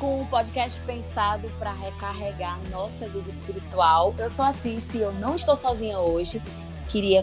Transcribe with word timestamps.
com 0.00 0.22
um 0.22 0.24
podcast 0.24 0.80
pensado 0.80 1.52
para 1.58 1.72
recarregar 1.72 2.58
nossa 2.70 3.06
vida 3.06 3.28
espiritual. 3.28 4.14
Eu 4.18 4.30
sou 4.30 4.44
a 4.44 4.52
Tice 4.52 4.96
e 4.96 5.02
eu 5.02 5.12
não 5.12 5.36
estou 5.36 5.54
sozinha 5.54 5.98
hoje. 5.98 6.40
Queria 6.88 7.22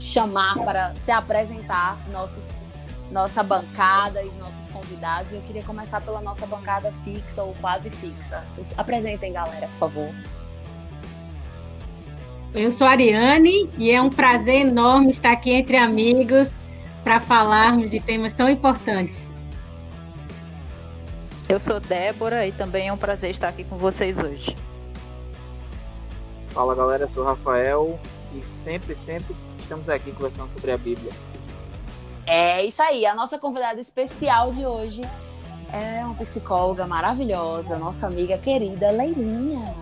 chamar 0.00 0.56
para 0.64 0.94
se 0.94 1.12
apresentar 1.12 1.98
nossos, 2.10 2.66
nossa 3.10 3.42
bancada 3.42 4.22
e 4.22 4.30
nossos 4.38 4.66
convidados. 4.68 5.34
Eu 5.34 5.42
queria 5.42 5.62
começar 5.62 6.00
pela 6.00 6.22
nossa 6.22 6.46
bancada 6.46 6.90
fixa 6.90 7.42
ou 7.42 7.54
quase 7.60 7.90
fixa. 7.90 8.42
Vocês 8.48 8.74
apresentem, 8.78 9.34
galera, 9.34 9.66
por 9.68 9.76
favor. 9.76 10.14
Eu 12.54 12.72
sou 12.72 12.86
a 12.86 12.92
Ariane 12.92 13.70
e 13.76 13.90
é 13.90 14.00
um 14.00 14.08
prazer 14.08 14.66
enorme 14.66 15.10
estar 15.10 15.32
aqui 15.32 15.50
entre 15.50 15.76
amigos 15.76 16.56
para 17.04 17.20
falarmos 17.20 17.90
de 17.90 18.00
temas 18.00 18.32
tão 18.32 18.48
importantes. 18.48 19.25
Eu 21.48 21.60
sou 21.60 21.78
Débora 21.78 22.44
e 22.44 22.50
também 22.50 22.88
é 22.88 22.92
um 22.92 22.96
prazer 22.96 23.30
estar 23.30 23.48
aqui 23.48 23.62
com 23.62 23.78
vocês 23.78 24.18
hoje. 24.18 24.56
Fala 26.50 26.74
galera, 26.74 27.04
eu 27.04 27.08
sou 27.08 27.22
o 27.22 27.26
Rafael 27.26 28.00
e 28.34 28.44
sempre, 28.44 28.96
sempre 28.96 29.36
estamos 29.60 29.88
aqui 29.88 30.10
conversando 30.10 30.50
sobre 30.50 30.72
a 30.72 30.76
Bíblia. 30.76 31.12
É 32.26 32.64
isso 32.64 32.82
aí, 32.82 33.06
a 33.06 33.14
nossa 33.14 33.38
convidada 33.38 33.80
especial 33.80 34.52
de 34.52 34.66
hoje 34.66 35.02
é 35.72 36.04
uma 36.04 36.14
psicóloga 36.14 36.84
maravilhosa, 36.84 37.78
nossa 37.78 38.08
amiga 38.08 38.36
querida 38.38 38.90
Leilinha. 38.90 39.72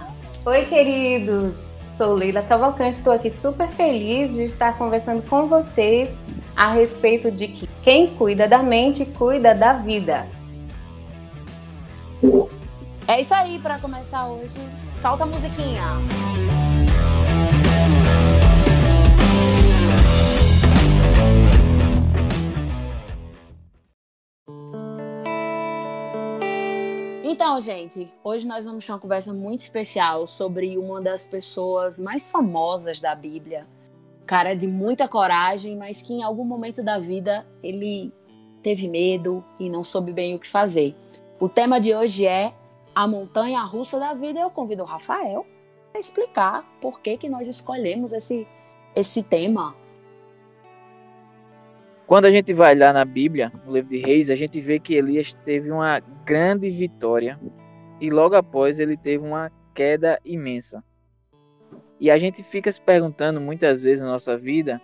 Oi, 0.44 0.66
queridos! 0.66 1.54
Sou 1.96 2.12
Leila 2.12 2.42
Cavalcante, 2.42 2.98
estou 2.98 3.12
aqui 3.12 3.30
super 3.30 3.70
feliz 3.70 4.34
de 4.34 4.44
estar 4.44 4.76
conversando 4.76 5.26
com 5.30 5.46
vocês 5.46 6.14
a 6.54 6.70
respeito 6.72 7.30
de 7.30 7.48
que 7.48 7.66
quem 7.82 8.14
cuida 8.16 8.46
da 8.46 8.62
mente 8.62 9.06
cuida 9.06 9.54
da 9.54 9.72
vida. 9.74 10.26
É 13.06 13.20
isso 13.20 13.34
aí, 13.34 13.58
para 13.58 13.78
começar 13.78 14.26
hoje, 14.28 14.54
solta 14.96 15.24
a 15.24 15.26
musiquinha. 15.26 15.82
Então, 27.22 27.60
gente, 27.60 28.08
hoje 28.22 28.46
nós 28.46 28.64
vamos 28.64 28.86
ter 28.86 28.92
uma 28.92 28.98
conversa 28.98 29.34
muito 29.34 29.60
especial 29.60 30.26
sobre 30.26 30.78
uma 30.78 31.00
das 31.02 31.26
pessoas 31.26 31.98
mais 31.98 32.30
famosas 32.30 33.00
da 33.00 33.14
Bíblia. 33.14 33.66
Cara 34.24 34.54
de 34.54 34.66
muita 34.66 35.06
coragem, 35.06 35.76
mas 35.76 36.00
que 36.00 36.14
em 36.14 36.22
algum 36.22 36.44
momento 36.44 36.82
da 36.82 36.98
vida 36.98 37.46
ele 37.62 38.12
teve 38.62 38.88
medo 38.88 39.44
e 39.60 39.68
não 39.68 39.84
soube 39.84 40.10
bem 40.10 40.34
o 40.34 40.38
que 40.38 40.48
fazer. 40.48 40.96
O 41.40 41.48
tema 41.48 41.80
de 41.80 41.92
hoje 41.92 42.26
é 42.26 42.54
a 42.94 43.08
montanha 43.08 43.60
russa 43.62 43.98
da 43.98 44.14
vida. 44.14 44.38
Eu 44.38 44.50
convido 44.50 44.84
o 44.84 44.86
Rafael 44.86 45.44
para 45.90 46.00
explicar 46.00 46.64
por 46.80 47.00
que, 47.00 47.16
que 47.16 47.28
nós 47.28 47.48
escolhemos 47.48 48.12
esse, 48.12 48.46
esse 48.94 49.20
tema. 49.22 49.74
Quando 52.06 52.26
a 52.26 52.30
gente 52.30 52.52
vai 52.52 52.76
lá 52.76 52.92
na 52.92 53.04
Bíblia, 53.04 53.52
no 53.64 53.72
livro 53.72 53.90
de 53.90 53.98
Reis, 53.98 54.30
a 54.30 54.36
gente 54.36 54.60
vê 54.60 54.78
que 54.78 54.94
Elias 54.94 55.34
teve 55.34 55.72
uma 55.72 55.98
grande 56.24 56.70
vitória 56.70 57.40
e 58.00 58.10
logo 58.10 58.36
após 58.36 58.78
ele 58.78 58.96
teve 58.96 59.24
uma 59.24 59.50
queda 59.74 60.20
imensa. 60.24 60.84
E 61.98 62.12
a 62.12 62.18
gente 62.18 62.44
fica 62.44 62.70
se 62.70 62.80
perguntando 62.80 63.40
muitas 63.40 63.82
vezes 63.82 64.04
na 64.04 64.10
nossa 64.10 64.38
vida 64.38 64.80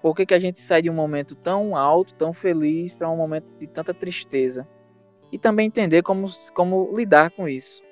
por 0.00 0.14
que, 0.16 0.24
que 0.24 0.34
a 0.34 0.40
gente 0.40 0.58
sai 0.58 0.80
de 0.80 0.88
um 0.88 0.94
momento 0.94 1.34
tão 1.34 1.76
alto, 1.76 2.14
tão 2.14 2.32
feliz, 2.32 2.94
para 2.94 3.10
um 3.10 3.16
momento 3.16 3.46
de 3.58 3.66
tanta 3.66 3.92
tristeza. 3.92 4.66
E 5.32 5.38
também 5.38 5.66
entender 5.66 6.02
como, 6.02 6.28
como 6.54 6.92
lidar 6.96 7.30
com 7.30 7.48
isso. 7.48 7.82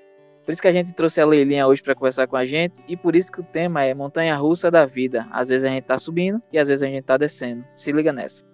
Por 0.45 0.53
isso 0.53 0.63
que 0.63 0.69
a 0.69 0.73
gente 0.73 0.93
trouxe 0.93 1.21
a 1.21 1.27
Leilinha 1.27 1.67
hoje 1.67 1.83
para 1.83 1.95
conversar 1.95 2.27
com 2.27 2.37
a 2.37 2.47
gente 2.47 2.83
e 2.89 2.97
por 2.97 3.15
isso 3.15 3.31
que 3.31 3.41
o 3.41 3.45
tema 3.45 3.85
é 3.85 3.93
montanha 3.93 4.35
russa 4.35 4.71
da 4.71 4.87
vida. 4.87 5.29
Às 5.31 5.49
vezes 5.49 5.65
a 5.65 5.69
gente 5.69 5.83
está 5.83 5.99
subindo 5.99 6.43
e 6.51 6.59
às 6.59 6.69
vezes 6.69 6.83
a 6.83 6.87
gente 6.87 7.01
está 7.01 7.19
descendo. 7.19 7.65
Se 7.75 7.93
liga 7.93 8.13
nessa. 8.13 8.47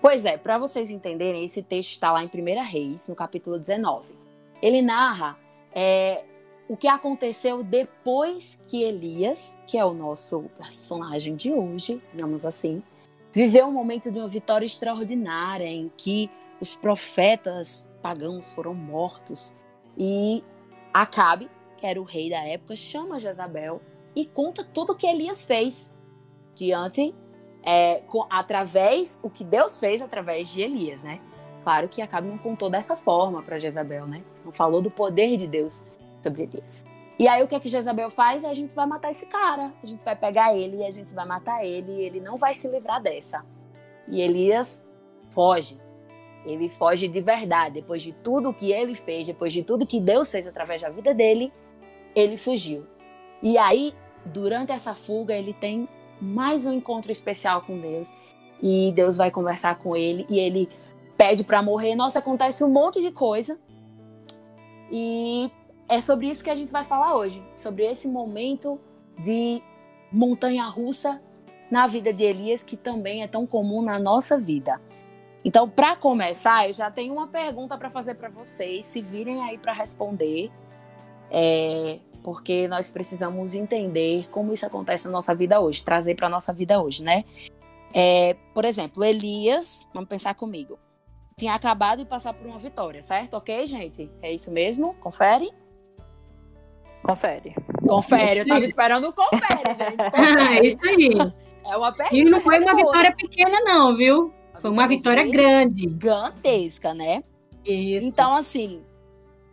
Pois 0.00 0.24
é, 0.24 0.38
para 0.38 0.56
vocês 0.56 0.88
entenderem, 0.88 1.44
esse 1.44 1.62
texto 1.62 1.90
está 1.90 2.10
lá 2.10 2.24
em 2.24 2.30
1 2.34 2.62
Reis, 2.64 3.08
no 3.08 3.14
capítulo 3.14 3.58
19. 3.58 4.08
Ele 4.62 4.80
narra 4.80 5.36
é, 5.70 6.24
o 6.66 6.76
que 6.76 6.88
aconteceu 6.88 7.62
depois 7.62 8.64
que 8.66 8.82
Elias, 8.82 9.60
que 9.66 9.76
é 9.76 9.84
o 9.84 9.92
nosso 9.92 10.44
personagem 10.56 11.36
de 11.36 11.52
hoje, 11.52 12.02
digamos 12.10 12.46
assim, 12.46 12.82
viveu 13.32 13.66
um 13.66 13.72
momento 13.72 14.10
de 14.10 14.18
uma 14.18 14.28
vitória 14.28 14.66
extraordinária 14.66 15.66
em 15.66 15.90
que 15.96 16.30
os 16.60 16.74
profetas 16.74 17.90
pagãos 18.02 18.52
foram 18.52 18.74
mortos 18.74 19.58
e 19.96 20.44
Acabe, 20.92 21.48
que 21.76 21.86
era 21.86 22.00
o 22.00 22.04
rei 22.04 22.28
da 22.28 22.44
época, 22.44 22.74
chama 22.74 23.18
Jezabel 23.18 23.80
e 24.14 24.26
conta 24.26 24.64
tudo 24.64 24.92
o 24.92 24.96
que 24.96 25.06
Elias 25.06 25.46
fez 25.46 25.96
diante, 26.54 27.14
é, 27.62 28.00
com, 28.00 28.26
através, 28.28 29.18
o 29.22 29.30
que 29.30 29.44
Deus 29.44 29.78
fez 29.78 30.02
através 30.02 30.48
de 30.48 30.60
Elias, 30.60 31.04
né? 31.04 31.20
Claro 31.62 31.88
que 31.88 32.02
Acabe 32.02 32.28
não 32.28 32.38
contou 32.38 32.70
dessa 32.70 32.96
forma 32.96 33.42
para 33.42 33.58
Jezabel, 33.58 34.06
né? 34.06 34.22
Não 34.44 34.52
falou 34.52 34.82
do 34.82 34.90
poder 34.90 35.36
de 35.36 35.46
Deus 35.46 35.88
sobre 36.20 36.42
Elias. 36.42 36.84
E 37.20 37.28
aí 37.28 37.42
o 37.42 37.46
que 37.46 37.54
é 37.54 37.60
que 37.60 37.68
Jezabel 37.68 38.08
faz? 38.08 38.46
A 38.46 38.54
gente 38.54 38.74
vai 38.74 38.86
matar 38.86 39.10
esse 39.10 39.26
cara, 39.26 39.74
a 39.82 39.86
gente 39.86 40.02
vai 40.02 40.16
pegar 40.16 40.56
ele 40.56 40.78
e 40.78 40.84
a 40.86 40.90
gente 40.90 41.14
vai 41.14 41.26
matar 41.26 41.62
ele 41.62 41.92
e 41.92 42.00
ele 42.00 42.18
não 42.18 42.38
vai 42.38 42.54
se 42.54 42.66
livrar 42.66 42.98
dessa. 42.98 43.44
E 44.08 44.22
Elias 44.22 44.88
foge. 45.28 45.78
Ele 46.46 46.66
foge 46.70 47.08
de 47.08 47.20
verdade. 47.20 47.74
Depois 47.74 48.00
de 48.00 48.12
tudo 48.14 48.54
que 48.54 48.72
ele 48.72 48.94
fez, 48.94 49.26
depois 49.26 49.52
de 49.52 49.62
tudo 49.62 49.86
que 49.86 50.00
Deus 50.00 50.32
fez 50.32 50.46
através 50.46 50.80
da 50.80 50.88
vida 50.88 51.12
dele, 51.12 51.52
ele 52.14 52.38
fugiu. 52.38 52.86
E 53.42 53.58
aí, 53.58 53.92
durante 54.24 54.72
essa 54.72 54.94
fuga, 54.94 55.34
ele 55.34 55.52
tem 55.52 55.86
mais 56.18 56.64
um 56.64 56.72
encontro 56.72 57.12
especial 57.12 57.60
com 57.60 57.78
Deus. 57.78 58.16
E 58.62 58.92
Deus 58.92 59.18
vai 59.18 59.30
conversar 59.30 59.74
com 59.74 59.94
ele 59.94 60.24
e 60.30 60.38
ele 60.38 60.70
pede 61.18 61.44
para 61.44 61.62
morrer. 61.62 61.94
Nossa, 61.94 62.20
acontece 62.20 62.64
um 62.64 62.70
monte 62.70 62.98
de 62.98 63.10
coisa. 63.10 63.60
E 64.90 65.50
é 65.90 66.00
sobre 66.00 66.28
isso 66.28 66.44
que 66.44 66.50
a 66.50 66.54
gente 66.54 66.70
vai 66.70 66.84
falar 66.84 67.16
hoje, 67.16 67.44
sobre 67.56 67.84
esse 67.84 68.06
momento 68.06 68.80
de 69.18 69.60
montanha 70.12 70.64
russa 70.66 71.20
na 71.68 71.88
vida 71.88 72.12
de 72.12 72.22
Elias, 72.22 72.62
que 72.62 72.76
também 72.76 73.24
é 73.24 73.26
tão 73.26 73.44
comum 73.44 73.82
na 73.82 73.98
nossa 73.98 74.38
vida. 74.38 74.80
Então, 75.44 75.68
para 75.68 75.96
começar, 75.96 76.68
eu 76.68 76.72
já 76.72 76.92
tenho 76.92 77.12
uma 77.12 77.26
pergunta 77.26 77.76
para 77.76 77.90
fazer 77.90 78.14
para 78.14 78.28
vocês, 78.28 78.86
se 78.86 79.00
virem 79.00 79.42
aí 79.42 79.58
para 79.58 79.72
responder. 79.72 80.48
É, 81.28 81.98
porque 82.22 82.68
nós 82.68 82.90
precisamos 82.90 83.54
entender 83.54 84.28
como 84.30 84.52
isso 84.52 84.64
acontece 84.64 85.06
na 85.06 85.12
nossa 85.12 85.34
vida 85.34 85.58
hoje, 85.60 85.82
trazer 85.82 86.14
para 86.14 86.28
nossa 86.28 86.52
vida 86.52 86.80
hoje, 86.80 87.02
né? 87.02 87.24
É, 87.92 88.34
por 88.54 88.64
exemplo, 88.64 89.02
Elias, 89.02 89.88
vamos 89.92 90.08
pensar 90.08 90.34
comigo, 90.34 90.78
tinha 91.36 91.54
acabado 91.54 91.98
de 92.00 92.04
passar 92.04 92.32
por 92.32 92.46
uma 92.46 92.58
vitória, 92.58 93.02
certo? 93.02 93.34
Ok, 93.34 93.66
gente? 93.66 94.08
É 94.22 94.32
isso 94.32 94.52
mesmo? 94.52 94.94
Confere? 94.94 95.50
Confere. 97.02 97.54
Confere, 97.86 98.40
eu 98.40 98.46
tava 98.46 98.64
esperando 98.64 99.08
o 99.08 99.12
confere, 99.12 99.74
gente. 99.74 99.96
Confere. 100.10 100.58
É 100.58 100.66
isso 100.66 100.86
aí. 100.86 101.32
É 101.64 101.76
uma 101.76 101.92
pergunta. 101.92 102.16
E 102.16 102.24
não 102.24 102.40
foi 102.40 102.58
uma 102.58 102.74
vitória 102.74 103.12
pequena, 103.12 103.60
não, 103.60 103.96
viu? 103.96 104.32
Foi 104.60 104.70
uma 104.70 104.86
vitória 104.86 105.24
grande. 105.26 105.88
Gigantesca, 105.88 106.92
né? 106.92 107.24
Isso. 107.64 108.06
Então, 108.06 108.34
assim, 108.34 108.82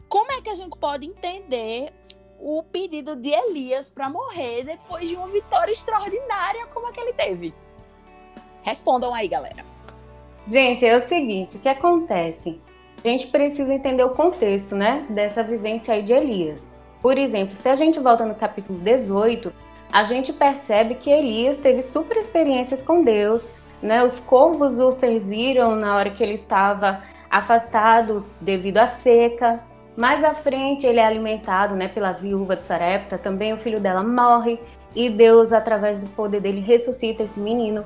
como 0.09 0.31
é 0.31 0.41
que 0.41 0.50
a 0.50 0.56
gente 0.56 0.78
pode 0.78 1.06
entender 1.06 1.91
o 2.40 2.62
pedido 2.63 3.16
de 3.16 3.30
Elias 3.30 3.90
para 3.90 4.09
morrer 4.09 4.64
depois 4.64 5.08
de 5.08 5.16
uma 5.16 5.28
vitória 5.28 5.72
extraordinária 5.72 6.67
como 6.67 6.88
a 6.88 6.91
que 6.91 6.99
ele 6.99 7.14
teve? 7.14 7.53
Respondam 8.61 9.14
aí, 9.14 9.28
galera. 9.28 9.66
Gente, 10.47 10.85
é 10.85 10.97
o 10.97 11.08
seguinte, 11.08 11.58
o 11.58 11.59
que 11.59 11.70
acontece? 11.70 12.61
A 13.03 13.08
gente 13.08 13.28
precisa 13.28 13.73
entender 13.73 14.03
o 14.03 14.11
contexto, 14.11 14.76
né, 14.76 15.05
dessa 15.09 15.44
vivência 15.44 15.94
aí 15.94 16.03
de 16.03 16.14
Elias. 16.14 16.70
Por 17.02 17.17
exemplo, 17.17 17.55
se 17.55 17.70
a 17.70 17.76
gente 17.76 17.99
volta 17.99 18.26
no 18.26 18.35
capítulo 18.35 18.79
18, 18.79 19.53
a 19.91 20.03
gente 20.03 20.34
percebe 20.34 20.96
que 20.96 21.09
Elias 21.09 21.58
teve 21.58 21.82
super 21.82 22.17
experiências 22.17 22.82
com 22.82 23.03
Deus, 23.03 23.47
né? 23.82 24.03
Os 24.03 24.20
corvos 24.20 24.79
o 24.79 24.91
serviram 24.91 25.76
na 25.76 25.96
hora 25.96 26.09
que 26.09 26.23
ele 26.23 26.34
estava 26.34 27.02
afastado 27.29 28.26
devido 28.41 28.78
à 28.78 28.88
seca. 28.88 29.64
Mais 29.96 30.23
à 30.23 30.34
frente, 30.34 30.85
ele 30.85 30.99
é 30.99 31.05
alimentado 31.05 31.76
né, 31.76 31.88
pela 31.88 32.11
viúva 32.11 32.55
de 32.55 32.66
Sarepta, 32.66 33.17
também 33.17 33.53
o 33.53 33.58
filho 33.58 33.79
dela 33.79 34.03
morre 34.03 34.59
e 34.96 35.09
Deus, 35.09 35.52
através 35.53 35.99
do 35.99 36.09
poder 36.09 36.41
dele, 36.41 36.61
ressuscita 36.61 37.23
esse 37.23 37.40
menino. 37.40 37.85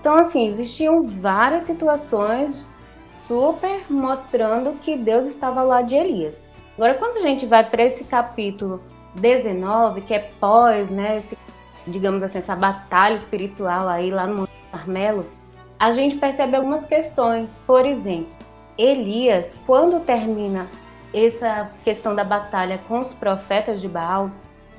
Então, 0.00 0.16
assim, 0.16 0.48
existiam 0.48 1.02
várias 1.02 1.64
situações 1.64 2.70
super 3.18 3.84
mostrando 3.90 4.74
que 4.80 4.96
Deus 4.96 5.26
estava 5.26 5.62
lá 5.62 5.82
de 5.82 5.94
Elias. 5.94 6.44
Agora, 6.76 6.94
quando 6.94 7.18
a 7.18 7.22
gente 7.22 7.46
vai 7.46 7.64
para 7.64 7.84
esse 7.84 8.04
capítulo 8.04 8.82
19, 9.14 10.02
que 10.02 10.14
é 10.14 10.30
pós, 10.38 10.90
né, 10.90 11.18
esse, 11.18 11.38
digamos 11.86 12.22
assim, 12.22 12.38
essa 12.38 12.54
batalha 12.54 13.16
espiritual 13.16 13.88
aí 13.88 14.10
lá 14.10 14.26
no 14.26 14.40
Monte 14.40 14.52
Carmelo, 14.70 15.24
a 15.78 15.90
gente 15.90 16.16
percebe 16.16 16.54
algumas 16.54 16.86
questões. 16.86 17.50
Por 17.66 17.86
exemplo, 17.86 18.34
Elias, 18.76 19.58
quando 19.66 20.04
termina 20.04 20.68
essa 21.14 21.70
questão 21.82 22.14
da 22.14 22.24
batalha 22.24 22.78
com 22.86 22.98
os 22.98 23.14
profetas 23.14 23.80
de 23.80 23.88
Baal, 23.88 24.30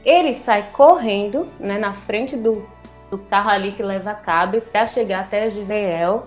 ele 0.06 0.36
sai 0.36 0.70
correndo 0.72 1.48
né, 1.60 1.80
na 1.80 1.94
frente 1.94 2.38
do, 2.38 2.64
do 3.10 3.18
carro 3.18 3.50
ali 3.50 3.72
que 3.72 3.82
leva 3.82 4.12
a 4.12 4.16
Cabe 4.16 4.62
para 4.62 4.86
chegar 4.86 5.22
até 5.22 5.50
Gisrael. 5.50 6.26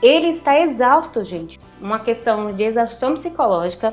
Ele 0.00 0.28
está 0.28 0.60
exausto, 0.60 1.24
gente. 1.24 1.60
Uma 1.80 1.98
questão 1.98 2.52
de 2.52 2.62
exaustão 2.64 3.14
psicológica, 3.14 3.92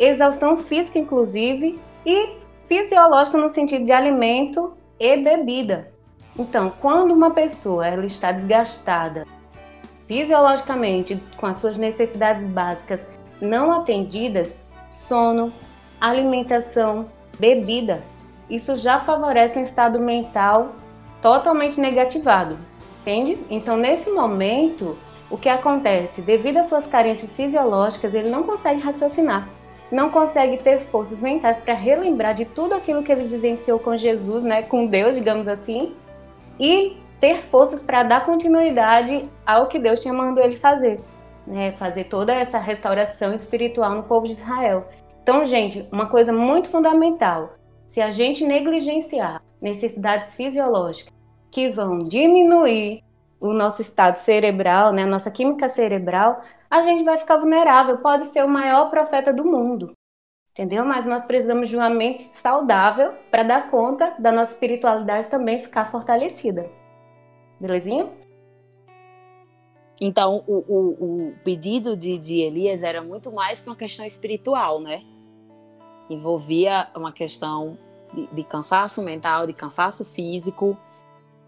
exaustão 0.00 0.56
física, 0.56 0.98
inclusive, 0.98 1.78
e 2.06 2.30
fisiológica 2.66 3.36
no 3.36 3.48
sentido 3.48 3.84
de 3.84 3.92
alimento 3.92 4.72
e 4.98 5.18
bebida. 5.18 5.92
Então, 6.38 6.72
quando 6.80 7.12
uma 7.12 7.32
pessoa 7.32 7.86
ela 7.86 8.06
está 8.06 8.32
desgastada 8.32 9.26
fisiologicamente, 10.08 11.22
com 11.36 11.46
as 11.46 11.58
suas 11.58 11.76
necessidades 11.76 12.44
básicas 12.46 13.06
não 13.40 13.70
atendidas, 13.70 14.64
sono, 14.90 15.52
alimentação, 16.00 17.06
bebida, 17.38 18.02
isso 18.48 18.76
já 18.76 18.98
favorece 18.98 19.58
um 19.58 19.62
estado 19.62 20.00
mental 20.00 20.72
totalmente 21.22 21.80
negativado, 21.80 22.56
entende? 23.00 23.38
Então, 23.50 23.76
nesse 23.76 24.10
momento, 24.10 24.98
o 25.30 25.36
que 25.36 25.48
acontece? 25.48 26.22
Devido 26.22 26.56
às 26.56 26.66
suas 26.66 26.86
carências 26.86 27.36
fisiológicas, 27.36 28.14
ele 28.14 28.30
não 28.30 28.42
consegue 28.42 28.80
raciocinar, 28.80 29.48
não 29.90 30.10
consegue 30.10 30.56
ter 30.58 30.80
forças 30.80 31.20
mentais 31.20 31.60
para 31.60 31.74
relembrar 31.74 32.34
de 32.34 32.44
tudo 32.44 32.74
aquilo 32.74 33.02
que 33.02 33.10
ele 33.10 33.24
vivenciou 33.24 33.78
com 33.78 33.96
Jesus, 33.96 34.44
né, 34.44 34.62
com 34.62 34.86
Deus, 34.86 35.16
digamos 35.16 35.48
assim, 35.48 35.94
e 36.58 36.96
ter 37.20 37.38
forças 37.38 37.82
para 37.82 38.02
dar 38.02 38.24
continuidade 38.24 39.22
ao 39.44 39.68
que 39.68 39.78
Deus 39.78 40.00
tinha 40.00 40.14
mandado 40.14 40.44
ele 40.44 40.56
fazer, 40.56 40.98
né? 41.46 41.72
Fazer 41.72 42.04
toda 42.04 42.32
essa 42.32 42.58
restauração 42.58 43.34
espiritual 43.34 43.94
no 43.94 44.02
povo 44.04 44.26
de 44.26 44.32
Israel. 44.32 44.88
Então, 45.22 45.44
gente, 45.44 45.86
uma 45.92 46.06
coisa 46.06 46.32
muito 46.32 46.70
fundamental: 46.70 47.54
se 47.86 48.00
a 48.00 48.10
gente 48.10 48.44
negligenciar 48.44 49.42
necessidades 49.60 50.34
fisiológicas 50.34 51.12
que 51.50 51.70
vão 51.70 51.98
diminuir 51.98 53.02
o 53.38 53.52
nosso 53.52 53.82
estado 53.82 54.16
cerebral, 54.16 54.92
né, 54.92 55.02
a 55.02 55.06
nossa 55.06 55.30
química 55.30 55.68
cerebral, 55.68 56.42
a 56.70 56.82
gente 56.82 57.04
vai 57.04 57.18
ficar 57.18 57.36
vulnerável. 57.36 57.98
Pode 57.98 58.28
ser 58.28 58.44
o 58.44 58.48
maior 58.48 58.88
profeta 58.88 59.32
do 59.32 59.44
mundo, 59.44 59.92
entendeu? 60.52 60.84
Mas 60.84 61.04
nós 61.04 61.24
precisamos 61.24 61.68
de 61.68 61.76
uma 61.76 61.90
mente 61.90 62.22
saudável 62.22 63.12
para 63.30 63.42
dar 63.42 63.70
conta 63.70 64.14
da 64.18 64.30
nossa 64.30 64.52
espiritualidade 64.52 65.26
também 65.26 65.60
ficar 65.60 65.90
fortalecida. 65.90 66.70
Belezinha? 67.58 68.08
Então, 70.00 70.42
o, 70.46 70.64
o, 70.66 71.28
o 71.28 71.34
pedido 71.44 71.94
de, 71.94 72.16
de 72.16 72.40
Elias 72.40 72.82
era 72.82 73.02
muito 73.02 73.30
mais 73.30 73.62
que 73.62 73.68
uma 73.68 73.76
questão 73.76 74.06
espiritual, 74.06 74.80
né? 74.80 75.02
Envolvia 76.08 76.88
uma 76.96 77.12
questão 77.12 77.76
de, 78.14 78.26
de 78.28 78.44
cansaço 78.44 79.02
mental, 79.02 79.46
de 79.46 79.52
cansaço 79.52 80.06
físico. 80.06 80.74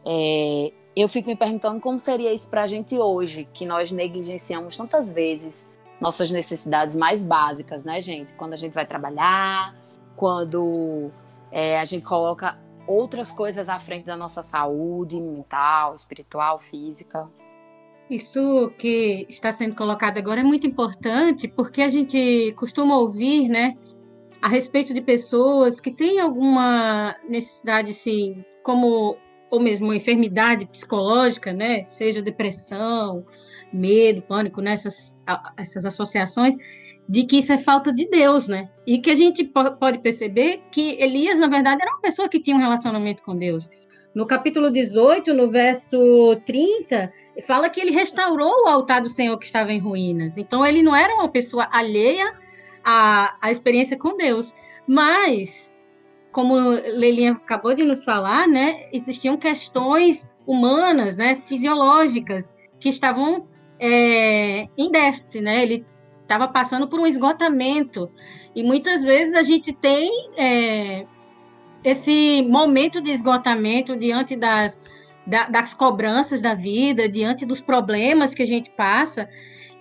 É, 0.04 0.70
eu 0.94 1.08
fico 1.08 1.28
me 1.28 1.36
perguntando 1.36 1.80
como 1.80 1.98
seria 1.98 2.32
isso 2.32 2.48
para 2.50 2.62
a 2.62 2.66
gente 2.66 2.98
hoje, 2.98 3.48
que 3.52 3.64
nós 3.64 3.90
negligenciamos 3.90 4.76
tantas 4.76 5.12
vezes 5.12 5.70
nossas 6.00 6.30
necessidades 6.30 6.96
mais 6.96 7.24
básicas, 7.24 7.84
né, 7.84 8.00
gente? 8.00 8.34
Quando 8.34 8.52
a 8.54 8.56
gente 8.56 8.72
vai 8.72 8.84
trabalhar, 8.84 9.74
quando 10.16 11.10
é, 11.50 11.78
a 11.78 11.84
gente 11.84 12.04
coloca 12.04 12.58
outras 12.86 13.30
coisas 13.30 13.68
à 13.68 13.78
frente 13.78 14.04
da 14.04 14.16
nossa 14.16 14.42
saúde 14.42 15.20
mental, 15.20 15.94
espiritual, 15.94 16.58
física. 16.58 17.30
Isso 18.10 18.72
que 18.76 19.24
está 19.28 19.52
sendo 19.52 19.74
colocado 19.74 20.18
agora 20.18 20.40
é 20.40 20.44
muito 20.44 20.66
importante, 20.66 21.48
porque 21.48 21.80
a 21.80 21.88
gente 21.88 22.52
costuma 22.56 22.98
ouvir, 22.98 23.48
né, 23.48 23.74
a 24.42 24.48
respeito 24.48 24.92
de 24.92 25.00
pessoas 25.00 25.78
que 25.78 25.92
têm 25.92 26.18
alguma 26.18 27.16
necessidade, 27.28 27.92
assim, 27.92 28.44
como 28.64 29.16
ou 29.52 29.60
mesmo 29.60 29.88
uma 29.88 29.96
enfermidade 29.96 30.64
psicológica, 30.64 31.52
né, 31.52 31.84
seja 31.84 32.22
depressão, 32.22 33.26
medo, 33.70 34.22
pânico, 34.22 34.62
nessas 34.62 35.14
né, 35.28 35.38
essas 35.58 35.84
associações, 35.84 36.56
de 37.06 37.24
que 37.24 37.36
isso 37.36 37.52
é 37.52 37.58
falta 37.58 37.92
de 37.92 38.08
Deus, 38.08 38.48
né? 38.48 38.70
E 38.86 38.98
que 38.98 39.10
a 39.10 39.14
gente 39.14 39.44
pode 39.44 39.98
perceber 39.98 40.62
que 40.70 40.96
Elias, 40.98 41.38
na 41.38 41.48
verdade, 41.48 41.82
era 41.82 41.90
uma 41.90 42.00
pessoa 42.00 42.28
que 42.28 42.40
tinha 42.40 42.56
um 42.56 42.60
relacionamento 42.60 43.22
com 43.22 43.36
Deus. 43.36 43.68
No 44.14 44.26
capítulo 44.26 44.70
18, 44.70 45.34
no 45.34 45.50
verso 45.50 45.98
30, 46.46 47.12
fala 47.42 47.68
que 47.68 47.80
ele 47.80 47.90
restaurou 47.90 48.64
o 48.64 48.68
altar 48.68 49.02
do 49.02 49.08
Senhor 49.08 49.36
que 49.38 49.46
estava 49.46 49.72
em 49.72 49.78
ruínas. 49.78 50.38
Então, 50.38 50.64
ele 50.64 50.82
não 50.82 50.94
era 50.96 51.14
uma 51.14 51.28
pessoa 51.28 51.68
alheia 51.70 52.32
à, 52.84 53.36
à 53.40 53.50
experiência 53.50 53.98
com 53.98 54.16
Deus. 54.16 54.54
Mas, 54.86 55.71
como 56.32 56.56
Lelinha 56.56 57.32
acabou 57.32 57.74
de 57.74 57.84
nos 57.84 58.02
falar, 58.02 58.48
né, 58.48 58.86
existiam 58.92 59.36
questões 59.36 60.30
humanas, 60.46 61.16
né, 61.16 61.36
fisiológicas, 61.36 62.56
que 62.80 62.88
estavam 62.88 63.46
é, 63.78 64.68
em 64.76 64.90
déficit, 64.90 65.40
né? 65.40 65.62
Ele 65.62 65.84
estava 66.22 66.48
passando 66.48 66.88
por 66.88 66.98
um 66.98 67.06
esgotamento. 67.06 68.10
E 68.54 68.62
muitas 68.62 69.02
vezes 69.02 69.34
a 69.34 69.42
gente 69.42 69.72
tem 69.72 70.10
é, 70.36 71.06
esse 71.84 72.42
momento 72.48 73.00
de 73.00 73.10
esgotamento 73.10 73.96
diante 73.96 74.36
das, 74.36 74.80
da, 75.26 75.48
das 75.48 75.74
cobranças 75.74 76.40
da 76.40 76.54
vida, 76.54 77.08
diante 77.08 77.44
dos 77.44 77.60
problemas 77.60 78.34
que 78.34 78.42
a 78.42 78.46
gente 78.46 78.70
passa. 78.70 79.28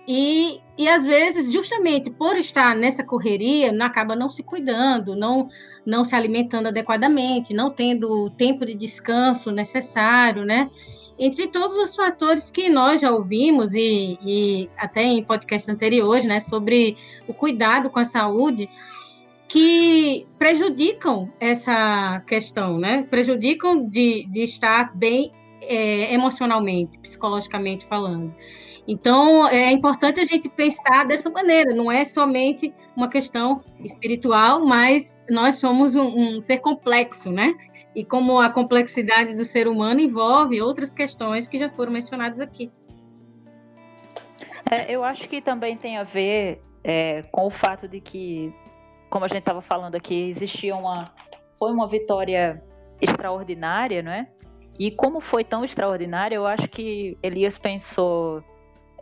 E, 0.06 0.60
e 0.76 0.88
às 0.88 1.04
vezes, 1.04 1.52
justamente 1.52 2.10
por 2.10 2.36
estar 2.36 2.74
nessa 2.74 3.04
correria, 3.04 3.72
acaba 3.84 4.16
não 4.16 4.30
se 4.30 4.42
cuidando, 4.42 5.14
não, 5.14 5.48
não 5.84 6.04
se 6.04 6.14
alimentando 6.14 6.68
adequadamente, 6.68 7.52
não 7.52 7.70
tendo 7.70 8.10
o 8.10 8.30
tempo 8.30 8.64
de 8.64 8.74
descanso 8.74 9.50
necessário, 9.50 10.44
né? 10.44 10.70
entre 11.18 11.46
todos 11.46 11.76
os 11.76 11.94
fatores 11.94 12.50
que 12.50 12.68
nós 12.68 13.00
já 13.00 13.10
ouvimos 13.10 13.74
e, 13.74 14.18
e 14.24 14.70
até 14.76 15.04
em 15.04 15.22
podcasts 15.22 15.68
anteriores, 15.68 16.24
né, 16.24 16.40
sobre 16.40 16.96
o 17.28 17.34
cuidado 17.34 17.90
com 17.90 17.98
a 17.98 18.04
saúde, 18.04 18.68
que 19.46 20.26
prejudicam 20.38 21.30
essa 21.38 22.20
questão, 22.26 22.78
né, 22.78 23.02
prejudicam 23.04 23.86
de, 23.86 24.26
de 24.26 24.40
estar 24.42 24.96
bem 24.96 25.32
é, 25.62 26.12
emocionalmente, 26.12 26.98
psicologicamente 26.98 27.86
falando. 27.86 28.34
Então, 28.86 29.46
é 29.48 29.70
importante 29.70 30.20
a 30.20 30.24
gente 30.24 30.48
pensar 30.48 31.04
dessa 31.04 31.30
maneira, 31.30 31.74
não 31.74 31.90
é 31.90 32.04
somente 32.04 32.72
uma 32.96 33.08
questão 33.08 33.62
espiritual, 33.78 34.64
mas 34.64 35.22
nós 35.30 35.58
somos 35.58 35.94
um, 35.94 36.36
um 36.36 36.40
ser 36.40 36.58
complexo, 36.58 37.30
né? 37.30 37.54
E 37.94 38.04
como 38.04 38.40
a 38.40 38.50
complexidade 38.50 39.34
do 39.34 39.44
ser 39.44 39.68
humano 39.68 40.00
envolve 40.00 40.60
outras 40.60 40.92
questões 40.92 41.46
que 41.46 41.58
já 41.58 41.68
foram 41.68 41.92
mencionadas 41.92 42.40
aqui. 42.40 42.72
É, 44.70 44.92
eu 44.92 45.04
acho 45.04 45.28
que 45.28 45.40
também 45.40 45.76
tem 45.76 45.96
a 45.98 46.02
ver 46.02 46.60
é, 46.82 47.22
com 47.30 47.46
o 47.46 47.50
fato 47.50 47.86
de 47.86 48.00
que, 48.00 48.52
como 49.10 49.24
a 49.24 49.28
gente 49.28 49.40
estava 49.40 49.62
falando 49.62 49.94
aqui, 49.94 50.30
existia 50.30 50.74
uma. 50.74 51.12
Foi 51.58 51.70
uma 51.70 51.86
vitória 51.86 52.60
extraordinária, 53.00 54.02
não 54.02 54.10
é? 54.10 54.26
E 54.78 54.90
como 54.90 55.20
foi 55.20 55.44
tão 55.44 55.64
extraordinária, 55.64 56.36
eu 56.36 56.46
acho 56.46 56.68
que 56.68 57.16
Elias 57.22 57.58
pensou 57.58 58.42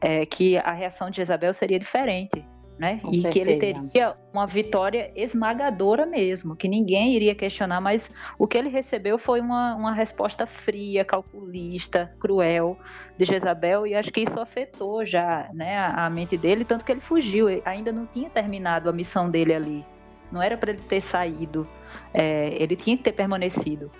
é, 0.01 0.25
que 0.27 0.57
a 0.59 0.73
reação 0.73 1.11
de 1.11 1.19
Jezabel 1.19 1.53
seria 1.53 1.79
diferente. 1.79 2.45
Né? 2.79 2.99
Com 3.03 3.11
e 3.13 3.19
certeza. 3.19 3.33
que 3.33 3.39
ele 3.39 3.59
teria 3.91 4.17
uma 4.33 4.47
vitória 4.47 5.13
esmagadora 5.15 6.07
mesmo, 6.07 6.57
que 6.57 6.67
ninguém 6.67 7.15
iria 7.15 7.35
questionar, 7.35 7.79
mas 7.79 8.11
o 8.39 8.47
que 8.47 8.57
ele 8.57 8.71
recebeu 8.71 9.19
foi 9.19 9.39
uma, 9.39 9.75
uma 9.75 9.93
resposta 9.93 10.47
fria, 10.47 11.05
calculista, 11.05 12.11
cruel 12.19 12.79
de 13.19 13.27
Jezabel, 13.27 13.87
e 13.87 13.95
acho 13.95 14.11
que 14.11 14.23
isso 14.23 14.41
afetou 14.41 15.05
já 15.05 15.51
né, 15.53 15.77
a, 15.77 16.07
a 16.07 16.09
mente 16.09 16.39
dele, 16.39 16.65
tanto 16.65 16.83
que 16.83 16.91
ele 16.91 17.03
fugiu, 17.03 17.51
ele 17.51 17.61
ainda 17.67 17.93
não 17.93 18.07
tinha 18.07 18.31
terminado 18.31 18.89
a 18.89 18.93
missão 18.95 19.29
dele 19.29 19.53
ali, 19.53 19.85
não 20.33 20.41
era 20.41 20.57
para 20.57 20.71
ele 20.71 20.81
ter 20.89 21.03
saído, 21.03 21.69
é, 22.13 22.55
ele 22.59 22.77
tinha 22.77 22.97
que 22.97 23.03
ter 23.03 23.13
permanecido, 23.13 23.91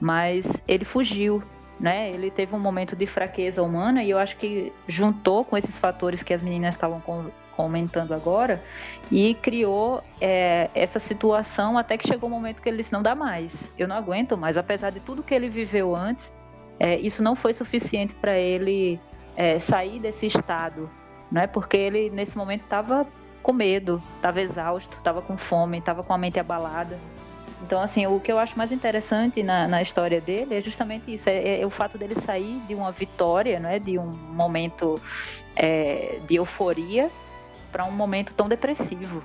mas 0.00 0.60
ele 0.66 0.84
fugiu, 0.84 1.42
né? 1.78 2.10
Ele 2.10 2.30
teve 2.30 2.54
um 2.54 2.58
momento 2.58 2.96
de 2.96 3.06
fraqueza 3.06 3.62
humana 3.62 4.02
e 4.02 4.10
eu 4.10 4.18
acho 4.18 4.36
que 4.36 4.72
juntou 4.88 5.44
com 5.44 5.56
esses 5.56 5.76
fatores 5.78 6.22
que 6.22 6.32
as 6.32 6.42
meninas 6.42 6.74
estavam 6.74 7.02
comentando 7.56 8.12
agora 8.12 8.62
e 9.10 9.34
criou 9.34 10.02
é, 10.20 10.70
essa 10.74 10.98
situação 11.00 11.78
até 11.78 11.96
que 11.96 12.06
chegou 12.06 12.28
o 12.28 12.32
um 12.32 12.36
momento 12.36 12.60
que 12.60 12.68
ele 12.68 12.78
disse 12.78 12.92
não 12.92 13.02
dá 13.02 13.14
mais, 13.14 13.52
eu 13.78 13.88
não 13.88 13.96
aguento 13.96 14.36
mais, 14.36 14.56
apesar 14.56 14.90
de 14.90 15.00
tudo 15.00 15.22
que 15.22 15.34
ele 15.34 15.48
viveu 15.48 15.96
antes, 15.96 16.30
é, 16.78 16.96
isso 16.98 17.22
não 17.22 17.34
foi 17.34 17.54
suficiente 17.54 18.14
para 18.14 18.36
ele 18.38 19.00
é, 19.34 19.58
sair 19.58 19.98
desse 19.98 20.26
estado, 20.26 20.90
né? 21.30 21.46
Porque 21.46 21.76
ele 21.76 22.10
nesse 22.10 22.36
momento 22.36 22.62
estava 22.62 23.06
com 23.42 23.52
medo, 23.52 24.02
estava 24.16 24.40
exausto, 24.40 24.96
estava 24.96 25.22
com 25.22 25.36
fome, 25.36 25.78
estava 25.78 26.02
com 26.02 26.12
a 26.12 26.18
mente 26.18 26.38
abalada. 26.38 26.98
Então, 27.66 27.82
assim, 27.82 28.06
o 28.06 28.20
que 28.20 28.30
eu 28.30 28.38
acho 28.38 28.56
mais 28.56 28.70
interessante 28.70 29.42
na, 29.42 29.66
na 29.66 29.82
história 29.82 30.20
dele 30.20 30.54
é 30.54 30.60
justamente 30.60 31.12
isso, 31.12 31.28
é, 31.28 31.60
é, 31.60 31.66
o 31.66 31.70
fato 31.70 31.98
dele 31.98 32.14
sair 32.14 32.60
de 32.68 32.76
uma 32.76 32.92
vitória, 32.92 33.58
não 33.58 33.68
é, 33.68 33.80
de 33.80 33.98
um 33.98 34.06
momento 34.06 35.02
é, 35.56 36.20
de 36.28 36.36
euforia, 36.36 37.10
para 37.72 37.84
um 37.84 37.90
momento 37.90 38.32
tão 38.34 38.48
depressivo, 38.48 39.20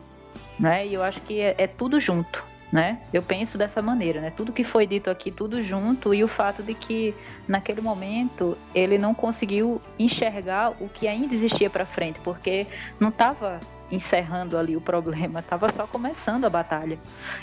né? 0.60 0.88
E 0.88 0.95
eu 0.95 1.03
acho 1.03 1.21
que 1.21 1.39
é, 1.39 1.53
é 1.55 1.67
tudo 1.67 2.00
junto, 2.00 2.43
né? 2.71 2.98
Eu 3.13 3.21
penso 3.21 3.60
dessa 3.60 3.79
maneira, 3.79 4.19
né? 4.19 4.33
Tudo 4.36 4.51
que 4.51 4.63
foi 4.63 4.88
dito 4.88 5.12
aqui, 5.12 5.29
tudo 5.29 5.62
junto 5.62 6.12
e 6.12 6.24
o 6.24 6.27
fato 6.27 6.63
de 6.63 6.74
que 6.74 7.13
naquele 7.48 7.79
momento 7.79 8.57
ele 8.74 8.98
não 8.98 9.13
conseguiu 9.13 9.79
enxergar 10.00 10.71
o 10.79 10.89
que 10.89 11.07
ainda 11.07 11.36
existia 11.36 11.69
para 11.69 11.86
frente, 11.86 12.19
porque 12.21 12.65
não 13.00 13.10
estava 13.10 13.60
encerrando 13.91 14.57
ali 14.57 14.75
o 14.75 14.81
problema, 14.81 15.39
estava 15.41 15.67
só 15.75 15.86
começando 15.86 16.45
a 16.45 16.50
batalha. 16.50 16.98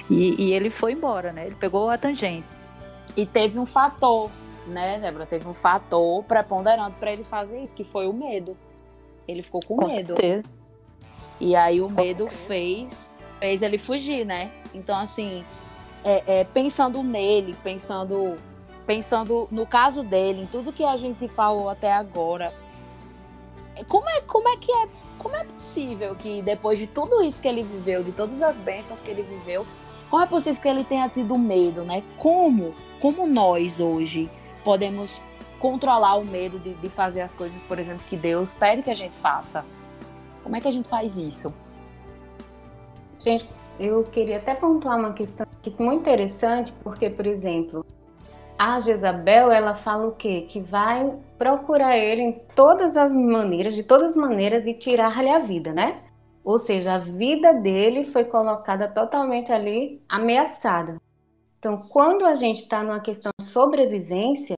E, 0.09 0.43
e, 0.43 0.53
ele 0.53 0.71
foi 0.71 0.93
embora, 0.93 1.33
né? 1.33 1.47
Ele 1.47 1.55
pegou 1.55 1.91
a 1.91 1.99
tangente. 1.99 2.47
E 3.17 3.27
teve 3.27 3.59
um 3.59 3.67
fator, 3.67 4.31
né, 4.67 4.99
Débora? 4.99 5.27
Teve 5.27 5.49
um 5.49 5.55
fator 5.55 6.23
preponderante 6.25 6.97
para 6.99 7.13
ele 7.13 7.25
fazer 7.25 7.63
isso, 7.63 7.77
que 7.77 7.85
foi 7.85 8.07
o 8.07 8.13
medo. 8.13 8.57
Ele 9.27 9.43
ficou 9.43 9.61
com, 9.61 9.77
com 9.77 9.87
medo. 9.87 10.15
Certeza. 10.17 10.49
E 11.41 11.55
aí 11.55 11.81
o 11.81 11.89
medo 11.89 12.29
fez, 12.29 13.15
fez 13.39 13.63
ele 13.63 13.79
fugir, 13.79 14.25
né? 14.25 14.51
Então, 14.75 14.99
assim, 14.99 15.45
é, 16.05 16.41
é, 16.41 16.45
pensando 16.45 17.03
nele, 17.03 17.55
pensando, 17.63 18.35
pensando 18.87 19.47
no 19.51 19.67
caso 19.67 20.03
dele, 20.03 20.43
em 20.43 20.47
tudo 20.47 20.73
que 20.73 20.85
a 20.85 20.97
gente 20.97 21.29
falou 21.29 21.69
até 21.69 21.93
agora, 21.93 22.53
como 23.87 24.09
é, 24.09 24.21
como 24.23 24.49
é 24.49 24.57
que 24.57 24.73
é 24.73 24.89
como 25.19 25.37
é 25.37 25.45
possível 25.45 26.15
que 26.15 26.41
depois 26.43 26.79
de 26.79 26.87
tudo 26.87 27.23
isso 27.23 27.43
que 27.43 27.49
ele 27.49 27.63
viveu, 27.63 28.03
de 28.03 28.13
todas 28.13 28.41
as 28.41 28.61
bênçãos 28.61 29.03
que 29.03 29.11
ele 29.11 29.23
viveu, 29.23 29.67
como 30.09 30.23
é 30.23 30.27
possível 30.27 30.61
que 30.63 30.69
ele 30.69 30.85
tenha 30.85 31.09
tido 31.09 31.37
medo, 31.37 31.83
né? 31.83 32.03
Como, 32.17 32.75
como 33.01 33.27
nós 33.27 33.81
hoje 33.81 34.31
podemos 34.65 35.23
controlar 35.59 36.17
o 36.17 36.25
medo 36.25 36.59
de, 36.59 36.75
de 36.75 36.89
fazer 36.89 37.21
as 37.21 37.35
coisas, 37.35 37.63
por 37.63 37.79
exemplo, 37.79 38.05
que 38.09 38.17
Deus 38.17 38.55
pede 38.55 38.83
que 38.83 38.91
a 38.91 38.95
gente 38.95 39.17
faça? 39.17 39.65
Como 40.43 40.57
é 40.57 40.61
que 40.61 40.69
a 40.69 40.71
gente 40.71 40.89
faz 40.89 41.19
isso? 41.19 41.53
Gente, 43.19 43.49
eu 43.79 44.03
queria 44.05 44.39
até 44.39 44.55
pontuar 44.55 44.99
uma 44.99 45.13
questão 45.13 45.47
aqui 45.61 45.75
muito 45.79 46.01
interessante, 46.01 46.73
porque, 46.83 47.11
por 47.11 47.27
exemplo, 47.27 47.85
a 48.59 48.81
Jezabel, 48.81 49.53
ela 49.53 49.77
fala 49.77 50.09
o 50.09 50.17
quê? 50.17 50.47
Que 50.49 50.61
vai 50.61 51.17
procurar 51.39 51.97
ele 51.97 52.23
em 52.23 52.33
todas 52.57 52.97
as 52.97 53.15
maneiras, 53.15 53.77
de 53.77 53.85
todas 53.85 54.11
as 54.13 54.17
maneiras, 54.17 54.65
de 54.65 54.75
tirar-lhe 54.75 55.31
a 55.31 55.39
vida, 55.39 55.73
né? 55.73 56.03
Ou 56.45 56.59
seja, 56.59 56.95
a 56.95 56.99
vida 56.99 57.53
dele 57.53 58.07
foi 58.07 58.25
colocada 58.25 58.89
totalmente 58.89 59.53
ali 59.53 60.03
ameaçada. 60.09 61.01
Então, 61.59 61.83
quando 61.89 62.27
a 62.27 62.35
gente 62.35 62.63
está 62.63 62.83
numa 62.83 63.01
questão 63.01 63.31
de 63.39 63.47
sobrevivência, 63.47 64.57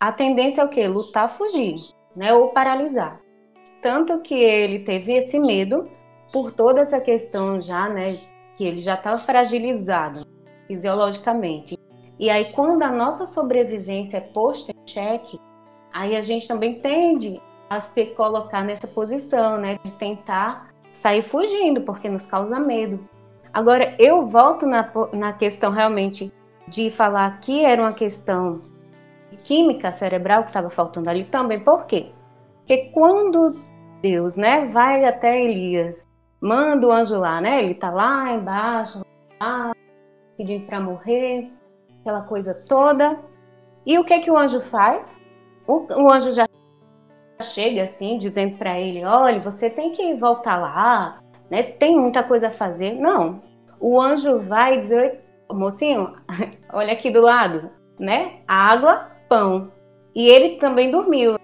a 0.00 0.10
tendência 0.10 0.62
é 0.62 0.64
o 0.64 0.68
quê? 0.68 0.88
Lutar, 0.88 1.28
fugir, 1.28 1.76
né? 2.16 2.32
Ou 2.32 2.52
paralisar. 2.52 3.20
Tanto 3.82 4.22
que 4.22 4.34
ele 4.34 4.84
teve 4.84 5.12
esse 5.12 5.38
medo 5.38 5.90
por 6.32 6.52
toda 6.52 6.80
essa 6.80 7.00
questão 7.00 7.60
já, 7.60 7.86
né? 7.88 8.18
Que 8.56 8.64
ele 8.64 8.78
já 8.78 8.94
estava 8.94 9.18
fragilizado 9.18 10.26
fisiologicamente. 10.66 11.83
E 12.18 12.30
aí, 12.30 12.52
quando 12.52 12.82
a 12.82 12.90
nossa 12.90 13.26
sobrevivência 13.26 14.18
é 14.18 14.20
posta 14.20 14.72
em 14.72 14.88
xeque, 14.88 15.40
aí 15.92 16.16
a 16.16 16.22
gente 16.22 16.46
também 16.46 16.80
tende 16.80 17.40
a 17.68 17.80
se 17.80 18.06
colocar 18.06 18.62
nessa 18.62 18.86
posição, 18.86 19.58
né? 19.58 19.78
De 19.82 19.92
tentar 19.92 20.70
sair 20.92 21.22
fugindo, 21.22 21.80
porque 21.80 22.08
nos 22.08 22.26
causa 22.26 22.60
medo. 22.60 23.00
Agora, 23.52 23.94
eu 23.98 24.26
volto 24.26 24.66
na, 24.66 24.90
na 25.12 25.32
questão 25.32 25.72
realmente 25.72 26.32
de 26.68 26.90
falar 26.90 27.40
que 27.40 27.64
era 27.64 27.82
uma 27.82 27.92
questão 27.92 28.60
química 29.44 29.92
cerebral 29.92 30.42
que 30.42 30.50
estava 30.50 30.70
faltando 30.70 31.10
ali 31.10 31.24
também. 31.24 31.60
Por 31.60 31.86
quê? 31.86 32.12
Porque 32.58 32.90
quando 32.92 33.60
Deus, 34.00 34.36
né, 34.36 34.66
vai 34.66 35.04
até 35.04 35.42
Elias, 35.42 36.04
manda 36.40 36.86
o 36.86 36.92
anjo 36.92 37.18
lá, 37.18 37.40
né? 37.40 37.62
Ele 37.62 37.74
tá 37.74 37.90
lá 37.90 38.32
embaixo, 38.32 39.04
lá, 39.40 39.72
pedindo 40.36 40.66
para 40.66 40.80
morrer 40.80 41.50
aquela 42.04 42.22
coisa 42.22 42.54
toda. 42.54 43.18
E 43.86 43.98
o 43.98 44.04
que 44.04 44.20
que 44.20 44.30
o 44.30 44.36
anjo 44.36 44.60
faz? 44.60 45.20
O, 45.66 45.86
o 45.94 46.12
anjo 46.12 46.32
já 46.32 46.46
chega 47.42 47.82
assim, 47.82 48.18
dizendo 48.18 48.56
para 48.58 48.78
ele: 48.78 49.04
olha, 49.04 49.40
você 49.40 49.70
tem 49.70 49.90
que 49.92 50.14
voltar 50.14 50.58
lá, 50.58 51.20
né? 51.50 51.62
Tem 51.62 51.98
muita 51.98 52.22
coisa 52.22 52.48
a 52.48 52.52
fazer. 52.52 52.94
Não. 52.94 53.42
O 53.80 54.00
anjo 54.00 54.40
vai 54.40 54.78
dizer: 54.78 55.20
mocinho, 55.50 56.14
olha 56.72 56.92
aqui 56.92 57.10
do 57.10 57.22
lado, 57.22 57.70
né? 57.98 58.40
Água, 58.46 59.08
pão. 59.28 59.72
E 60.14 60.28
ele 60.28 60.56
também 60.58 60.90
dormiu. 60.90 61.36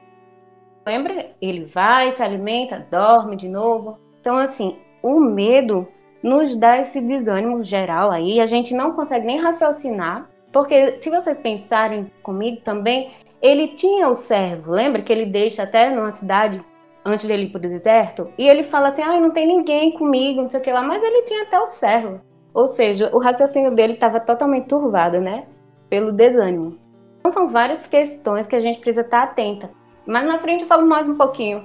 Lembra? 0.87 1.31
Ele 1.41 1.65
vai, 1.65 2.13
se 2.13 2.23
alimenta, 2.23 2.87
dorme 2.91 3.37
de 3.37 3.49
novo. 3.49 3.99
Então, 4.21 4.37
assim, 4.37 4.79
o 5.03 5.21
medo 5.21 5.89
nos 6.23 6.55
dá 6.55 6.79
esse 6.79 7.01
desânimo 7.01 7.65
geral 7.65 8.11
aí, 8.11 8.41
a 8.41 8.47
gente 8.47 8.75
não 8.75 8.93
consegue 8.93 9.27
nem 9.27 9.41
raciocinar, 9.41 10.29
porque 10.53 10.95
se 10.95 11.11
vocês 11.11 11.39
pensarem 11.39 12.11
comigo 12.23 12.61
também, 12.63 13.13
ele 13.41 13.69
tinha 13.69 14.09
o 14.09 14.15
servo, 14.15 14.73
lembra 14.73 15.03
que 15.03 15.13
ele 15.13 15.27
deixa 15.27 15.63
até 15.63 15.91
numa 15.95 16.11
cidade 16.11 16.63
antes 17.05 17.27
dele 17.27 17.45
ir 17.45 17.51
para 17.51 17.59
o 17.59 17.63
deserto? 17.63 18.29
E 18.37 18.49
ele 18.49 18.65
fala 18.65 18.89
assim: 18.89 19.03
ah, 19.03 19.19
não 19.21 19.31
tem 19.31 19.47
ninguém 19.47 19.93
comigo, 19.93 20.43
não 20.43 20.51
sei 20.51 20.61
o 20.61 20.63
que 20.63 20.73
lá, 20.73 20.83
mas 20.83 21.03
ele 21.03 21.23
tinha 21.23 21.43
até 21.43 21.59
o 21.59 21.67
servo. 21.67 22.21
Ou 22.53 22.67
seja, 22.67 23.11
o 23.15 23.19
raciocínio 23.19 23.75
dele 23.75 23.95
estava 23.95 24.21
totalmente 24.21 24.67
turvado, 24.67 25.21
né? 25.21 25.47
Pelo 25.89 26.13
desânimo. 26.13 26.79
Então 27.21 27.31
são 27.31 27.49
várias 27.49 27.87
questões 27.87 28.47
que 28.47 28.57
a 28.57 28.61
gente 28.61 28.79
precisa 28.79 29.03
estar 29.03 29.23
atenta. 29.23 29.71
Mas 30.07 30.27
na 30.27 30.39
frente 30.39 30.63
eu 30.63 30.69
falo 30.69 30.87
mais 30.87 31.09
um 31.09 31.15
pouquinho. 31.15 31.65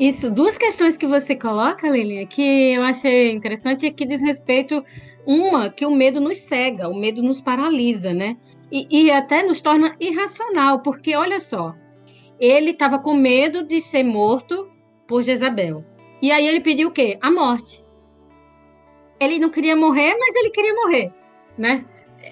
Isso, 0.00 0.30
duas 0.30 0.58
questões 0.58 0.96
que 0.96 1.06
você 1.06 1.36
coloca, 1.36 1.88
Lilia, 1.88 2.26
que 2.26 2.72
eu 2.72 2.82
achei 2.82 3.32
interessante 3.32 3.86
e 3.86 3.92
que 3.92 4.06
diz 4.06 4.20
respeito 4.20 4.82
uma, 5.26 5.70
que 5.70 5.86
o 5.86 5.90
medo 5.90 6.20
nos 6.20 6.38
cega, 6.38 6.88
o 6.88 6.94
medo 6.94 7.22
nos 7.22 7.40
paralisa, 7.40 8.12
né? 8.12 8.36
E, 8.70 8.86
e 8.90 9.10
até 9.10 9.42
nos 9.42 9.60
torna 9.60 9.96
irracional, 10.00 10.80
porque 10.80 11.14
olha 11.16 11.40
só, 11.40 11.74
ele 12.38 12.70
estava 12.70 12.98
com 12.98 13.14
medo 13.14 13.62
de 13.62 13.80
ser 13.80 14.02
morto 14.02 14.68
por 15.06 15.22
Jezabel. 15.22 15.84
E 16.20 16.30
aí 16.30 16.46
ele 16.46 16.60
pediu 16.60 16.88
o 16.88 16.92
quê? 16.92 17.18
A 17.20 17.30
morte. 17.30 17.84
Ele 19.20 19.38
não 19.38 19.50
queria 19.50 19.76
morrer, 19.76 20.16
mas 20.18 20.34
ele 20.34 20.50
queria 20.50 20.74
morrer, 20.74 21.12
né? 21.56 21.84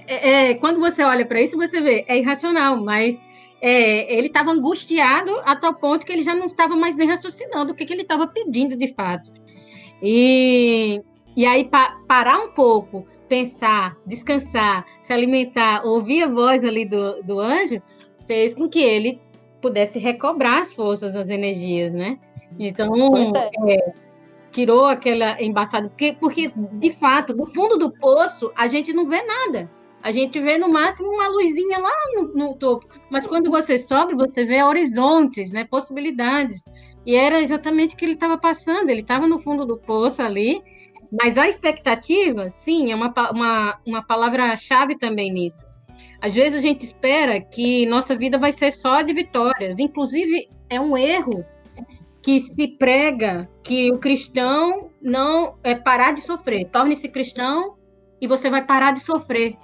É, 0.06 0.50
é, 0.50 0.54
quando 0.54 0.80
você 0.80 1.02
olha 1.02 1.24
para 1.26 1.40
isso, 1.40 1.56
você 1.56 1.80
vê, 1.80 2.04
é 2.08 2.18
irracional, 2.18 2.82
mas 2.82 3.22
é, 3.60 4.12
ele 4.12 4.26
estava 4.26 4.50
angustiado 4.50 5.30
a 5.44 5.54
tal 5.54 5.74
ponto 5.74 6.04
que 6.04 6.12
ele 6.12 6.22
já 6.22 6.34
não 6.34 6.46
estava 6.46 6.74
mais 6.74 6.96
nem 6.96 7.06
raciocinando 7.06 7.72
o 7.72 7.74
que, 7.74 7.84
que 7.84 7.92
ele 7.92 8.02
estava 8.02 8.26
pedindo 8.26 8.76
de 8.76 8.92
fato. 8.94 9.30
E, 10.02 11.00
e 11.36 11.46
aí, 11.46 11.64
pa 11.64 11.98
parar 12.06 12.38
um 12.38 12.50
pouco, 12.50 13.06
pensar, 13.28 13.96
descansar, 14.06 14.84
se 15.00 15.12
alimentar, 15.12 15.84
ouvir 15.84 16.24
a 16.24 16.28
voz 16.28 16.64
ali 16.64 16.84
do, 16.84 17.22
do 17.22 17.40
anjo, 17.40 17.80
fez 18.26 18.54
com 18.54 18.68
que 18.68 18.80
ele 18.80 19.20
pudesse 19.60 19.98
recobrar 19.98 20.60
as 20.60 20.72
forças, 20.72 21.16
as 21.16 21.28
energias, 21.30 21.94
né? 21.94 22.18
Então, 22.58 22.92
é. 23.16 23.74
É, 23.74 23.92
tirou 24.50 24.84
aquela 24.84 25.42
embaçada, 25.42 25.88
porque, 25.88 26.16
porque, 26.18 26.52
de 26.54 26.90
fato, 26.90 27.34
no 27.34 27.46
fundo 27.46 27.78
do 27.78 27.90
poço, 27.90 28.52
a 28.56 28.66
gente 28.66 28.92
não 28.92 29.08
vê 29.08 29.22
nada. 29.22 29.70
A 30.02 30.10
gente 30.10 30.38
vê 30.40 30.58
no 30.58 30.68
máximo 30.68 31.08
uma 31.08 31.28
luzinha 31.28 31.78
lá 31.78 31.92
no, 32.16 32.34
no 32.34 32.56
topo, 32.56 32.86
mas 33.08 33.24
quando 33.24 33.50
você 33.50 33.78
sobe, 33.78 34.14
você 34.14 34.44
vê 34.44 34.62
horizontes, 34.62 35.52
né, 35.52 35.64
possibilidades. 35.64 36.60
E 37.06 37.14
era 37.14 37.40
exatamente 37.40 37.94
o 37.94 37.98
que 37.98 38.04
ele 38.04 38.14
estava 38.14 38.36
passando. 38.36 38.90
Ele 38.90 39.00
estava 39.00 39.28
no 39.28 39.38
fundo 39.38 39.64
do 39.64 39.78
poço 39.78 40.20
ali, 40.20 40.60
mas 41.12 41.36
a 41.36 41.46
expectativa, 41.46 42.48
sim, 42.48 42.90
é 42.90 42.94
uma, 42.94 43.12
uma, 43.30 43.78
uma 43.84 44.02
palavra-chave 44.02 44.96
também 44.96 45.30
nisso. 45.30 45.62
Às 46.22 46.32
vezes 46.32 46.58
a 46.58 46.62
gente 46.62 46.84
espera 46.84 47.38
que 47.38 47.84
nossa 47.84 48.16
vida 48.16 48.38
vai 48.38 48.50
ser 48.50 48.70
só 48.70 49.02
de 49.02 49.12
vitórias. 49.12 49.78
Inclusive, 49.78 50.48
é 50.70 50.80
um 50.80 50.96
erro 50.96 51.44
que 52.22 52.40
se 52.40 52.68
prega 52.78 53.48
que 53.62 53.90
o 53.90 53.98
cristão 53.98 54.90
não 55.02 55.56
é 55.62 55.74
parar 55.74 56.12
de 56.12 56.22
sofrer. 56.22 56.64
Torne-se 56.70 57.08
cristão 57.08 57.76
e 58.20 58.26
você 58.26 58.48
vai 58.48 58.64
parar 58.64 58.92
de 58.92 59.00
sofrer. 59.00 59.56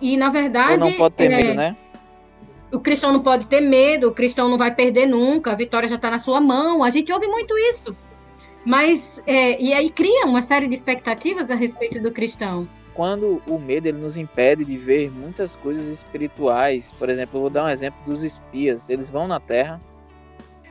E 0.00 0.16
na 0.16 0.28
verdade. 0.28 0.82
Ou 0.82 0.90
não 0.90 0.92
pode 0.92 1.14
ter 1.14 1.30
é, 1.30 1.36
medo, 1.36 1.54
né? 1.54 1.76
O 2.70 2.80
cristão 2.80 3.12
não 3.12 3.20
pode 3.20 3.46
ter 3.46 3.62
medo, 3.62 4.08
o 4.08 4.12
cristão 4.12 4.48
não 4.50 4.58
vai 4.58 4.74
perder 4.74 5.06
nunca, 5.06 5.52
a 5.52 5.54
vitória 5.54 5.88
já 5.88 5.96
está 5.96 6.10
na 6.10 6.18
sua 6.18 6.40
mão. 6.40 6.84
A 6.84 6.90
gente 6.90 7.10
ouve 7.10 7.26
muito 7.26 7.56
isso. 7.56 7.96
Mas, 8.68 9.22
é, 9.26 9.58
e 9.58 9.72
aí 9.72 9.88
cria 9.88 10.26
uma 10.26 10.42
série 10.42 10.68
de 10.68 10.74
expectativas 10.74 11.50
a 11.50 11.54
respeito 11.54 12.02
do 12.02 12.12
cristão. 12.12 12.68
Quando 12.92 13.40
o 13.48 13.58
medo 13.58 13.86
ele 13.86 13.96
nos 13.96 14.18
impede 14.18 14.62
de 14.62 14.76
ver 14.76 15.10
muitas 15.10 15.56
coisas 15.56 15.86
espirituais, 15.86 16.92
por 16.92 17.08
exemplo, 17.08 17.38
eu 17.38 17.40
vou 17.40 17.48
dar 17.48 17.64
um 17.64 17.70
exemplo 17.70 17.98
dos 18.04 18.22
espias. 18.22 18.90
Eles 18.90 19.08
vão 19.08 19.26
na 19.26 19.40
Terra, 19.40 19.80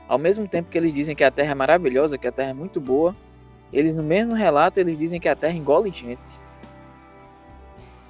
ao 0.08 0.20
mesmo 0.20 0.48
tempo 0.48 0.70
que 0.70 0.78
eles 0.78 0.94
dizem 0.94 1.16
que 1.16 1.24
a 1.24 1.32
Terra 1.32 1.54
é 1.54 1.56
maravilhosa, 1.56 2.20
que 2.20 2.28
a 2.28 2.32
Terra 2.32 2.52
é 2.52 2.54
muito 2.54 2.80
boa, 2.80 3.16
eles 3.74 3.96
no 3.96 4.04
mesmo 4.04 4.36
relato 4.36 4.80
eles 4.80 5.00
dizem 5.00 5.20
que 5.20 5.28
a 5.28 5.36
Terra 5.36 5.56
engole 5.56 5.90
gente. 5.90 6.40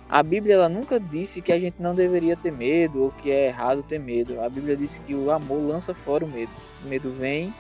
A 0.10 0.22
Bíblia 0.22 0.56
ela 0.56 0.68
nunca 0.68 1.00
disse 1.00 1.42
que 1.42 1.54
a 1.54 1.60
gente 1.60 1.82
não 1.82 1.96
deveria 1.96 2.36
ter 2.36 2.52
medo 2.52 3.04
ou 3.04 3.12
que 3.12 3.32
é 3.32 3.48
errado 3.48 3.82
ter 3.84 4.02
medo. 4.02 4.42
A 4.42 4.50
Bíblia 4.50 4.76
disse 4.76 5.00
que 5.00 5.16
o 5.16 5.32
amor 5.32 5.66
lança 5.66 5.94
fora 5.94 6.26
o 6.26 6.28
medo. 6.28 6.52
O 6.84 6.90
medo 6.90 7.10
vem 7.10 7.54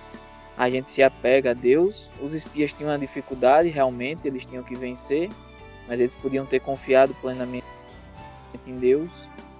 a 0.57 0.69
gente 0.69 0.89
se 0.89 1.03
apega 1.03 1.51
a 1.51 1.53
Deus. 1.53 2.11
Os 2.19 2.33
espias 2.33 2.73
tinham 2.73 2.91
uma 2.91 2.97
dificuldade, 2.97 3.69
realmente, 3.69 4.27
eles 4.27 4.45
tinham 4.45 4.63
que 4.63 4.75
vencer, 4.75 5.29
mas 5.87 5.99
eles 5.99 6.15
podiam 6.15 6.45
ter 6.45 6.59
confiado 6.59 7.13
plenamente 7.21 7.65
em 8.65 8.75
Deus. 8.75 9.09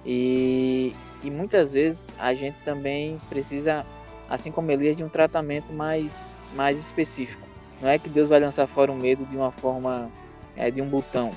E, 0.04 0.92
e 1.22 1.30
muitas 1.30 1.72
vezes 1.72 2.12
a 2.18 2.34
gente 2.34 2.56
também 2.64 3.20
precisa, 3.28 3.86
assim 4.28 4.50
como 4.50 4.70
Elias, 4.72 4.96
de 4.96 5.04
um 5.04 5.08
tratamento 5.08 5.72
mais, 5.72 6.38
mais 6.54 6.78
específico. 6.78 7.46
Não 7.80 7.88
é 7.88 7.96
que 7.96 8.08
Deus 8.08 8.28
vai 8.28 8.40
lançar 8.40 8.66
fora 8.66 8.90
o 8.90 8.96
medo 8.96 9.24
de 9.24 9.36
uma 9.36 9.52
forma, 9.52 10.10
é, 10.56 10.68
de 10.68 10.82
um 10.82 10.88
botão, 10.88 11.30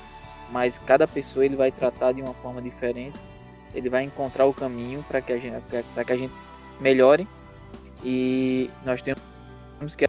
mas 0.50 0.76
cada 0.78 1.06
pessoa 1.06 1.44
ele 1.44 1.54
vai 1.54 1.70
tratar 1.70 2.10
de 2.10 2.20
uma 2.20 2.34
forma 2.34 2.60
diferente. 2.60 3.18
Ele 3.72 3.88
vai 3.88 4.02
encontrar 4.02 4.44
o 4.44 4.52
caminho 4.52 5.04
para 5.06 5.22
que 5.22 5.32
a 5.32 5.38
gente, 5.38 5.60
que 6.04 6.12
a 6.12 6.16
gente 6.16 6.38
melhore. 6.80 7.26
E 8.04 8.68
nós 8.84 9.00
temos 9.00 9.22
que 9.94 10.08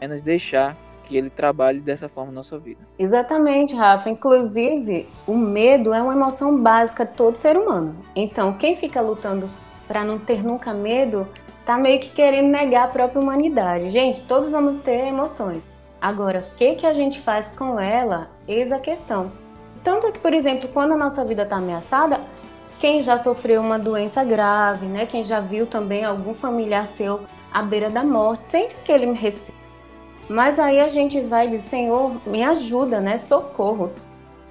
apenas 0.00 0.22
deixar 0.22 0.76
que 1.04 1.16
ele 1.16 1.28
trabalhe 1.28 1.80
dessa 1.80 2.08
forma 2.08 2.30
na 2.30 2.36
nossa 2.36 2.56
vida. 2.58 2.80
Exatamente, 2.96 3.74
Rafa. 3.74 4.08
Inclusive, 4.08 5.08
o 5.26 5.36
medo 5.36 5.92
é 5.92 6.00
uma 6.00 6.14
emoção 6.14 6.56
básica 6.56 7.04
de 7.04 7.12
todo 7.14 7.34
ser 7.36 7.56
humano. 7.56 7.96
Então, 8.14 8.56
quem 8.56 8.76
fica 8.76 9.00
lutando 9.00 9.50
para 9.88 10.04
não 10.04 10.20
ter 10.20 10.44
nunca 10.44 10.72
medo, 10.72 11.26
tá 11.66 11.76
meio 11.76 11.98
que 12.00 12.10
querendo 12.10 12.48
negar 12.48 12.84
a 12.84 12.88
própria 12.88 13.20
humanidade. 13.20 13.90
Gente, 13.90 14.22
todos 14.22 14.50
vamos 14.50 14.76
ter 14.82 15.08
emoções. 15.08 15.64
Agora, 16.00 16.46
o 16.48 16.56
que, 16.56 16.76
que 16.76 16.86
a 16.86 16.92
gente 16.92 17.18
faz 17.20 17.52
com 17.56 17.78
ela, 17.78 18.30
eis 18.46 18.70
a 18.70 18.78
questão. 18.78 19.32
Tanto 19.82 20.12
que, 20.12 20.18
por 20.20 20.32
exemplo, 20.32 20.68
quando 20.68 20.92
a 20.92 20.96
nossa 20.96 21.24
vida 21.24 21.42
está 21.42 21.56
ameaçada, 21.56 22.20
quem 22.78 23.02
já 23.02 23.18
sofreu 23.18 23.60
uma 23.60 23.78
doença 23.78 24.22
grave, 24.22 24.86
né? 24.86 25.06
Quem 25.06 25.24
já 25.24 25.40
viu 25.40 25.66
também 25.66 26.04
algum 26.04 26.34
familiar 26.34 26.86
seu 26.86 27.22
à 27.52 27.62
beira 27.62 27.90
da 27.90 28.02
morte, 28.02 28.48
sente 28.48 28.76
aquele 28.76 29.12
receio. 29.12 29.58
Mas 30.28 30.58
aí 30.60 30.78
a 30.78 30.88
gente 30.88 31.20
vai 31.22 31.48
de 31.48 31.58
Senhor, 31.58 32.12
me 32.26 32.44
ajuda, 32.44 33.00
né? 33.00 33.18
Socorro. 33.18 33.90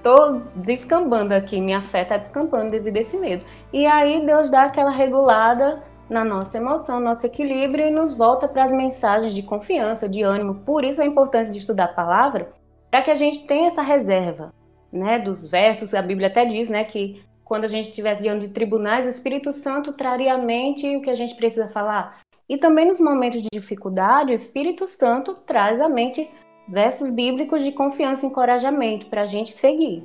Tô 0.02 0.40
descambando 0.54 1.32
aqui, 1.32 1.60
minha 1.60 1.82
fé 1.82 2.04
tá 2.04 2.16
descambando 2.16 2.70
devido 2.70 2.96
a 2.96 3.00
esse 3.00 3.16
medo. 3.16 3.44
E 3.72 3.86
aí 3.86 4.24
Deus 4.24 4.50
dá 4.50 4.64
aquela 4.64 4.90
regulada 4.90 5.82
na 6.08 6.24
nossa 6.24 6.58
emoção, 6.58 6.98
nosso 7.00 7.24
equilíbrio 7.24 7.86
e 7.86 7.90
nos 7.90 8.16
volta 8.16 8.48
para 8.48 8.64
as 8.64 8.72
mensagens 8.72 9.32
de 9.32 9.42
confiança, 9.42 10.08
de 10.08 10.22
ânimo. 10.22 10.56
Por 10.66 10.84
isso 10.84 11.00
a 11.00 11.06
importância 11.06 11.52
de 11.52 11.60
estudar 11.60 11.84
a 11.84 11.94
palavra, 11.94 12.52
para 12.90 13.02
que 13.02 13.10
a 13.10 13.14
gente 13.14 13.46
tenha 13.46 13.68
essa 13.68 13.80
reserva, 13.82 14.52
né, 14.92 15.18
dos 15.18 15.48
versos. 15.48 15.94
A 15.94 16.02
Bíblia 16.02 16.28
até 16.28 16.44
diz, 16.44 16.68
né, 16.68 16.84
que 16.84 17.22
quando 17.44 17.64
a 17.64 17.68
gente 17.68 17.90
estivesse 17.90 18.22
diante 18.22 18.46
de 18.46 18.52
tribunais, 18.52 19.06
o 19.06 19.08
Espírito 19.08 19.52
Santo 19.52 19.92
traria 19.92 20.34
à 20.34 20.38
mente 20.38 20.96
o 20.96 21.00
que 21.00 21.10
a 21.10 21.14
gente 21.14 21.34
precisa 21.36 21.68
falar. 21.68 22.20
E 22.50 22.58
também 22.58 22.84
nos 22.84 22.98
momentos 22.98 23.40
de 23.40 23.48
dificuldade, 23.52 24.32
o 24.32 24.34
Espírito 24.34 24.84
Santo 24.84 25.34
traz 25.46 25.80
à 25.80 25.88
mente 25.88 26.28
versos 26.68 27.08
bíblicos 27.08 27.62
de 27.62 27.70
confiança 27.70 28.26
e 28.26 28.28
encorajamento 28.28 29.06
para 29.06 29.22
a 29.22 29.26
gente 29.26 29.52
seguir. 29.52 30.04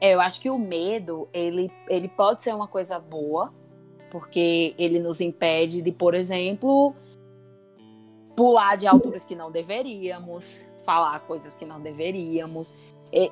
É, 0.00 0.14
eu 0.14 0.20
acho 0.22 0.40
que 0.40 0.48
o 0.48 0.58
medo, 0.58 1.28
ele, 1.30 1.70
ele 1.90 2.08
pode 2.08 2.42
ser 2.42 2.54
uma 2.54 2.66
coisa 2.66 2.98
boa, 2.98 3.52
porque 4.10 4.74
ele 4.78 4.98
nos 4.98 5.20
impede 5.20 5.82
de, 5.82 5.92
por 5.92 6.14
exemplo, 6.14 6.94
pular 8.34 8.74
de 8.78 8.86
alturas 8.86 9.26
que 9.26 9.36
não 9.36 9.50
deveríamos, 9.50 10.64
falar 10.86 11.20
coisas 11.20 11.54
que 11.54 11.66
não 11.66 11.82
deveríamos 11.82 12.80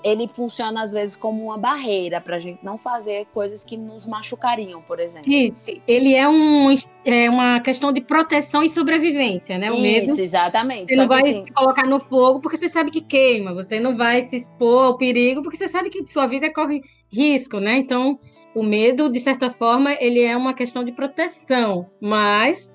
ele 0.05 0.29
funciona 0.29 0.83
às 0.83 0.93
vezes 0.93 1.17
como 1.17 1.45
uma 1.45 1.59
barreira 1.59 2.21
para 2.21 2.37
a 2.37 2.39
gente 2.39 2.65
não 2.65 2.79
fazer 2.79 3.27
coisas 3.35 3.65
que 3.65 3.77
nos 3.77 4.07
machucariam, 4.07 4.81
por 4.83 5.01
exemplo. 5.01 5.33
Isso, 5.33 5.73
ele 5.89 6.15
é, 6.15 6.29
um, 6.29 6.73
é 7.05 7.29
uma 7.29 7.59
questão 7.59 7.93
de 7.93 8.01
proteção 8.01 8.63
e 8.63 8.69
sobrevivência, 8.69 9.59
né? 9.59 9.73
O 9.73 9.75
Isso, 9.75 9.83
medo. 9.83 10.21
exatamente. 10.21 10.95
Você 10.95 10.97
não 10.97 11.09
vai 11.09 11.23
assim... 11.23 11.45
se 11.45 11.53
colocar 11.53 11.85
no 11.85 11.99
fogo 11.99 12.41
porque 12.41 12.57
você 12.57 12.69
sabe 12.69 12.93
que 12.93 13.01
queima, 13.01 13.53
você 13.53 13.81
não 13.81 13.97
vai 13.97 14.23
se 14.23 14.37
expor 14.37 14.85
ao 14.85 14.97
perigo 14.97 15.43
porque 15.43 15.57
você 15.57 15.67
sabe 15.67 15.91
que 15.91 16.05
sua 16.13 16.27
vida 16.27 16.53
corre 16.53 16.83
risco, 17.11 17.59
né? 17.59 17.77
Então, 17.77 18.21
o 18.55 18.63
medo, 18.63 19.11
de 19.11 19.19
certa 19.19 19.51
forma, 19.51 19.93
ele 19.95 20.21
é 20.21 20.37
uma 20.37 20.55
questão 20.55 20.85
de 20.85 20.93
proteção, 20.93 21.91
mas 22.01 22.71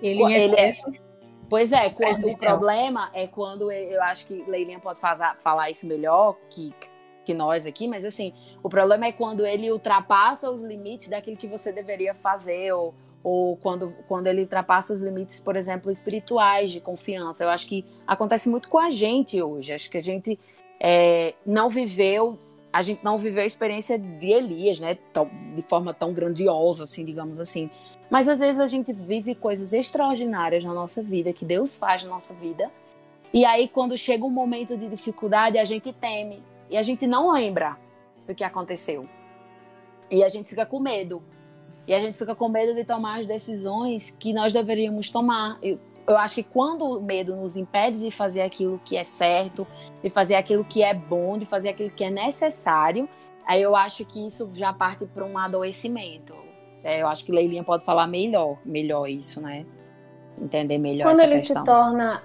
ele, 0.00 0.22
ele 0.22 0.54
é 0.54 0.72
Pois 1.52 1.70
é, 1.70 1.90
quando, 1.90 2.26
o 2.26 2.38
problema 2.38 3.10
é 3.12 3.26
quando 3.26 3.70
eu 3.70 4.02
acho 4.04 4.26
que 4.26 4.42
Leilinha 4.48 4.78
pode 4.78 4.98
fazer, 4.98 5.34
falar 5.42 5.68
isso 5.68 5.86
melhor 5.86 6.34
que, 6.48 6.72
que 7.26 7.34
nós 7.34 7.66
aqui, 7.66 7.86
mas 7.86 8.06
assim, 8.06 8.32
o 8.62 8.70
problema 8.70 9.04
é 9.04 9.12
quando 9.12 9.44
ele 9.44 9.70
ultrapassa 9.70 10.50
os 10.50 10.62
limites 10.62 11.10
daquilo 11.10 11.36
que 11.36 11.46
você 11.46 11.70
deveria 11.70 12.14
fazer, 12.14 12.72
ou, 12.72 12.94
ou 13.22 13.54
quando, 13.58 13.94
quando 14.08 14.28
ele 14.28 14.40
ultrapassa 14.40 14.94
os 14.94 15.02
limites, 15.02 15.40
por 15.40 15.54
exemplo, 15.54 15.90
espirituais 15.90 16.72
de 16.72 16.80
confiança. 16.80 17.44
Eu 17.44 17.50
acho 17.50 17.66
que 17.66 17.84
acontece 18.06 18.48
muito 18.48 18.70
com 18.70 18.78
a 18.78 18.88
gente 18.88 19.42
hoje. 19.42 19.74
Acho 19.74 19.90
que 19.90 19.98
a 19.98 20.02
gente 20.02 20.40
é, 20.80 21.34
não 21.44 21.68
viveu, 21.68 22.38
a 22.72 22.80
gente 22.80 23.04
não 23.04 23.18
viveu 23.18 23.42
a 23.42 23.46
experiência 23.46 23.98
de 23.98 24.30
Elias, 24.30 24.80
né? 24.80 24.96
Tão, 25.12 25.30
de 25.54 25.60
forma 25.60 25.92
tão 25.92 26.14
grandiosa, 26.14 26.84
assim, 26.84 27.04
digamos 27.04 27.38
assim. 27.38 27.70
Mas 28.12 28.28
às 28.28 28.40
vezes 28.40 28.60
a 28.60 28.66
gente 28.66 28.92
vive 28.92 29.34
coisas 29.34 29.72
extraordinárias 29.72 30.62
na 30.62 30.74
nossa 30.74 31.02
vida, 31.02 31.32
que 31.32 31.46
Deus 31.46 31.78
faz 31.78 32.04
na 32.04 32.10
nossa 32.10 32.34
vida. 32.34 32.70
E 33.32 33.42
aí, 33.46 33.66
quando 33.66 33.96
chega 33.96 34.22
um 34.22 34.30
momento 34.30 34.76
de 34.76 34.86
dificuldade, 34.86 35.56
a 35.56 35.64
gente 35.64 35.94
teme. 35.94 36.42
E 36.68 36.76
a 36.76 36.82
gente 36.82 37.06
não 37.06 37.32
lembra 37.32 37.78
do 38.26 38.34
que 38.34 38.44
aconteceu. 38.44 39.08
E 40.10 40.22
a 40.22 40.28
gente 40.28 40.46
fica 40.46 40.66
com 40.66 40.78
medo. 40.78 41.22
E 41.86 41.94
a 41.94 42.00
gente 42.00 42.18
fica 42.18 42.34
com 42.34 42.50
medo 42.50 42.74
de 42.74 42.84
tomar 42.84 43.20
as 43.20 43.26
decisões 43.26 44.10
que 44.10 44.34
nós 44.34 44.52
deveríamos 44.52 45.08
tomar. 45.08 45.58
Eu, 45.62 45.78
eu 46.06 46.18
acho 46.18 46.34
que 46.34 46.42
quando 46.42 46.84
o 46.84 47.00
medo 47.00 47.34
nos 47.34 47.56
impede 47.56 47.98
de 47.98 48.10
fazer 48.10 48.42
aquilo 48.42 48.78
que 48.84 48.94
é 48.94 49.04
certo, 49.04 49.66
de 50.02 50.10
fazer 50.10 50.34
aquilo 50.34 50.66
que 50.66 50.82
é 50.82 50.92
bom, 50.92 51.38
de 51.38 51.46
fazer 51.46 51.70
aquilo 51.70 51.88
que 51.88 52.04
é 52.04 52.10
necessário, 52.10 53.08
aí 53.46 53.62
eu 53.62 53.74
acho 53.74 54.04
que 54.04 54.22
isso 54.26 54.50
já 54.52 54.70
parte 54.70 55.06
para 55.06 55.24
um 55.24 55.38
adoecimento. 55.38 56.51
É, 56.84 57.02
eu 57.02 57.06
acho 57.06 57.24
que 57.24 57.32
Leilinha 57.32 57.62
pode 57.62 57.84
falar 57.84 58.06
melhor, 58.06 58.58
melhor 58.64 59.08
isso, 59.08 59.40
né? 59.40 59.64
Entender 60.40 60.78
melhor 60.78 61.04
Quando 61.04 61.20
essa 61.20 61.24
ele 61.24 61.40
questão. 61.40 61.62
se 61.62 61.66
torna. 61.66 62.22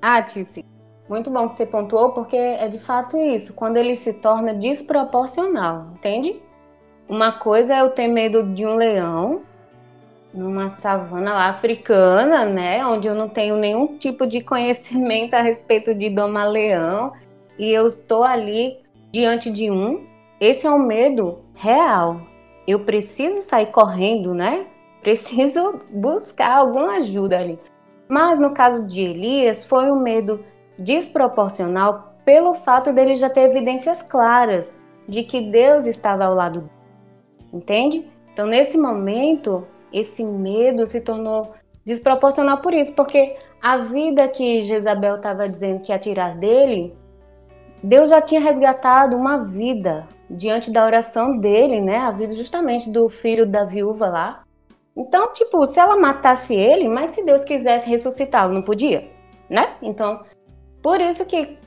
Ah, 0.00 0.22
Tiffy, 0.22 0.64
muito 1.08 1.30
bom 1.30 1.48
que 1.48 1.56
você 1.56 1.66
pontuou, 1.66 2.12
porque 2.12 2.36
é 2.36 2.68
de 2.68 2.78
fato 2.78 3.16
isso. 3.16 3.52
Quando 3.52 3.76
ele 3.76 3.96
se 3.96 4.12
torna 4.12 4.54
desproporcional, 4.54 5.88
entende? 5.94 6.40
Uma 7.08 7.32
coisa 7.32 7.74
é 7.76 7.80
eu 7.80 7.90
ter 7.90 8.08
medo 8.08 8.42
de 8.54 8.66
um 8.66 8.74
leão 8.74 9.42
numa 10.34 10.68
savana 10.68 11.32
lá 11.32 11.48
africana, 11.48 12.44
né? 12.44 12.84
Onde 12.84 13.08
eu 13.08 13.14
não 13.14 13.28
tenho 13.28 13.56
nenhum 13.56 13.96
tipo 13.98 14.26
de 14.26 14.40
conhecimento 14.40 15.34
a 15.34 15.40
respeito 15.40 15.94
de 15.94 16.10
domar 16.10 16.48
leão 16.48 17.12
e 17.58 17.70
eu 17.70 17.86
estou 17.86 18.22
ali 18.22 18.78
diante 19.12 19.50
de 19.50 19.70
um. 19.70 20.06
Esse 20.40 20.66
é 20.66 20.70
um 20.70 20.78
medo 20.78 21.38
real, 21.54 22.20
eu 22.66 22.84
preciso 22.84 23.42
sair 23.42 23.66
correndo, 23.66 24.34
né? 24.34 24.66
Preciso 25.02 25.80
buscar 25.90 26.56
alguma 26.56 26.96
ajuda 26.96 27.38
ali. 27.38 27.58
Mas 28.08 28.40
no 28.40 28.52
caso 28.52 28.86
de 28.86 29.02
Elias, 29.02 29.64
foi 29.64 29.90
um 29.90 30.00
medo 30.00 30.44
desproporcional 30.78 32.14
pelo 32.24 32.54
fato 32.54 32.92
dele 32.92 33.14
já 33.14 33.30
ter 33.30 33.50
evidências 33.50 34.02
claras 34.02 34.76
de 35.08 35.22
que 35.22 35.50
Deus 35.50 35.86
estava 35.86 36.24
ao 36.24 36.34
lado 36.34 36.60
dele. 36.60 36.76
Entende? 37.52 38.10
Então, 38.32 38.46
nesse 38.46 38.76
momento, 38.76 39.66
esse 39.92 40.24
medo 40.24 40.86
se 40.86 41.00
tornou 41.00 41.54
desproporcional 41.84 42.60
por 42.60 42.74
isso, 42.74 42.92
porque 42.94 43.36
a 43.62 43.78
vida 43.78 44.28
que 44.28 44.60
Jezabel 44.62 45.16
estava 45.16 45.48
dizendo 45.48 45.80
que 45.80 45.92
ia 45.92 45.98
tirar 45.98 46.36
dele, 46.36 46.94
Deus 47.82 48.10
já 48.10 48.20
tinha 48.20 48.40
resgatado 48.40 49.16
uma 49.16 49.44
vida, 49.44 50.06
diante 50.28 50.70
da 50.70 50.84
oração 50.84 51.38
dele, 51.38 51.80
né? 51.80 51.98
A 51.98 52.10
vida 52.10 52.34
justamente 52.34 52.90
do 52.90 53.08
filho 53.08 53.46
da 53.46 53.64
viúva 53.64 54.08
lá. 54.08 54.42
Então, 54.96 55.32
tipo, 55.32 55.64
se 55.66 55.78
ela 55.78 55.96
matasse 55.96 56.54
ele, 56.54 56.88
mas 56.88 57.10
se 57.10 57.24
Deus 57.24 57.44
quisesse 57.44 57.88
ressuscitá-lo, 57.88 58.54
não 58.54 58.62
podia, 58.62 59.08
né? 59.48 59.74
Então, 59.82 60.22
por 60.82 61.00
isso 61.00 61.24
que 61.26 61.58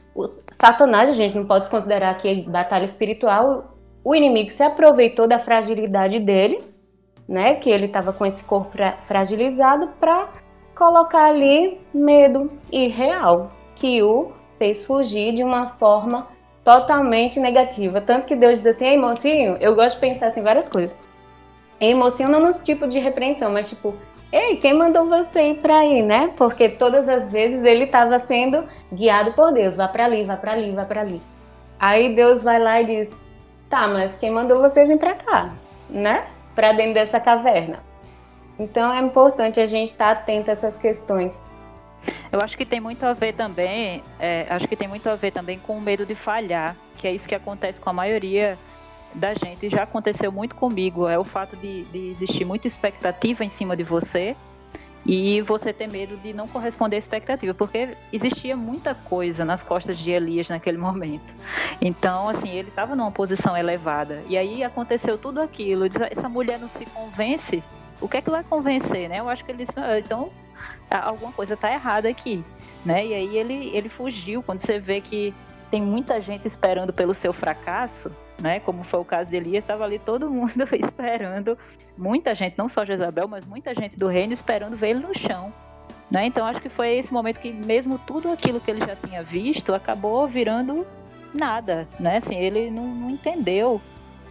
Satanás, 0.52 1.10
a 1.10 1.13
gente 1.13 1.36
não 1.36 1.45
pode 1.45 1.69
considerar 1.69 2.17
que 2.17 2.41
batalha 2.50 2.86
espiritual, 2.86 3.76
o 4.04 4.15
inimigo 4.15 4.52
se 4.52 4.63
aproveitou 4.63 5.28
da 5.28 5.39
fragilidade 5.39 6.19
dele, 6.19 6.60
né? 7.28 7.56
Que 7.56 7.69
ele 7.69 7.86
estava 7.86 8.12
com 8.12 8.26
esse 8.26 8.43
corpo 8.43 8.76
fragilizado 9.04 9.89
para 10.00 10.30
colocar 10.76 11.26
ali 11.26 11.80
medo 11.93 12.52
irreal, 12.72 13.52
que 13.76 14.02
o 14.02 14.32
fez 14.60 14.86
fugir 14.86 15.34
de 15.34 15.43
uma 15.43 15.69
forma 15.69 16.28
totalmente 16.63 17.39
negativa. 17.39 18.00
Tanto 18.00 18.28
que 18.28 18.36
Deus 18.36 18.62
diz 18.62 18.76
assim, 18.76 18.86
ei 18.86 18.98
mocinho, 18.98 19.58
eu 19.60 19.74
gosto 19.74 19.95
de 19.95 20.02
pensar 20.02 20.28
assim 20.28 20.43
várias 20.43 20.69
coisas. 20.69 20.95
Ei 21.80 21.95
mocinho 21.95 22.30
não 22.30 22.41
no 22.41 22.54
tipo 22.54 22.88
de 22.88 23.00
repreensão, 23.00 23.52
mas 23.52 23.69
tipo, 23.69 23.95
ei, 24.32 24.58
quem 24.58 24.74
mandou 24.74 25.08
você 25.08 25.52
ir 25.52 25.56
para 25.56 25.80
aí, 25.80 26.04
né? 26.04 26.32
Porque 26.38 26.69
todas 26.69 27.10
as 27.10 27.32
vezes 27.32 27.63
ele 27.63 27.86
estava 27.86 28.19
sendo 28.19 28.65
guiado 28.93 29.32
por 29.32 29.52
Deus, 29.52 29.76
vá 29.76 29.88
para 29.88 30.06
ali, 30.06 30.24
vá 30.24 30.36
para 30.36 30.52
ali, 30.52 30.72
vá 30.72 30.86
para 30.86 31.02
ali. 31.02 31.22
Aí 31.80 32.13
Deus 32.13 32.43
vai 32.43 32.60
lá 32.60 32.82
e 32.82 32.86
diz, 32.86 33.22
tá, 33.69 33.88
mas 33.88 34.15
quem 34.17 34.30
mandou 34.30 34.60
você 34.60 34.86
vir 34.86 35.00
para 35.00 35.15
cá, 35.15 35.54
né? 35.89 36.28
Para 36.54 36.74
dentro 36.74 36.95
dessa 36.95 37.19
caverna. 37.19 37.80
Então 38.60 38.93
é 38.93 39.00
importante 39.00 39.62
a 39.62 39.65
gente 39.65 39.89
estar 39.89 40.12
atento 40.12 40.50
a 40.50 40.54
essas 40.54 40.78
questões. 40.78 41.39
Eu 42.31 42.39
acho 42.41 42.57
que 42.57 42.65
tem 42.65 42.79
muito 42.79 43.03
a 43.03 43.13
ver 43.13 43.33
também, 43.33 44.01
é, 44.19 44.45
acho 44.49 44.67
que 44.67 44.75
tem 44.75 44.88
muito 44.88 45.09
a 45.09 45.15
ver 45.15 45.31
também 45.31 45.59
com 45.59 45.77
o 45.77 45.81
medo 45.81 46.05
de 46.05 46.15
falhar, 46.15 46.75
que 46.97 47.07
é 47.07 47.13
isso 47.13 47.27
que 47.27 47.35
acontece 47.35 47.79
com 47.79 47.89
a 47.89 47.93
maioria 47.93 48.57
da 49.13 49.33
gente. 49.33 49.69
Já 49.69 49.83
aconteceu 49.83 50.31
muito 50.31 50.55
comigo, 50.55 51.07
é 51.07 51.17
o 51.17 51.23
fato 51.23 51.55
de, 51.55 51.83
de 51.85 52.09
existir 52.09 52.45
muita 52.45 52.67
expectativa 52.67 53.43
em 53.43 53.49
cima 53.49 53.75
de 53.75 53.83
você 53.83 54.35
e 55.05 55.41
você 55.41 55.71
ter 55.71 55.88
medo 55.88 56.17
de 56.17 56.33
não 56.33 56.47
corresponder 56.47 56.97
à 56.97 56.99
expectativa, 56.99 57.53
porque 57.53 57.95
existia 58.12 58.55
muita 58.55 58.93
coisa 58.93 59.45
nas 59.45 59.63
costas 59.63 59.97
de 59.97 60.12
Elias 60.12 60.49
naquele 60.49 60.77
momento. 60.79 61.33
Então, 61.81 62.27
assim, 62.27 62.49
ele 62.49 62.69
estava 62.69 62.95
numa 62.95 63.12
posição 63.12 63.57
elevada. 63.57 64.21
E 64.27 64.38
aí 64.38 64.63
aconteceu 64.63 65.17
tudo 65.17 65.41
aquilo. 65.41 65.85
Essa 66.12 66.29
mulher 66.29 66.59
não 66.59 66.69
se 66.69 66.85
convence. 66.85 67.63
O 68.01 68.07
que 68.07 68.17
é 68.17 68.21
que 68.21 68.29
vai 68.29 68.43
convencer, 68.43 69.09
né? 69.09 69.19
Eu 69.19 69.29
acho 69.29 69.43
que 69.43 69.51
ele 69.51 69.65
disse, 69.65 69.73
ah, 69.75 69.99
então 69.99 70.29
alguma 70.89 71.32
coisa 71.32 71.53
está 71.53 71.71
errada 71.71 72.10
aqui, 72.10 72.43
né? 72.86 73.05
E 73.05 73.13
aí 73.13 73.38
ele, 73.38 73.71
ele 73.73 73.89
fugiu. 73.89 74.41
Quando 74.43 74.62
você 74.62 74.79
vê 74.79 75.01
que 75.01 75.34
tem 75.69 75.82
muita 75.82 76.19
gente 76.19 76.47
esperando 76.47 76.91
pelo 76.91 77.13
seu 77.13 77.32
fracasso, 77.32 78.12
né? 78.39 78.60
Como 78.60 78.84
foi 78.84 78.99
o 78.99 79.05
caso 79.05 79.29
de 79.29 79.36
Elias, 79.36 79.63
estava 79.63 79.84
ali 79.84 79.99
todo 79.99 80.29
mundo 80.29 80.63
esperando, 80.73 81.58
muita 81.97 82.34
gente, 82.34 82.58
não 82.58 82.69
só 82.69 82.86
Jezabel, 82.86 83.27
mas 83.27 83.45
muita 83.45 83.73
gente 83.75 83.97
do 83.97 84.08
reino 84.08 84.34
esperando 84.34 84.75
ver 84.75 84.91
ele 84.91 84.99
no 84.99 85.17
chão. 85.17 85.53
Né? 86.10 86.25
Então 86.25 86.45
acho 86.45 86.60
que 86.60 86.69
foi 86.69 86.97
esse 86.97 87.13
momento 87.13 87.39
que 87.39 87.51
mesmo 87.51 87.99
tudo 87.99 88.32
aquilo 88.32 88.60
que 88.60 88.71
ele 88.71 88.79
já 88.79 88.95
tinha 88.95 89.21
visto 89.21 89.75
acabou 89.75 90.27
virando 90.27 90.86
nada, 91.34 91.88
né? 91.99 92.17
Assim, 92.17 92.36
ele 92.36 92.71
não, 92.71 92.88
não 92.88 93.10
entendeu 93.12 93.79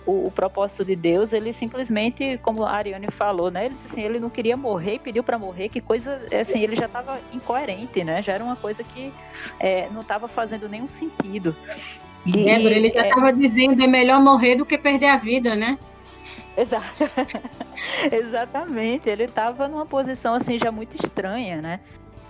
o, 0.08 0.26
o, 0.26 0.30
propósito 0.30 0.86
de 0.86 0.96
Deus, 0.96 1.34
ele 1.34 1.52
simplesmente, 1.52 2.38
como 2.42 2.64
a 2.64 2.72
Ariane 2.72 3.08
falou, 3.10 3.50
né? 3.50 3.66
Ele 3.66 3.76
assim, 3.84 4.00
ele 4.00 4.18
não 4.18 4.30
queria 4.30 4.56
morrer 4.56 4.94
e 4.94 4.98
pediu 4.98 5.22
para 5.22 5.38
morrer, 5.38 5.68
que 5.68 5.82
coisa, 5.82 6.18
assim, 6.40 6.62
ele 6.62 6.74
já 6.74 6.86
estava 6.86 7.20
incoerente, 7.30 8.02
né? 8.02 8.22
Já 8.22 8.32
era 8.32 8.42
uma 8.42 8.56
coisa 8.56 8.82
que 8.82 9.12
é, 9.60 9.86
não 9.90 10.00
estava 10.00 10.26
fazendo 10.26 10.66
nenhum 10.66 10.88
sentido. 10.88 11.54
E, 12.24 12.48
ele 12.48 12.88
já 12.88 13.06
estava 13.06 13.28
é... 13.28 13.32
dizendo 13.32 13.82
é 13.82 13.86
melhor 13.86 14.20
morrer 14.20 14.56
do 14.56 14.64
que 14.64 14.78
perder 14.78 15.08
a 15.08 15.16
vida, 15.18 15.54
né? 15.54 15.78
Exato. 16.56 17.04
Exatamente. 18.10 19.08
Ele 19.08 19.24
estava 19.24 19.68
numa 19.68 19.84
posição 19.84 20.34
assim 20.34 20.58
já 20.58 20.72
muito 20.72 20.96
estranha, 20.96 21.60
né? 21.60 21.80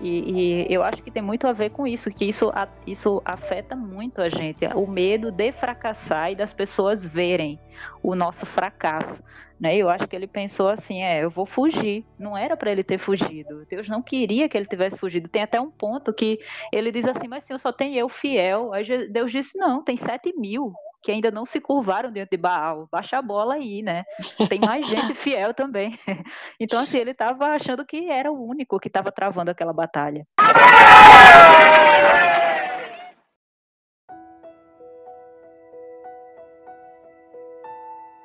E, 0.00 0.66
e, 0.68 0.72
eu 0.72 0.82
acho 0.82 1.02
que 1.02 1.10
tem 1.10 1.22
muito 1.22 1.46
a 1.46 1.52
ver 1.52 1.70
com 1.70 1.86
isso, 1.86 2.10
que 2.10 2.24
isso, 2.24 2.52
isso 2.86 3.20
afeta 3.24 3.74
muito 3.74 4.20
a 4.20 4.28
gente, 4.28 4.64
o 4.74 4.86
medo 4.86 5.32
de 5.32 5.50
fracassar 5.52 6.30
e 6.30 6.36
das 6.36 6.52
pessoas 6.52 7.04
verem 7.04 7.58
o 8.02 8.14
nosso 8.14 8.46
fracasso. 8.46 9.22
Né? 9.60 9.76
Eu 9.76 9.88
acho 9.88 10.06
que 10.06 10.14
ele 10.14 10.28
pensou 10.28 10.68
assim: 10.68 11.02
é, 11.02 11.24
eu 11.24 11.30
vou 11.30 11.44
fugir. 11.44 12.04
Não 12.16 12.36
era 12.36 12.56
para 12.56 12.70
ele 12.70 12.84
ter 12.84 12.98
fugido. 12.98 13.66
Deus 13.68 13.88
não 13.88 14.00
queria 14.00 14.48
que 14.48 14.56
ele 14.56 14.66
tivesse 14.66 14.96
fugido. 14.96 15.28
Tem 15.28 15.42
até 15.42 15.60
um 15.60 15.70
ponto 15.70 16.12
que 16.12 16.38
ele 16.72 16.92
diz 16.92 17.06
assim: 17.06 17.26
mas 17.26 17.44
senhor, 17.44 17.58
só 17.58 17.72
tem 17.72 17.96
eu 17.96 18.08
fiel. 18.08 18.72
Aí 18.72 19.08
Deus 19.08 19.32
disse: 19.32 19.58
não, 19.58 19.82
tem 19.82 19.96
sete 19.96 20.32
mil 20.36 20.72
que 21.02 21.12
ainda 21.12 21.30
não 21.30 21.46
se 21.46 21.60
curvaram 21.60 22.10
dentro 22.10 22.30
de 22.30 22.36
Baal. 22.36 22.88
Baixa 22.90 23.18
a 23.18 23.22
bola 23.22 23.54
aí, 23.54 23.82
né? 23.82 24.04
Tem 24.48 24.58
mais 24.58 24.86
gente 24.86 25.14
fiel 25.16 25.54
também. 25.54 25.98
Então, 26.60 26.80
assim, 26.80 26.98
ele 26.98 27.12
estava 27.12 27.46
achando 27.46 27.86
que 27.86 28.10
era 28.10 28.30
o 28.32 28.44
único 28.44 28.78
que 28.80 28.88
estava 28.88 29.12
travando 29.12 29.50
aquela 29.50 29.72
batalha. 29.72 30.26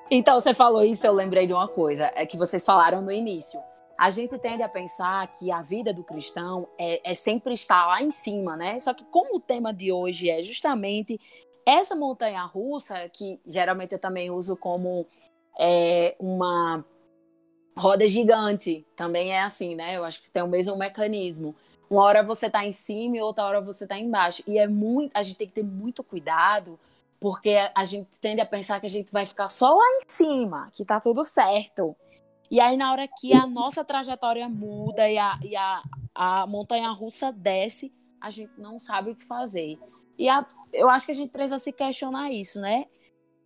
Então, 0.10 0.40
você 0.40 0.54
falou 0.54 0.84
isso, 0.84 1.06
eu 1.06 1.14
lembrei 1.14 1.48
de 1.48 1.54
uma 1.54 1.68
coisa, 1.68 2.12
é 2.16 2.26
que 2.26 2.38
vocês 2.38 2.66
falaram 2.66 3.02
no 3.02 3.12
início. 3.12 3.60
A 3.98 4.10
gente 4.10 4.38
tende 4.38 4.64
a 4.64 4.70
pensar 4.70 5.26
que 5.32 5.52
a 5.52 5.62
vida 5.62 5.94
do 5.94 6.04
cristão 6.04 6.68
é, 6.80 7.12
é 7.12 7.14
sempre 7.14 7.54
estar 7.54 7.86
lá 7.88 8.02
em 8.02 8.12
cima, 8.12 8.58
né? 8.58 8.80
Só 8.80 8.94
que 8.94 9.06
como 9.06 9.38
o 9.38 9.40
tema 9.40 9.74
de 9.74 9.92
hoje 9.92 10.30
é 10.30 10.42
justamente 10.44 11.20
essa 11.66 11.96
montanha 11.96 12.44
russa, 12.44 13.08
que 13.10 13.40
geralmente 13.46 13.94
eu 13.94 14.00
também 14.00 14.30
uso 14.32 14.56
como 14.56 15.06
é, 15.60 16.16
uma 16.20 16.84
roda 17.78 18.08
gigante, 18.08 18.86
também 18.96 19.32
é 19.32 19.42
assim, 19.42 19.76
né? 19.76 19.98
Eu 19.98 20.06
acho 20.06 20.22
que 20.22 20.30
tem 20.30 20.44
o 20.44 20.48
mesmo 20.48 20.76
mecanismo. 20.76 21.56
Uma 21.90 22.04
hora 22.04 22.24
você 22.24 22.50
tá 22.50 22.66
em 22.66 22.72
cima 22.72 23.18
e 23.18 23.22
outra 23.22 23.46
hora 23.46 23.62
você 23.62 23.86
tá 23.86 23.98
embaixo. 23.98 24.44
E 24.48 24.58
é 24.58 24.68
muito, 24.68 25.16
a 25.16 25.24
gente 25.24 25.38
tem 25.38 25.48
que 25.48 25.54
ter 25.54 25.64
muito 25.64 26.04
cuidado, 26.04 26.80
porque 27.20 27.56
a 27.74 27.86
gente 27.86 28.10
tende 28.20 28.42
a 28.42 28.46
pensar 28.46 28.80
que 28.80 28.86
a 28.86 28.90
gente 28.90 29.12
vai 29.12 29.26
ficar 29.26 29.50
só 29.50 29.74
lá 29.74 29.86
em 29.98 30.10
cima, 30.10 30.70
que 30.74 30.84
tá 30.86 31.00
tudo 31.00 31.24
certo. 31.24 31.96
E 32.50 32.60
aí, 32.60 32.78
na 32.78 32.92
hora 32.92 33.08
que 33.08 33.34
a 33.34 33.48
nossa 33.48 33.84
trajetória 33.84 34.48
muda 34.48 35.10
e 35.10 35.18
a, 35.18 35.40
e 35.44 35.56
a, 35.56 35.82
a 36.14 36.48
montanha 36.48 36.92
russa 36.92 37.32
desce, 37.32 37.92
a 38.22 38.30
gente 38.30 38.54
não 38.58 38.78
sabe 38.78 39.12
o 39.12 39.16
que 39.16 39.24
fazer. 39.24 39.80
E 40.18 40.30
a, 40.30 40.46
eu 40.72 40.90
acho 40.90 41.06
que 41.06 41.12
a 41.12 41.16
gente 41.16 41.32
precisa 41.32 41.60
se 41.60 41.72
questionar 41.72 42.32
isso, 42.32 42.60
né? 42.60 42.86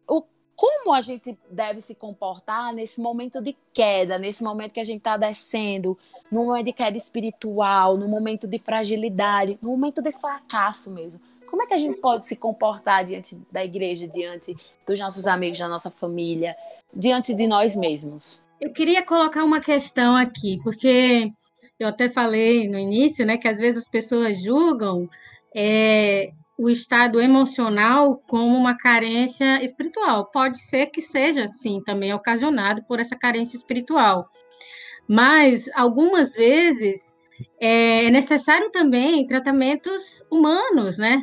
O, 0.07 0.23
como 0.55 0.93
a 0.93 1.01
gente 1.01 1.37
deve 1.49 1.81
se 1.81 1.93
comportar 1.95 2.73
nesse 2.73 2.99
momento 2.99 3.41
de 3.41 3.55
queda, 3.73 4.17
nesse 4.17 4.43
momento 4.43 4.73
que 4.73 4.79
a 4.79 4.83
gente 4.83 4.97
está 4.97 5.17
descendo, 5.17 5.97
no 6.31 6.45
momento 6.45 6.65
de 6.65 6.73
queda 6.73 6.97
espiritual, 6.97 7.97
no 7.97 8.07
momento 8.07 8.47
de 8.47 8.59
fragilidade, 8.59 9.57
no 9.61 9.69
momento 9.69 10.01
de 10.01 10.11
fracasso 10.11 10.91
mesmo. 10.91 11.21
Como 11.49 11.61
é 11.63 11.65
que 11.65 11.73
a 11.73 11.77
gente 11.77 11.99
pode 11.99 12.25
se 12.25 12.35
comportar 12.35 13.05
diante 13.05 13.35
da 13.51 13.63
igreja, 13.63 14.07
diante 14.07 14.55
dos 14.85 14.99
nossos 14.99 15.25
amigos, 15.27 15.59
da 15.59 15.67
nossa 15.67 15.89
família, 15.89 16.55
diante 16.93 17.33
de 17.33 17.47
nós 17.47 17.75
mesmos? 17.75 18.43
Eu 18.59 18.73
queria 18.73 19.03
colocar 19.03 19.43
uma 19.43 19.61
questão 19.61 20.15
aqui, 20.15 20.59
porque 20.63 21.31
eu 21.79 21.87
até 21.87 22.09
falei 22.09 22.67
no 22.67 22.77
início, 22.77 23.25
né, 23.25 23.37
que 23.37 23.47
às 23.47 23.59
vezes 23.59 23.83
as 23.83 23.89
pessoas 23.89 24.41
julgam 24.41 25.07
é, 25.55 26.31
o 26.57 26.69
estado 26.69 27.21
emocional 27.21 28.21
como 28.27 28.55
uma 28.57 28.75
carência 28.75 29.63
espiritual. 29.63 30.31
Pode 30.31 30.59
ser 30.61 30.87
que 30.87 31.01
seja, 31.01 31.47
sim, 31.47 31.81
também 31.85 32.13
ocasionado 32.13 32.83
por 32.87 32.99
essa 32.99 33.15
carência 33.15 33.55
espiritual. 33.57 34.27
Mas, 35.07 35.69
algumas 35.75 36.33
vezes, 36.33 37.17
é 37.61 38.09
necessário 38.09 38.71
também 38.71 39.25
tratamentos 39.27 40.23
humanos, 40.31 40.97
né? 40.97 41.21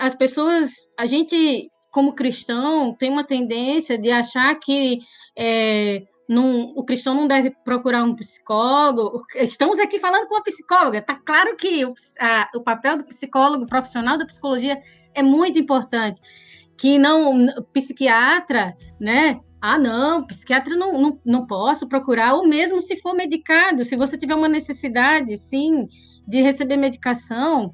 As 0.00 0.14
pessoas, 0.14 0.70
a 0.98 1.06
gente, 1.06 1.68
como 1.90 2.14
cristão, 2.14 2.94
tem 2.94 3.10
uma 3.10 3.24
tendência 3.24 3.98
de 3.98 4.10
achar 4.10 4.54
que 4.60 5.00
é, 5.36 6.02
não, 6.32 6.72
o 6.74 6.84
cristão 6.84 7.14
não 7.14 7.28
deve 7.28 7.50
procurar 7.50 8.02
um 8.02 8.14
psicólogo. 8.14 9.24
Estamos 9.36 9.78
aqui 9.78 9.98
falando 9.98 10.26
com 10.26 10.34
uma 10.34 10.42
psicóloga. 10.42 10.98
Está 10.98 11.14
claro 11.14 11.56
que 11.56 11.84
o, 11.84 11.94
a, 12.18 12.48
o 12.54 12.62
papel 12.62 12.98
do 12.98 13.04
psicólogo, 13.04 13.66
profissional 13.66 14.16
da 14.16 14.26
psicologia, 14.26 14.80
é 15.14 15.22
muito 15.22 15.58
importante. 15.58 16.20
Que 16.76 16.98
não, 16.98 17.46
psiquiatra, 17.72 18.76
né? 18.98 19.40
Ah, 19.60 19.78
não, 19.78 20.26
psiquiatra 20.26 20.74
não, 20.74 21.00
não, 21.00 21.20
não 21.24 21.46
posso 21.46 21.86
procurar, 21.86 22.34
ou 22.34 22.48
mesmo 22.48 22.80
se 22.80 22.96
for 22.96 23.14
medicado, 23.14 23.84
se 23.84 23.94
você 23.94 24.18
tiver 24.18 24.34
uma 24.34 24.48
necessidade, 24.48 25.36
sim, 25.36 25.86
de 26.26 26.42
receber 26.42 26.76
medicação. 26.76 27.72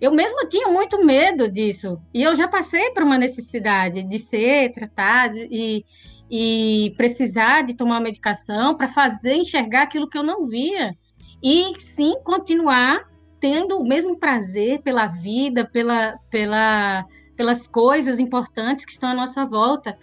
Eu 0.00 0.12
mesmo 0.12 0.48
tinha 0.48 0.68
muito 0.68 1.04
medo 1.04 1.50
disso, 1.50 1.98
e 2.12 2.22
eu 2.22 2.34
já 2.36 2.46
passei 2.46 2.90
por 2.90 3.02
uma 3.02 3.16
necessidade 3.16 4.02
de 4.02 4.18
ser 4.18 4.72
tratado, 4.72 5.38
e, 5.38 5.84
e 6.30 6.94
precisar 6.96 7.62
de 7.62 7.74
tomar 7.74 8.00
medicação 8.00 8.76
para 8.76 8.88
fazer 8.88 9.34
enxergar 9.34 9.82
aquilo 9.82 10.08
que 10.08 10.18
eu 10.18 10.22
não 10.22 10.46
via 10.46 10.94
e 11.42 11.74
sim 11.78 12.16
continuar 12.24 13.08
tendo 13.40 13.78
o 13.78 13.86
mesmo 13.86 14.18
prazer 14.18 14.80
pela 14.82 15.06
vida, 15.06 15.64
pela, 15.64 16.18
pela, 16.30 17.04
pelas 17.36 17.66
coisas 17.66 18.18
importantes 18.18 18.84
que 18.84 18.92
estão 18.92 19.10
à 19.10 19.14
nossa 19.14 19.44
volta. 19.44 19.96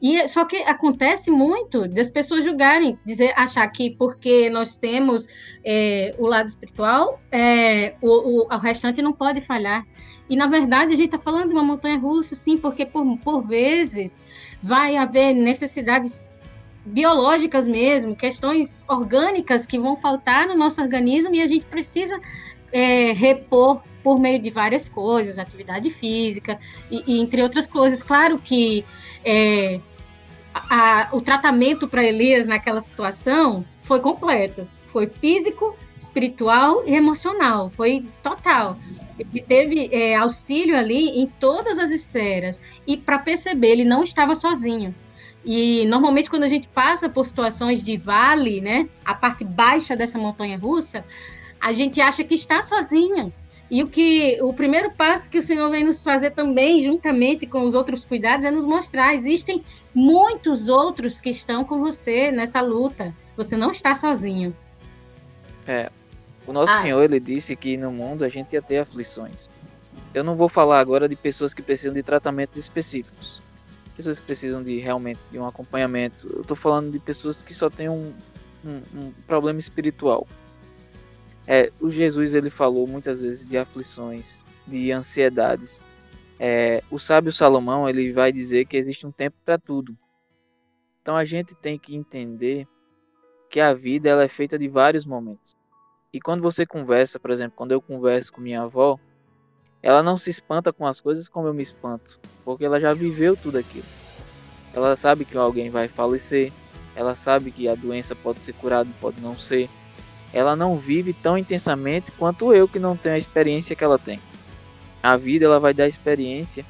E 0.00 0.28
só 0.28 0.44
que 0.44 0.56
acontece 0.58 1.30
muito 1.30 1.88
das 1.88 2.08
pessoas 2.08 2.44
julgarem, 2.44 2.98
dizer, 3.04 3.32
achar 3.36 3.66
que 3.68 3.90
porque 3.90 4.48
nós 4.48 4.76
temos 4.76 5.26
é, 5.64 6.14
o 6.18 6.26
lado 6.26 6.48
espiritual, 6.48 7.20
é, 7.32 7.94
o, 8.00 8.42
o, 8.42 8.46
o, 8.46 8.58
restante 8.58 9.02
não 9.02 9.12
pode 9.12 9.40
falhar. 9.40 9.84
E 10.30 10.36
na 10.36 10.46
verdade 10.46 10.92
a 10.92 10.96
gente 10.96 11.06
está 11.06 11.18
falando 11.18 11.48
de 11.48 11.54
uma 11.54 11.64
montanha 11.64 11.98
russa, 11.98 12.36
sim, 12.36 12.56
porque 12.56 12.86
por, 12.86 13.18
por 13.18 13.40
vezes 13.40 14.20
vai 14.62 14.96
haver 14.96 15.34
necessidades 15.34 16.30
biológicas 16.86 17.66
mesmo, 17.66 18.14
questões 18.14 18.84
orgânicas 18.88 19.66
que 19.66 19.78
vão 19.78 19.96
faltar 19.96 20.46
no 20.46 20.54
nosso 20.54 20.80
organismo 20.80 21.34
e 21.34 21.42
a 21.42 21.46
gente 21.46 21.64
precisa 21.66 22.20
é, 22.72 23.12
repor 23.12 23.82
por 24.02 24.18
meio 24.18 24.38
de 24.38 24.50
várias 24.50 24.88
coisas, 24.88 25.38
atividade 25.38 25.90
física 25.90 26.58
e, 26.90 27.02
e 27.06 27.20
entre 27.20 27.42
outras 27.42 27.66
coisas. 27.66 28.02
Claro 28.02 28.38
que 28.38 28.84
é, 29.24 29.80
a, 30.54 31.08
o 31.12 31.20
tratamento 31.20 31.86
para 31.86 32.02
Elias 32.02 32.46
naquela 32.46 32.80
situação 32.80 33.64
foi 33.80 34.00
completo, 34.00 34.68
foi 34.86 35.06
físico, 35.06 35.76
espiritual 35.98 36.82
e 36.86 36.94
emocional, 36.94 37.68
foi 37.68 38.06
total. 38.22 38.78
Ele 39.18 39.42
teve 39.42 39.88
é, 39.92 40.14
auxílio 40.14 40.76
ali 40.76 41.08
em 41.20 41.26
todas 41.26 41.78
as 41.78 41.90
esferas. 41.90 42.60
E 42.86 42.96
para 42.96 43.18
perceber, 43.18 43.72
ele 43.72 43.84
não 43.84 44.02
estava 44.02 44.34
sozinho. 44.34 44.94
E 45.44 45.84
normalmente 45.86 46.30
quando 46.30 46.44
a 46.44 46.48
gente 46.48 46.68
passa 46.68 47.08
por 47.08 47.26
situações 47.26 47.82
de 47.82 47.96
vale, 47.96 48.60
né, 48.60 48.88
a 49.04 49.14
parte 49.14 49.44
baixa 49.44 49.96
dessa 49.96 50.18
montanha 50.18 50.58
russa, 50.58 51.04
a 51.60 51.72
gente 51.72 52.00
acha 52.00 52.22
que 52.22 52.34
está 52.34 52.62
sozinho. 52.62 53.32
E 53.70 53.82
o 53.82 53.88
que 53.88 54.38
o 54.40 54.52
primeiro 54.52 54.90
passo 54.90 55.28
que 55.28 55.38
o 55.38 55.42
Senhor 55.42 55.70
vem 55.70 55.84
nos 55.84 56.02
fazer 56.02 56.30
também, 56.30 56.82
juntamente 56.82 57.46
com 57.46 57.64
os 57.64 57.74
outros 57.74 58.04
cuidados, 58.04 58.46
é 58.46 58.50
nos 58.50 58.64
mostrar 58.64 59.14
existem 59.14 59.62
muitos 59.94 60.70
outros 60.70 61.20
que 61.20 61.28
estão 61.28 61.64
com 61.64 61.78
você 61.78 62.30
nessa 62.30 62.62
luta. 62.62 63.14
Você 63.36 63.56
não 63.56 63.70
está 63.70 63.94
sozinho. 63.94 64.56
É. 65.66 65.90
O 66.46 66.52
nosso 66.52 66.72
ah. 66.72 66.80
Senhor 66.80 67.02
ele 67.02 67.20
disse 67.20 67.54
que 67.54 67.76
no 67.76 67.92
mundo 67.92 68.24
a 68.24 68.28
gente 68.30 68.54
ia 68.54 68.62
ter 68.62 68.78
aflições. 68.78 69.50
Eu 70.14 70.24
não 70.24 70.34
vou 70.34 70.48
falar 70.48 70.80
agora 70.80 71.06
de 71.06 71.14
pessoas 71.14 71.52
que 71.52 71.60
precisam 71.60 71.92
de 71.92 72.02
tratamentos 72.02 72.56
específicos. 72.56 73.42
Pessoas 73.94 74.18
que 74.18 74.24
precisam 74.24 74.62
de 74.62 74.78
realmente 74.78 75.20
de 75.30 75.38
um 75.38 75.46
acompanhamento. 75.46 76.26
Eu 76.34 76.40
estou 76.40 76.56
falando 76.56 76.90
de 76.90 76.98
pessoas 76.98 77.42
que 77.42 77.52
só 77.52 77.68
têm 77.68 77.90
um, 77.90 78.14
um, 78.64 78.82
um 78.94 79.12
problema 79.26 79.60
espiritual 79.60 80.26
é, 81.50 81.72
o 81.80 81.88
Jesus 81.88 82.34
ele 82.34 82.50
falou 82.50 82.86
muitas 82.86 83.22
vezes 83.22 83.46
de 83.46 83.56
aflições, 83.56 84.44
de 84.66 84.92
ansiedades. 84.92 85.82
É, 86.38 86.84
o 86.90 86.98
sábio 86.98 87.32
Salomão 87.32 87.88
ele 87.88 88.12
vai 88.12 88.30
dizer 88.30 88.66
que 88.66 88.76
existe 88.76 89.06
um 89.06 89.10
tempo 89.10 89.38
para 89.46 89.56
tudo. 89.56 89.96
Então 91.00 91.16
a 91.16 91.24
gente 91.24 91.54
tem 91.54 91.78
que 91.78 91.96
entender 91.96 92.68
que 93.48 93.60
a 93.60 93.72
vida 93.72 94.10
ela 94.10 94.22
é 94.22 94.28
feita 94.28 94.58
de 94.58 94.68
vários 94.68 95.06
momentos. 95.06 95.56
E 96.12 96.20
quando 96.20 96.42
você 96.42 96.66
conversa, 96.66 97.18
por 97.18 97.30
exemplo, 97.30 97.56
quando 97.56 97.72
eu 97.72 97.80
converso 97.80 98.30
com 98.30 98.42
minha 98.42 98.60
avó, 98.60 99.00
ela 99.82 100.02
não 100.02 100.18
se 100.18 100.28
espanta 100.28 100.70
com 100.70 100.86
as 100.86 101.00
coisas 101.00 101.30
como 101.30 101.46
eu 101.46 101.54
me 101.54 101.62
espanto, 101.62 102.20
porque 102.44 102.66
ela 102.66 102.78
já 102.78 102.92
viveu 102.92 103.34
tudo 103.34 103.56
aquilo. 103.56 103.86
Ela 104.74 104.94
sabe 104.96 105.24
que 105.24 105.34
alguém 105.34 105.70
vai 105.70 105.88
falecer, 105.88 106.52
ela 106.94 107.14
sabe 107.14 107.50
que 107.50 107.68
a 107.68 107.74
doença 107.74 108.14
pode 108.14 108.42
ser 108.42 108.52
curada, 108.52 108.90
pode 109.00 109.18
não 109.22 109.34
ser 109.34 109.70
ela 110.32 110.54
não 110.54 110.76
vive 110.78 111.12
tão 111.12 111.38
intensamente 111.38 112.12
quanto 112.12 112.52
eu 112.52 112.68
que 112.68 112.78
não 112.78 112.96
tenho 112.96 113.14
a 113.14 113.18
experiência 113.18 113.74
que 113.74 113.84
ela 113.84 113.98
tem. 113.98 114.20
A 115.02 115.16
vida 115.16 115.44
ela 115.44 115.60
vai 115.60 115.72
dar 115.72 115.86
experiência. 115.86 116.64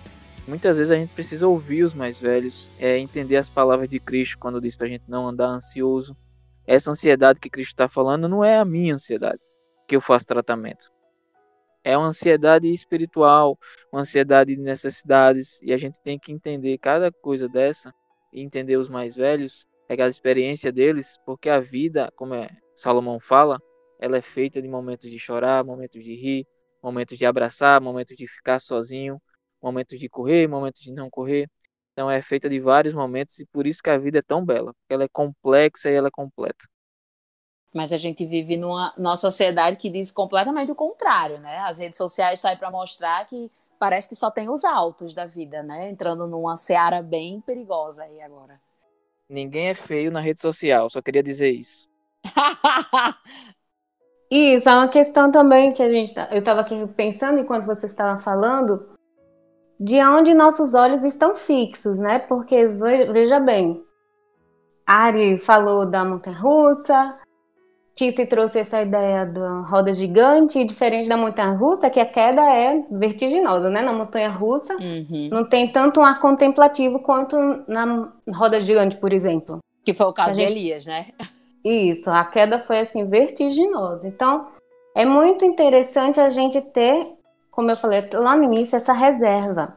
Muitas 0.46 0.76
vezes 0.76 0.90
a 0.90 0.96
gente 0.96 1.12
precisa 1.12 1.46
ouvir 1.46 1.82
os 1.82 1.94
mais 1.94 2.20
velhos, 2.20 2.70
é, 2.78 2.98
entender 2.98 3.36
as 3.36 3.50
palavras 3.50 3.88
de 3.88 4.00
Cristo 4.00 4.38
quando 4.38 4.60
diz 4.60 4.76
para 4.76 4.86
a 4.86 4.90
gente 4.90 5.08
não 5.08 5.28
andar 5.28 5.48
ansioso. 5.48 6.16
Essa 6.66 6.90
ansiedade 6.90 7.40
que 7.40 7.50
Cristo 7.50 7.72
está 7.72 7.88
falando 7.88 8.28
não 8.28 8.44
é 8.44 8.58
a 8.58 8.64
minha 8.64 8.94
ansiedade 8.94 9.40
que 9.86 9.96
eu 9.96 10.00
faço 10.00 10.26
tratamento. 10.26 10.90
É 11.82 11.96
uma 11.96 12.08
ansiedade 12.08 12.70
espiritual, 12.70 13.58
uma 13.92 14.02
ansiedade 14.02 14.54
de 14.54 14.60
necessidades, 14.60 15.60
e 15.62 15.72
a 15.72 15.78
gente 15.78 16.00
tem 16.00 16.18
que 16.18 16.32
entender 16.32 16.76
cada 16.78 17.10
coisa 17.10 17.48
dessa 17.48 17.94
e 18.32 18.42
entender 18.42 18.76
os 18.76 18.88
mais 18.88 19.16
velhos, 19.16 19.66
pegar 19.88 20.04
a 20.04 20.08
experiência 20.08 20.70
deles, 20.70 21.18
porque 21.24 21.48
a 21.48 21.60
vida, 21.60 22.12
como 22.14 22.34
é 22.34 22.48
Salomão 22.76 23.18
fala, 23.18 23.58
ela 23.98 24.18
é 24.18 24.22
feita 24.22 24.60
de 24.60 24.68
momentos 24.68 25.10
de 25.10 25.18
chorar, 25.18 25.64
momentos 25.64 26.04
de 26.04 26.14
rir, 26.14 26.46
momentos 26.82 27.16
de 27.18 27.24
abraçar, 27.24 27.80
momentos 27.80 28.14
de 28.16 28.28
ficar 28.28 28.60
sozinho, 28.60 29.20
momentos 29.60 29.98
de 29.98 30.08
correr, 30.08 30.46
momentos 30.46 30.82
de 30.82 30.92
não 30.92 31.08
correr. 31.10 31.48
Então 31.92 32.08
é 32.10 32.22
feita 32.22 32.48
de 32.48 32.60
vários 32.60 32.94
momentos 32.94 33.38
e 33.40 33.46
por 33.46 33.66
isso 33.66 33.82
que 33.82 33.90
a 33.90 33.98
vida 33.98 34.18
é 34.18 34.22
tão 34.22 34.44
bela, 34.44 34.72
porque 34.74 34.94
ela 34.94 35.04
é 35.04 35.08
complexa 35.08 35.90
e 35.90 35.94
ela 35.94 36.08
é 36.08 36.12
completa. 36.12 36.64
Mas 37.74 37.92
a 37.92 37.96
gente 37.96 38.24
vive 38.24 38.56
numa, 38.56 38.94
numa 38.96 39.16
sociedade 39.16 39.76
que 39.76 39.90
diz 39.90 40.12
completamente 40.12 40.70
o 40.70 40.74
contrário, 40.74 41.38
né? 41.38 41.58
As 41.60 41.78
redes 41.78 41.96
sociais 41.96 42.38
estão 42.38 42.50
aí 42.50 42.56
para 42.56 42.70
mostrar 42.70 43.26
que 43.26 43.50
parece 43.78 44.08
que 44.08 44.16
só 44.16 44.30
tem 44.30 44.48
os 44.48 44.64
altos 44.64 45.14
da 45.14 45.26
vida, 45.26 45.62
né? 45.62 45.90
Entrando 45.90 46.26
numa 46.26 46.56
seara 46.56 47.02
bem 47.02 47.40
perigosa 47.40 48.04
aí 48.04 48.20
agora. 48.22 48.60
Ninguém 49.28 49.68
é 49.68 49.74
feio 49.74 50.10
na 50.10 50.20
rede 50.20 50.40
social, 50.40 50.88
só 50.88 51.02
queria 51.02 51.22
dizer 51.22 51.50
isso. 51.50 51.88
Isso, 54.30 54.68
é 54.68 54.74
uma 54.74 54.88
questão 54.88 55.30
também 55.30 55.72
que 55.72 55.82
a 55.82 55.90
gente. 55.90 56.12
Tá, 56.12 56.28
eu 56.30 56.40
estava 56.40 56.60
aqui 56.60 56.86
pensando 56.88 57.38
enquanto 57.38 57.64
você 57.64 57.86
estava 57.86 58.20
falando, 58.20 58.90
de 59.80 59.96
onde 60.04 60.34
nossos 60.34 60.74
olhos 60.74 61.02
estão 61.02 61.34
fixos, 61.34 61.98
né? 61.98 62.18
Porque, 62.18 62.66
veja 62.66 63.40
bem, 63.40 63.82
Ari 64.86 65.38
falou 65.38 65.90
da 65.90 66.04
montanha 66.04 66.38
russa, 66.38 67.18
Tice 67.98 68.26
trouxe 68.26 68.60
essa 68.60 68.80
ideia 68.80 69.26
da 69.26 69.62
roda 69.62 69.92
gigante, 69.92 70.64
diferente 70.64 71.08
da 71.08 71.16
montanha 71.16 71.50
russa, 71.50 71.90
que 71.90 71.98
a 71.98 72.06
queda 72.06 72.42
é 72.42 72.80
vertiginosa, 72.92 73.68
né? 73.68 73.82
Na 73.82 73.92
montanha 73.92 74.30
russa 74.30 74.76
uhum. 74.76 75.28
não 75.32 75.44
tem 75.44 75.72
tanto 75.72 75.98
um 75.98 76.04
ar 76.04 76.20
contemplativo 76.20 77.00
quanto 77.00 77.36
na 77.66 78.08
roda 78.32 78.60
gigante, 78.60 78.96
por 78.96 79.12
exemplo. 79.12 79.58
Que 79.84 79.92
foi 79.92 80.06
o 80.06 80.12
caso 80.12 80.36
gente... 80.36 80.52
de 80.54 80.58
Elias, 80.60 80.86
né? 80.86 81.06
Isso, 81.64 82.08
a 82.08 82.24
queda 82.24 82.60
foi 82.60 82.78
assim 82.78 83.04
vertiginosa. 83.04 84.06
Então, 84.06 84.46
é 84.94 85.04
muito 85.04 85.44
interessante 85.44 86.20
a 86.20 86.30
gente 86.30 86.60
ter, 86.60 87.04
como 87.50 87.68
eu 87.68 87.76
falei 87.76 88.08
lá 88.14 88.36
no 88.36 88.44
início, 88.44 88.76
essa 88.76 88.92
reserva. 88.92 89.76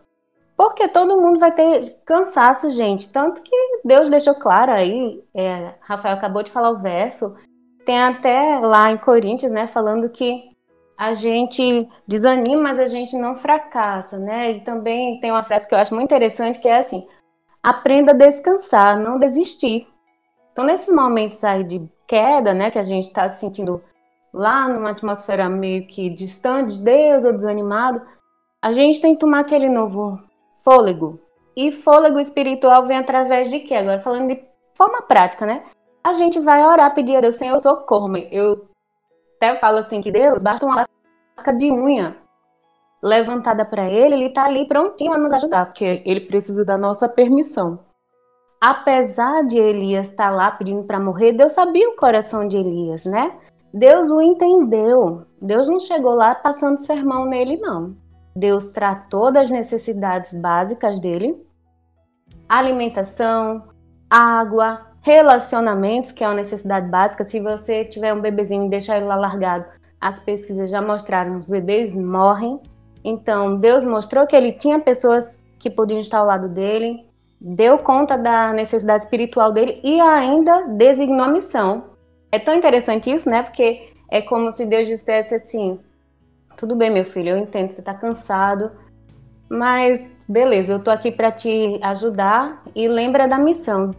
Porque 0.55 0.87
todo 0.89 1.19
mundo 1.19 1.39
vai 1.39 1.51
ter 1.51 1.95
cansaço, 2.05 2.69
gente. 2.69 3.11
Tanto 3.11 3.41
que 3.41 3.55
Deus 3.83 4.11
deixou 4.11 4.35
claro 4.35 4.71
aí, 4.71 5.23
é, 5.33 5.73
Rafael 5.81 6.13
acabou 6.13 6.43
de 6.43 6.51
falar 6.51 6.69
o 6.69 6.79
verso, 6.79 7.35
tem 7.85 8.01
até 8.01 8.59
lá 8.59 8.91
em 8.91 8.97
Coríntios, 8.97 9.51
né, 9.51 9.67
falando 9.67 10.09
que 10.09 10.49
a 10.97 11.13
gente 11.13 11.89
desanima, 12.07 12.61
mas 12.61 12.79
a 12.79 12.87
gente 12.87 13.17
não 13.17 13.35
fracassa, 13.35 14.19
né? 14.19 14.51
E 14.51 14.61
também 14.61 15.19
tem 15.19 15.31
uma 15.31 15.43
frase 15.43 15.67
que 15.67 15.73
eu 15.73 15.79
acho 15.79 15.95
muito 15.95 16.05
interessante 16.05 16.59
que 16.59 16.67
é 16.67 16.79
assim: 16.79 17.07
aprenda 17.63 18.11
a 18.11 18.15
descansar, 18.15 18.99
não 18.99 19.17
desistir. 19.17 19.87
Então, 20.51 20.63
nesses 20.63 20.93
momentos 20.93 21.43
aí 21.43 21.63
de 21.63 21.81
queda, 22.07 22.53
né, 22.53 22.69
que 22.69 22.77
a 22.77 22.83
gente 22.83 23.07
está 23.07 23.27
se 23.29 23.39
sentindo 23.39 23.81
lá 24.33 24.67
numa 24.67 24.91
atmosfera 24.91 25.49
meio 25.49 25.87
que 25.87 26.09
distante 26.09 26.77
de 26.77 26.83
Deus 26.83 27.23
ou 27.25 27.33
desanimado, 27.33 28.01
a 28.61 28.71
gente 28.71 29.01
tem 29.01 29.13
que 29.13 29.19
tomar 29.19 29.39
aquele 29.39 29.69
novo 29.69 30.19
fôlego. 30.63 31.19
E 31.55 31.71
fôlego 31.71 32.19
espiritual 32.19 32.85
vem 32.85 32.97
através 32.97 33.49
de 33.49 33.59
quê? 33.61 33.75
Agora, 33.75 34.01
falando 34.01 34.27
de 34.27 34.43
forma 34.73 35.01
prática, 35.01 35.45
né? 35.45 35.63
A 36.03 36.13
gente 36.13 36.39
vai 36.39 36.65
orar, 36.65 36.93
pedir 36.93 37.15
a 37.15 37.21
Deus, 37.21 37.35
Senhor, 37.35 37.59
socorro. 37.59 38.15
Eu 38.31 38.67
até 39.37 39.55
falo 39.59 39.77
assim 39.77 40.01
que 40.01 40.11
Deus, 40.11 40.41
basta 40.41 40.65
uma 40.65 40.85
lasca 41.37 41.53
de 41.53 41.71
unha 41.71 42.17
levantada 43.03 43.65
para 43.65 43.89
ele, 43.89 44.15
ele 44.15 44.27
está 44.27 44.45
ali 44.45 44.67
prontinho 44.67 45.13
a 45.13 45.17
nos 45.17 45.33
ajudar, 45.33 45.65
porque 45.65 46.03
ele 46.05 46.21
precisa 46.21 46.63
da 46.63 46.77
nossa 46.77 47.09
permissão 47.09 47.79
apesar 48.61 49.43
de 49.47 49.57
Elias 49.57 50.11
estar 50.11 50.29
lá 50.29 50.51
pedindo 50.51 50.83
para 50.83 50.99
morrer, 50.99 51.33
Deus 51.33 51.53
sabia 51.53 51.89
o 51.89 51.95
coração 51.95 52.47
de 52.47 52.57
Elias, 52.57 53.03
né? 53.05 53.35
Deus 53.73 54.11
o 54.11 54.21
entendeu. 54.21 55.25
Deus 55.41 55.67
não 55.67 55.79
chegou 55.79 56.13
lá 56.13 56.35
passando 56.35 56.77
sermão 56.77 57.25
nele, 57.25 57.57
não. 57.57 57.95
Deus 58.35 58.69
tratou 58.69 59.33
das 59.33 59.49
necessidades 59.49 60.39
básicas 60.39 60.99
dele: 60.99 61.43
alimentação, 62.47 63.63
água, 64.07 64.90
relacionamentos, 65.01 66.11
que 66.11 66.23
é 66.23 66.27
uma 66.27 66.35
necessidade 66.35 66.87
básica. 66.89 67.23
Se 67.23 67.39
você 67.39 67.83
tiver 67.85 68.13
um 68.13 68.21
bebezinho 68.21 68.67
e 68.67 68.69
deixar 68.69 68.97
ele 68.97 69.05
lá 69.05 69.15
largado, 69.15 69.65
as 69.99 70.19
pesquisas 70.19 70.69
já 70.69 70.81
mostraram 70.81 71.37
os 71.37 71.49
bebês 71.49 71.93
morrem. 71.93 72.59
Então, 73.03 73.57
Deus 73.57 73.83
mostrou 73.83 74.27
que 74.27 74.35
ele 74.35 74.53
tinha 74.53 74.79
pessoas 74.79 75.37
que 75.59 75.69
podiam 75.69 75.99
estar 75.99 76.19
ao 76.19 76.25
lado 76.25 76.49
dele, 76.49 77.05
deu 77.39 77.77
conta 77.79 78.17
da 78.17 78.53
necessidade 78.53 79.03
espiritual 79.03 79.51
dele 79.51 79.79
e 79.83 79.99
ainda 79.99 80.67
designou 80.67 81.25
a 81.25 81.31
missão. 81.31 81.91
É 82.31 82.39
tão 82.39 82.55
interessante 82.55 83.11
isso, 83.11 83.29
né? 83.29 83.43
Porque 83.43 83.91
é 84.09 84.21
como 84.21 84.51
se 84.51 84.65
Deus 84.65 84.87
dissesse 84.87 85.35
assim: 85.35 85.79
tudo 86.57 86.75
bem, 86.75 86.91
meu 86.91 87.05
filho, 87.05 87.29
eu 87.29 87.37
entendo 87.37 87.69
que 87.69 87.73
você 87.73 87.81
está 87.81 87.93
cansado, 87.93 88.71
mas 89.49 90.05
beleza, 90.27 90.73
eu 90.73 90.77
estou 90.77 90.93
aqui 90.93 91.11
para 91.11 91.31
te 91.31 91.79
ajudar 91.81 92.61
e 92.75 92.87
lembra 92.87 93.27
da 93.27 93.37
missão. 93.37 93.91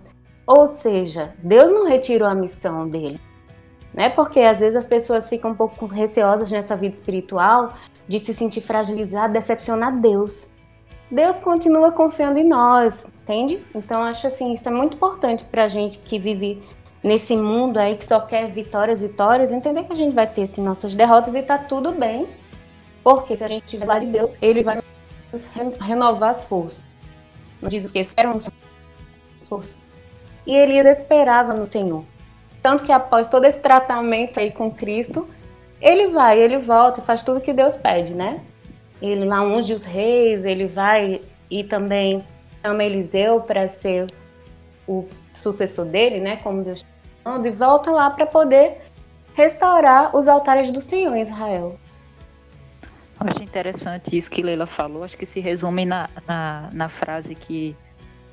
Ou 0.47 0.67
seja, 0.67 1.35
Deus 1.39 1.71
não 1.71 1.87
retirou 1.87 2.29
a 2.29 2.35
missão 2.35 2.89
dele, 2.89 3.21
né? 3.95 4.11
Porque 4.11 4.41
às 4.41 4.61
vezes 4.61 4.77
as 4.77 4.87
pessoas 4.87 5.29
ficam 5.29 5.53
um 5.53 5.55
pouco 5.55 5.87
receosas 5.87 6.51
nessa 6.51 6.77
vida 6.77 6.95
espiritual 6.95 7.75
de 8.09 8.19
se 8.19 8.35
sentir 8.35 8.61
fragilizado, 8.61 9.33
decepcionar 9.33 10.01
Deus. 10.01 10.47
Deus 11.11 11.39
continua 11.41 11.93
confiando 11.93 12.39
em 12.39 12.49
nós, 12.49 13.07
entende? 13.23 13.65
Então 13.75 14.03
acho 14.03 14.27
assim, 14.27 14.55
isso 14.55 14.69
é 14.69 14.73
muito 14.73 14.95
importante 14.95 15.45
para 15.45 15.65
a 15.65 15.69
gente 15.69 15.99
que 15.99 16.19
vive 16.19 16.63
nesse 17.03 17.37
mundo 17.37 17.79
aí 17.79 17.97
que 17.97 18.05
só 18.05 18.21
quer 18.21 18.51
vitórias, 18.51 19.01
vitórias, 19.01 19.53
entender 19.53 19.85
que 19.85 19.93
a 19.93 19.97
gente 19.97 20.15
vai 20.15 20.27
ter 20.27 20.43
assim, 20.43 20.63
nossas 20.63 20.95
derrotas 20.95 21.35
e 21.35 21.43
tá 21.43 21.59
tudo 21.59 21.93
bem, 21.93 22.27
porque 23.05 23.37
se 23.37 23.45
a 23.45 23.49
gente 23.49 23.67
tiver 23.67 23.85
lá 23.85 23.99
de 23.99 24.07
Deus, 24.07 24.37
Ele 24.41 24.63
vai 24.63 24.83
nos 25.33 25.45
renovar 25.81 26.31
as 26.31 26.45
forças. 26.45 26.83
Não 27.61 27.69
diz 27.69 27.85
o 27.85 27.93
que 27.93 27.99
esperam 27.99 28.33
as 28.33 28.49
forças. 29.49 29.82
E 30.47 30.55
Elias 30.55 30.87
esperava 30.87 31.55
no 31.55 31.67
Senhor. 31.67 32.05
Tanto 32.63 32.85
que 32.85 32.93
após 32.93 33.29
todo 33.29 33.45
esse 33.45 33.59
tratamento 33.59 34.39
aí 34.39 34.51
com 34.51 34.71
Cristo, 34.71 35.29
ele 35.81 36.09
vai, 36.09 36.39
ele 36.39 36.59
volta 36.59 37.01
e 37.01 37.05
faz 37.05 37.23
tudo 37.23 37.41
que 37.41 37.53
Deus 37.53 37.77
pede, 37.77 38.15
né? 38.15 38.41
ele 39.03 39.25
lá 39.25 39.43
unge 39.43 39.75
os 39.75 39.85
reis, 39.85 40.45
ele 40.45 40.67
vai 40.67 41.21
e 41.51 41.65
também 41.65 42.25
chama 42.65 42.85
Eliseu 42.85 43.41
para 43.41 43.67
ser 43.67 44.07
o 44.87 45.09
sucessor 45.35 45.85
dele, 45.87 46.21
né, 46.21 46.37
como 46.37 46.63
Deus 46.63 46.79
está 46.79 46.89
falando, 47.25 47.47
e 47.47 47.51
volta 47.51 47.91
lá 47.91 48.11
para 48.11 48.27
poder 48.27 48.81
restaurar 49.35 50.15
os 50.15 50.29
altares 50.29 50.71
do 50.71 50.81
Senhor 50.81 51.15
em 51.17 51.23
Israel. 51.23 51.79
Acho 53.19 53.43
interessante 53.43 54.17
isso 54.17 54.31
que 54.31 54.43
Leila 54.43 54.67
falou, 54.67 55.05
acho 55.05 55.17
que 55.17 55.27
se 55.27 55.41
resume 55.41 55.85
na, 55.85 56.09
na, 56.27 56.71
na 56.73 56.89
frase 56.89 57.35
que 57.35 57.77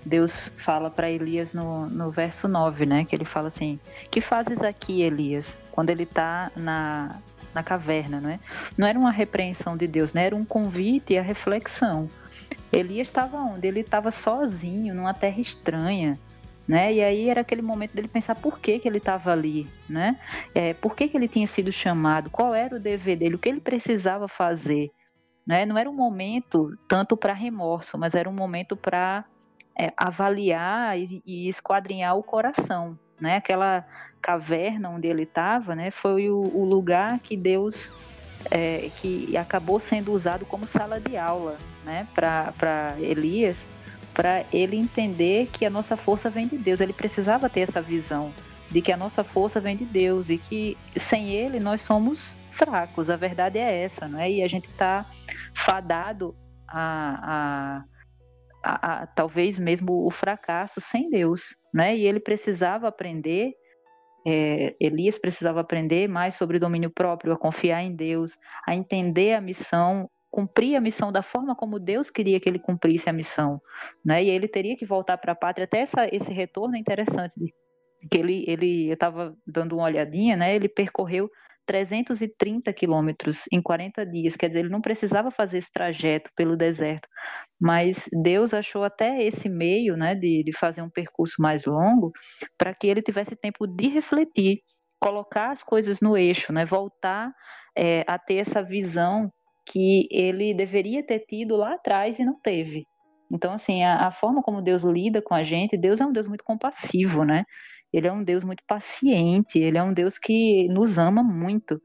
Deus 0.05 0.49
fala 0.57 0.89
para 0.89 1.09
Elias 1.09 1.53
no, 1.53 1.87
no 1.87 2.09
verso 2.11 2.47
9, 2.47 2.85
né? 2.85 3.05
Que 3.05 3.15
ele 3.15 3.25
fala 3.25 3.47
assim: 3.47 3.79
Que 4.09 4.21
fazes 4.21 4.61
aqui, 4.61 5.01
Elias? 5.01 5.55
Quando 5.71 5.89
ele 5.89 6.03
está 6.03 6.51
na, 6.55 7.17
na 7.53 7.63
caverna, 7.63 8.19
não 8.21 8.29
é? 8.29 8.39
Não 8.77 8.87
era 8.87 8.97
uma 8.97 9.11
repreensão 9.11 9.75
de 9.75 9.87
Deus, 9.87 10.13
né? 10.13 10.25
Era 10.25 10.35
um 10.35 10.45
convite 10.45 11.17
à 11.17 11.21
reflexão. 11.21 12.09
Elias 12.71 13.07
estava 13.07 13.37
onde? 13.37 13.67
Ele 13.67 13.81
estava 13.81 14.11
sozinho, 14.11 14.93
numa 14.93 15.13
terra 15.13 15.41
estranha, 15.41 16.19
né? 16.67 16.93
E 16.93 17.03
aí 17.03 17.29
era 17.29 17.41
aquele 17.41 17.61
momento 17.61 17.93
dele 17.93 18.07
pensar 18.07 18.35
por 18.35 18.59
que, 18.59 18.79
que 18.79 18.87
ele 18.87 18.99
estava 18.99 19.31
ali, 19.31 19.67
né? 19.87 20.19
É, 20.53 20.73
por 20.73 20.95
que, 20.95 21.07
que 21.07 21.17
ele 21.17 21.27
tinha 21.27 21.47
sido 21.47 21.71
chamado? 21.71 22.29
Qual 22.29 22.53
era 22.53 22.75
o 22.75 22.79
dever 22.79 23.17
dele? 23.17 23.35
O 23.35 23.39
que 23.39 23.49
ele 23.49 23.59
precisava 23.59 24.27
fazer? 24.27 24.91
Né? 25.45 25.65
Não 25.65 25.77
era 25.77 25.89
um 25.89 25.95
momento 25.95 26.77
tanto 26.87 27.17
para 27.17 27.33
remorso, 27.33 27.97
mas 27.97 28.13
era 28.13 28.29
um 28.29 28.33
momento 28.33 28.75
para 28.75 29.25
é, 29.79 29.93
avaliar 29.95 30.99
e, 30.99 31.23
e, 31.25 31.47
esquadrinhar 31.47 32.17
o 32.17 32.21
coração, 32.21 32.99
né? 33.17 33.37
Aquela 33.37 33.85
caverna 34.21 34.89
onde 34.89 35.07
ele 35.07 35.23
estava, 35.23 35.73
né? 35.73 35.89
Foi 35.89 36.29
o, 36.29 36.41
o, 36.53 36.65
lugar 36.65 37.17
que 37.19 37.37
Deus 37.37 37.89
é, 38.51 38.89
que 38.97 39.37
acabou 39.37 39.79
sendo 39.79 40.11
usado 40.11 40.45
como 40.45 40.67
sala 40.67 40.99
de 40.99 41.15
aula, 41.15 41.57
né? 41.85 42.05
Para 42.13 42.95
Elias, 42.99 43.65
para 44.13 44.43
ele 44.51 44.75
entender 44.75 45.47
que 45.47 45.65
a 45.65 45.69
nossa 45.69 45.95
força 45.95 46.29
vem 46.29 46.45
de 46.45 46.57
Deus. 46.57 46.81
Ele 46.81 46.91
precisava 46.91 47.49
ter 47.49 47.61
essa 47.61 47.81
visão 47.81 48.33
de 48.69 48.81
que 48.81 48.91
a 48.91 48.97
nossa 48.97 49.23
força 49.23 49.61
vem 49.61 49.77
de 49.77 49.85
Deus 49.85 50.29
e 50.29 50.37
que 50.37 50.77
sem 50.97 51.29
Ele 51.29 51.57
nós 51.57 51.81
somos 51.83 52.35
fracos. 52.49 53.09
A 53.09 53.15
verdade 53.15 53.57
é 53.57 53.83
essa, 53.83 54.09
não 54.09 54.19
é? 54.19 54.29
E 54.29 54.43
a 54.43 54.47
gente 54.49 54.67
está 54.67 55.05
fadado 55.53 56.35
a, 56.67 57.19
a 57.23 57.98
a, 58.63 59.03
a, 59.03 59.07
talvez 59.07 59.57
mesmo 59.57 60.05
o 60.05 60.11
fracasso 60.11 60.81
sem 60.81 61.09
Deus, 61.09 61.55
né? 61.73 61.95
E 61.95 62.05
ele 62.05 62.19
precisava 62.19 62.87
aprender, 62.87 63.53
é, 64.27 64.75
Elias 64.79 65.17
precisava 65.17 65.61
aprender 65.61 66.07
mais 66.07 66.35
sobre 66.35 66.59
domínio 66.59 66.89
próprio, 66.89 67.33
a 67.33 67.37
confiar 67.37 67.81
em 67.83 67.95
Deus, 67.95 68.37
a 68.67 68.75
entender 68.75 69.33
a 69.33 69.41
missão, 69.41 70.09
cumprir 70.29 70.75
a 70.75 70.81
missão 70.81 71.11
da 71.11 71.21
forma 71.21 71.55
como 71.55 71.79
Deus 71.79 72.09
queria 72.09 72.39
que 72.39 72.47
ele 72.47 72.59
cumprisse 72.59 73.09
a 73.09 73.13
missão, 73.13 73.61
né? 74.05 74.23
E 74.23 74.29
ele 74.29 74.47
teria 74.47 74.75
que 74.75 74.85
voltar 74.85 75.17
para 75.17 75.31
a 75.31 75.35
pátria. 75.35 75.65
Até 75.65 75.79
essa, 75.79 76.07
esse 76.13 76.31
retorno 76.31 76.75
é 76.75 76.79
interessante, 76.79 77.53
que 78.11 78.17
ele, 78.17 78.45
ele 78.47 78.89
eu 78.89 78.93
estava 78.93 79.35
dando 79.45 79.75
uma 79.75 79.85
olhadinha, 79.85 80.35
né? 80.35 80.55
Ele 80.55 80.69
percorreu 80.69 81.29
330 81.69 82.73
quilômetros 82.73 83.43
em 83.51 83.61
40 83.61 84.03
dias, 84.03 84.35
quer 84.35 84.47
dizer, 84.47 84.61
ele 84.61 84.69
não 84.69 84.81
precisava 84.81 85.29
fazer 85.29 85.59
esse 85.59 85.71
trajeto 85.71 86.31
pelo 86.35 86.57
deserto, 86.57 87.07
mas 87.61 88.09
Deus 88.11 88.55
achou 88.55 88.83
até 88.83 89.23
esse 89.23 89.47
meio, 89.47 89.95
né, 89.95 90.15
de, 90.15 90.43
de 90.43 90.51
fazer 90.51 90.81
um 90.81 90.89
percurso 90.89 91.35
mais 91.39 91.65
longo, 91.65 92.11
para 92.57 92.73
que 92.73 92.87
ele 92.87 93.03
tivesse 93.03 93.35
tempo 93.35 93.67
de 93.67 93.87
refletir, 93.87 94.61
colocar 94.99 95.51
as 95.51 95.61
coisas 95.61 95.99
no 96.01 96.17
eixo, 96.17 96.51
né, 96.51 96.65
voltar 96.65 97.31
é, 97.77 98.03
a 98.07 98.17
ter 98.17 98.37
essa 98.37 98.63
visão 98.63 99.31
que 99.63 100.07
ele 100.09 100.55
deveria 100.55 101.05
ter 101.05 101.19
tido 101.19 101.55
lá 101.55 101.75
atrás 101.75 102.17
e 102.17 102.25
não 102.25 102.39
teve. 102.41 102.87
Então, 103.31 103.53
assim, 103.53 103.83
a, 103.83 104.07
a 104.07 104.11
forma 104.11 104.41
como 104.41 104.59
Deus 104.59 104.81
lida 104.81 105.21
com 105.21 105.35
a 105.35 105.43
gente, 105.43 105.77
Deus 105.77 106.01
é 106.01 106.05
um 106.05 106.11
Deus 106.11 106.25
muito 106.25 106.43
compassivo, 106.43 107.23
né? 107.23 107.45
Ele 107.91 108.07
é 108.07 108.11
um 108.11 108.23
Deus 108.23 108.43
muito 108.43 108.63
paciente, 108.65 109.57
ele 109.57 109.77
é 109.77 109.83
um 109.83 109.93
Deus 109.93 110.17
que 110.17 110.67
nos 110.67 110.97
ama 110.97 111.23
muito, 111.23 111.81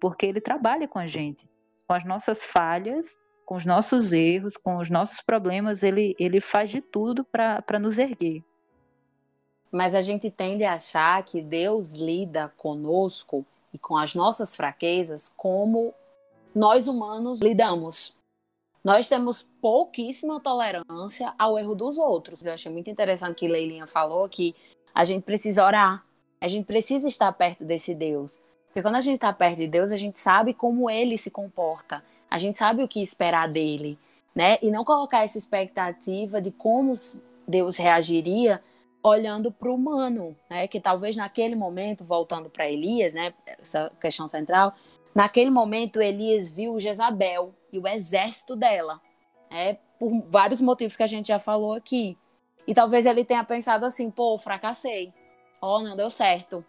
porque 0.00 0.26
ele 0.26 0.40
trabalha 0.40 0.88
com 0.88 0.98
a 0.98 1.06
gente, 1.06 1.48
com 1.86 1.94
as 1.94 2.04
nossas 2.04 2.42
falhas, 2.42 3.06
com 3.44 3.56
os 3.56 3.64
nossos 3.64 4.12
erros, 4.12 4.56
com 4.56 4.78
os 4.78 4.90
nossos 4.90 5.20
problemas, 5.20 5.82
ele, 5.82 6.16
ele 6.18 6.40
faz 6.40 6.70
de 6.70 6.80
tudo 6.80 7.24
para 7.24 7.78
nos 7.78 7.98
erguer. 7.98 8.42
Mas 9.70 9.94
a 9.94 10.02
gente 10.02 10.30
tende 10.30 10.64
a 10.64 10.74
achar 10.74 11.22
que 11.24 11.42
Deus 11.42 11.94
lida 11.94 12.52
conosco 12.56 13.44
e 13.72 13.78
com 13.78 13.96
as 13.96 14.14
nossas 14.14 14.54
fraquezas 14.54 15.28
como 15.28 15.92
nós 16.54 16.86
humanos 16.86 17.40
lidamos. 17.40 18.16
Nós 18.84 19.08
temos 19.08 19.42
pouquíssima 19.60 20.38
tolerância 20.40 21.34
ao 21.38 21.58
erro 21.58 21.74
dos 21.74 21.98
outros. 21.98 22.46
Eu 22.46 22.52
achei 22.52 22.70
muito 22.70 22.88
interessante 22.88 23.38
que 23.38 23.48
Leilinha 23.48 23.86
falou 23.86 24.28
que 24.28 24.54
a 24.94 25.04
gente 25.04 25.22
precisa 25.24 25.64
orar. 25.64 26.04
A 26.40 26.46
gente 26.46 26.66
precisa 26.66 27.08
estar 27.08 27.32
perto 27.32 27.64
desse 27.64 27.94
Deus. 27.94 28.42
Porque 28.66 28.82
quando 28.82 28.96
a 28.96 29.00
gente 29.00 29.14
está 29.14 29.32
perto 29.32 29.58
de 29.58 29.66
Deus, 29.66 29.90
a 29.90 29.96
gente 29.96 30.20
sabe 30.20 30.54
como 30.54 30.88
ele 30.88 31.18
se 31.18 31.30
comporta. 31.30 32.04
A 32.30 32.38
gente 32.38 32.58
sabe 32.58 32.82
o 32.82 32.88
que 32.88 33.02
esperar 33.02 33.48
dele, 33.48 33.98
né? 34.34 34.58
E 34.60 34.70
não 34.70 34.84
colocar 34.84 35.24
essa 35.24 35.38
expectativa 35.38 36.40
de 36.40 36.50
como 36.50 36.92
Deus 37.46 37.76
reagiria 37.76 38.62
olhando 39.02 39.52
para 39.52 39.70
o 39.70 39.74
humano, 39.74 40.36
né? 40.50 40.66
Que 40.66 40.80
talvez 40.80 41.14
naquele 41.14 41.54
momento, 41.54 42.04
voltando 42.04 42.50
para 42.50 42.68
Elias, 42.68 43.14
né? 43.14 43.32
Essa 43.46 43.90
questão 44.00 44.26
central, 44.26 44.74
naquele 45.14 45.50
momento 45.50 46.00
Elias 46.00 46.52
viu 46.52 46.78
Jezabel 46.80 47.54
e 47.72 47.78
o 47.78 47.86
exército 47.86 48.56
dela, 48.56 49.00
né? 49.50 49.78
Por 49.98 50.20
vários 50.22 50.60
motivos 50.60 50.96
que 50.96 51.02
a 51.02 51.06
gente 51.06 51.28
já 51.28 51.38
falou 51.38 51.74
aqui. 51.74 52.18
E 52.66 52.74
talvez 52.74 53.06
ele 53.06 53.24
tenha 53.24 53.44
pensado 53.44 53.84
assim, 53.84 54.10
pô, 54.10 54.38
fracassei. 54.38 55.12
Ó, 55.60 55.78
oh, 55.78 55.82
não 55.82 55.96
deu 55.96 56.10
certo. 56.10 56.64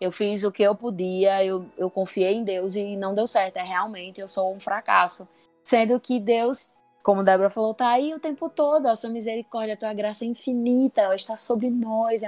Eu 0.00 0.10
fiz 0.10 0.42
o 0.42 0.50
que 0.50 0.62
eu 0.62 0.74
podia, 0.74 1.44
eu, 1.44 1.66
eu 1.76 1.90
confiei 1.90 2.32
em 2.32 2.44
Deus 2.44 2.74
e 2.74 2.96
não 2.96 3.14
deu 3.14 3.26
certo. 3.26 3.58
É 3.58 3.62
realmente, 3.62 4.20
eu 4.20 4.28
sou 4.28 4.54
um 4.54 4.60
fracasso. 4.60 5.28
Sendo 5.62 6.00
que 6.00 6.18
Deus, 6.18 6.70
como 7.02 7.22
Débora 7.22 7.50
falou, 7.50 7.74
tá 7.74 7.88
aí 7.88 8.14
o 8.14 8.20
tempo 8.20 8.48
todo. 8.48 8.86
A 8.86 8.96
sua 8.96 9.10
misericórdia, 9.10 9.74
a 9.74 9.76
tua 9.76 9.92
graça 9.92 10.24
é 10.24 10.28
infinita, 10.28 11.02
ela 11.02 11.14
está 11.14 11.36
sobre 11.36 11.68
nós. 11.68 12.22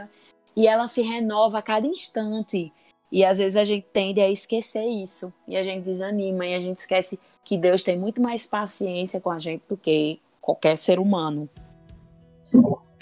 E 0.55 0.67
ela 0.67 0.87
se 0.87 1.01
renova 1.01 1.59
a 1.59 1.63
cada 1.63 1.87
instante. 1.87 2.73
E 3.11 3.25
às 3.25 3.39
vezes 3.39 3.57
a 3.57 3.65
gente 3.65 3.87
tende 3.93 4.21
a 4.21 4.29
esquecer 4.29 4.85
isso. 4.85 5.33
E 5.49 5.57
a 5.57 5.65
gente 5.65 5.85
desanima 5.85 6.47
e 6.47 6.55
a 6.55 6.61
gente 6.61 6.79
esquece 6.79 7.19
que 7.45 7.57
Deus 7.57 7.83
tem 7.83 7.99
muito 7.99 8.21
mais 8.21 8.47
paciência 8.47 9.21
com 9.21 9.31
a 9.31 9.39
gente 9.39 9.63
do 9.69 9.77
que 9.77 10.21
qualquer 10.41 10.77
ser 10.77 10.99
humano. 10.99 11.49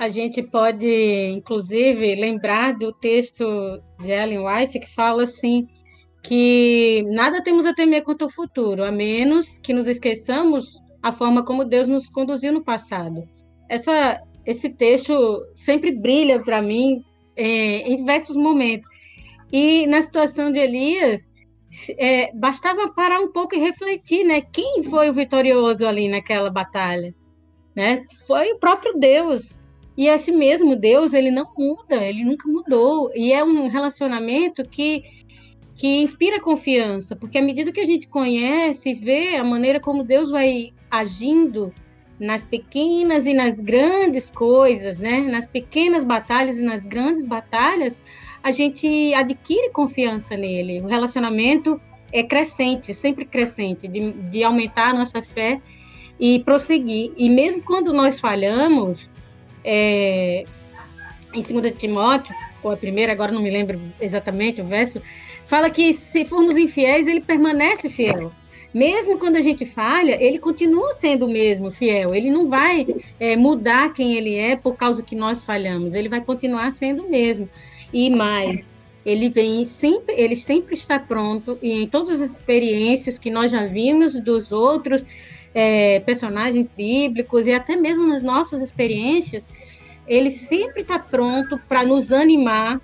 A 0.00 0.08
gente 0.08 0.42
pode, 0.42 0.88
inclusive, 1.36 2.14
lembrar 2.14 2.72
do 2.72 2.90
texto 2.90 3.44
de 4.00 4.10
Ellen 4.10 4.46
White 4.46 4.80
que 4.80 4.88
fala 4.88 5.24
assim 5.24 5.68
que 6.22 7.04
nada 7.10 7.42
temos 7.42 7.66
a 7.66 7.74
temer 7.74 8.02
quanto 8.02 8.22
ao 8.22 8.30
futuro, 8.30 8.82
a 8.82 8.90
menos 8.90 9.58
que 9.58 9.74
nos 9.74 9.86
esqueçamos 9.86 10.80
a 11.02 11.12
forma 11.12 11.44
como 11.44 11.66
Deus 11.66 11.86
nos 11.86 12.08
conduziu 12.08 12.50
no 12.50 12.64
passado. 12.64 13.28
Essa, 13.68 14.22
esse 14.46 14.70
texto 14.70 15.12
sempre 15.54 15.92
brilha 15.92 16.40
para 16.40 16.62
mim 16.62 17.04
é, 17.36 17.82
em 17.86 17.96
diversos 17.96 18.38
momentos. 18.38 18.88
E 19.52 19.86
na 19.86 20.00
situação 20.00 20.50
de 20.50 20.60
Elias, 20.60 21.30
é, 21.98 22.32
bastava 22.32 22.88
parar 22.88 23.20
um 23.20 23.30
pouco 23.30 23.54
e 23.54 23.58
refletir, 23.58 24.24
né? 24.24 24.40
Quem 24.40 24.82
foi 24.82 25.10
o 25.10 25.14
vitorioso 25.14 25.86
ali 25.86 26.08
naquela 26.08 26.48
batalha? 26.48 27.14
Né? 27.76 28.02
Foi 28.26 28.50
o 28.52 28.58
próprio 28.58 28.98
Deus. 28.98 29.59
E 30.00 30.08
esse 30.08 30.32
mesmo 30.32 30.74
Deus, 30.74 31.12
ele 31.12 31.30
não 31.30 31.46
muda, 31.54 31.96
ele 31.96 32.24
nunca 32.24 32.48
mudou. 32.48 33.12
E 33.14 33.34
é 33.34 33.44
um 33.44 33.68
relacionamento 33.68 34.66
que, 34.66 35.04
que 35.74 36.00
inspira 36.00 36.40
confiança, 36.40 37.14
porque 37.14 37.36
à 37.36 37.42
medida 37.42 37.70
que 37.70 37.80
a 37.80 37.84
gente 37.84 38.08
conhece, 38.08 38.94
vê 38.94 39.36
a 39.36 39.44
maneira 39.44 39.78
como 39.78 40.02
Deus 40.02 40.30
vai 40.30 40.72
agindo 40.90 41.70
nas 42.18 42.42
pequenas 42.46 43.26
e 43.26 43.34
nas 43.34 43.60
grandes 43.60 44.30
coisas, 44.30 44.98
né? 44.98 45.20
Nas 45.20 45.46
pequenas 45.46 46.02
batalhas 46.02 46.58
e 46.58 46.62
nas 46.62 46.86
grandes 46.86 47.22
batalhas, 47.22 48.00
a 48.42 48.50
gente 48.50 49.12
adquire 49.12 49.68
confiança 49.68 50.34
nele. 50.34 50.80
O 50.80 50.86
relacionamento 50.86 51.78
é 52.10 52.22
crescente, 52.22 52.94
sempre 52.94 53.26
crescente, 53.26 53.86
de, 53.86 54.12
de 54.12 54.42
aumentar 54.42 54.92
a 54.92 54.94
nossa 54.94 55.20
fé 55.20 55.60
e 56.18 56.38
prosseguir. 56.38 57.12
E 57.18 57.28
mesmo 57.28 57.62
quando 57.62 57.92
nós 57.92 58.18
falhamos, 58.18 59.10
é, 59.64 60.44
em 61.34 61.42
2 61.42 61.74
Timóteo, 61.78 62.34
ou 62.62 62.70
a 62.70 62.76
primeira, 62.76 63.12
agora 63.12 63.32
não 63.32 63.42
me 63.42 63.50
lembro 63.50 63.80
exatamente 64.00 64.60
o 64.60 64.64
verso, 64.64 65.00
fala 65.46 65.70
que 65.70 65.92
se 65.92 66.24
formos 66.24 66.56
infiéis, 66.56 67.06
ele 67.06 67.20
permanece 67.20 67.88
fiel. 67.88 68.32
Mesmo 68.72 69.18
quando 69.18 69.36
a 69.36 69.40
gente 69.40 69.64
falha, 69.64 70.16
ele 70.22 70.38
continua 70.38 70.92
sendo 70.92 71.26
o 71.26 71.30
mesmo 71.30 71.72
fiel. 71.72 72.14
Ele 72.14 72.30
não 72.30 72.46
vai 72.46 72.86
é, 73.18 73.34
mudar 73.36 73.92
quem 73.92 74.14
ele 74.14 74.36
é 74.36 74.54
por 74.54 74.76
causa 74.76 75.02
que 75.02 75.16
nós 75.16 75.42
falhamos. 75.42 75.92
Ele 75.92 76.08
vai 76.08 76.20
continuar 76.20 76.70
sendo 76.70 77.04
o 77.04 77.10
mesmo. 77.10 77.48
E 77.92 78.10
mais, 78.10 78.78
ele 79.04 79.28
vem 79.28 79.64
sempre, 79.64 80.14
ele 80.16 80.36
sempre 80.36 80.74
está 80.74 81.00
pronto 81.00 81.58
e 81.60 81.82
em 81.82 81.88
todas 81.88 82.20
as 82.20 82.30
experiências 82.30 83.18
que 83.18 83.30
nós 83.30 83.50
já 83.50 83.64
vimos 83.64 84.14
dos 84.14 84.52
outros, 84.52 85.02
é, 85.54 86.00
personagens 86.00 86.70
bíblicos 86.70 87.46
e 87.46 87.52
até 87.52 87.76
mesmo 87.76 88.06
nas 88.06 88.22
nossas 88.22 88.60
experiências, 88.60 89.46
ele 90.06 90.30
sempre 90.30 90.82
está 90.82 90.98
pronto 90.98 91.58
para 91.68 91.84
nos 91.84 92.12
animar, 92.12 92.80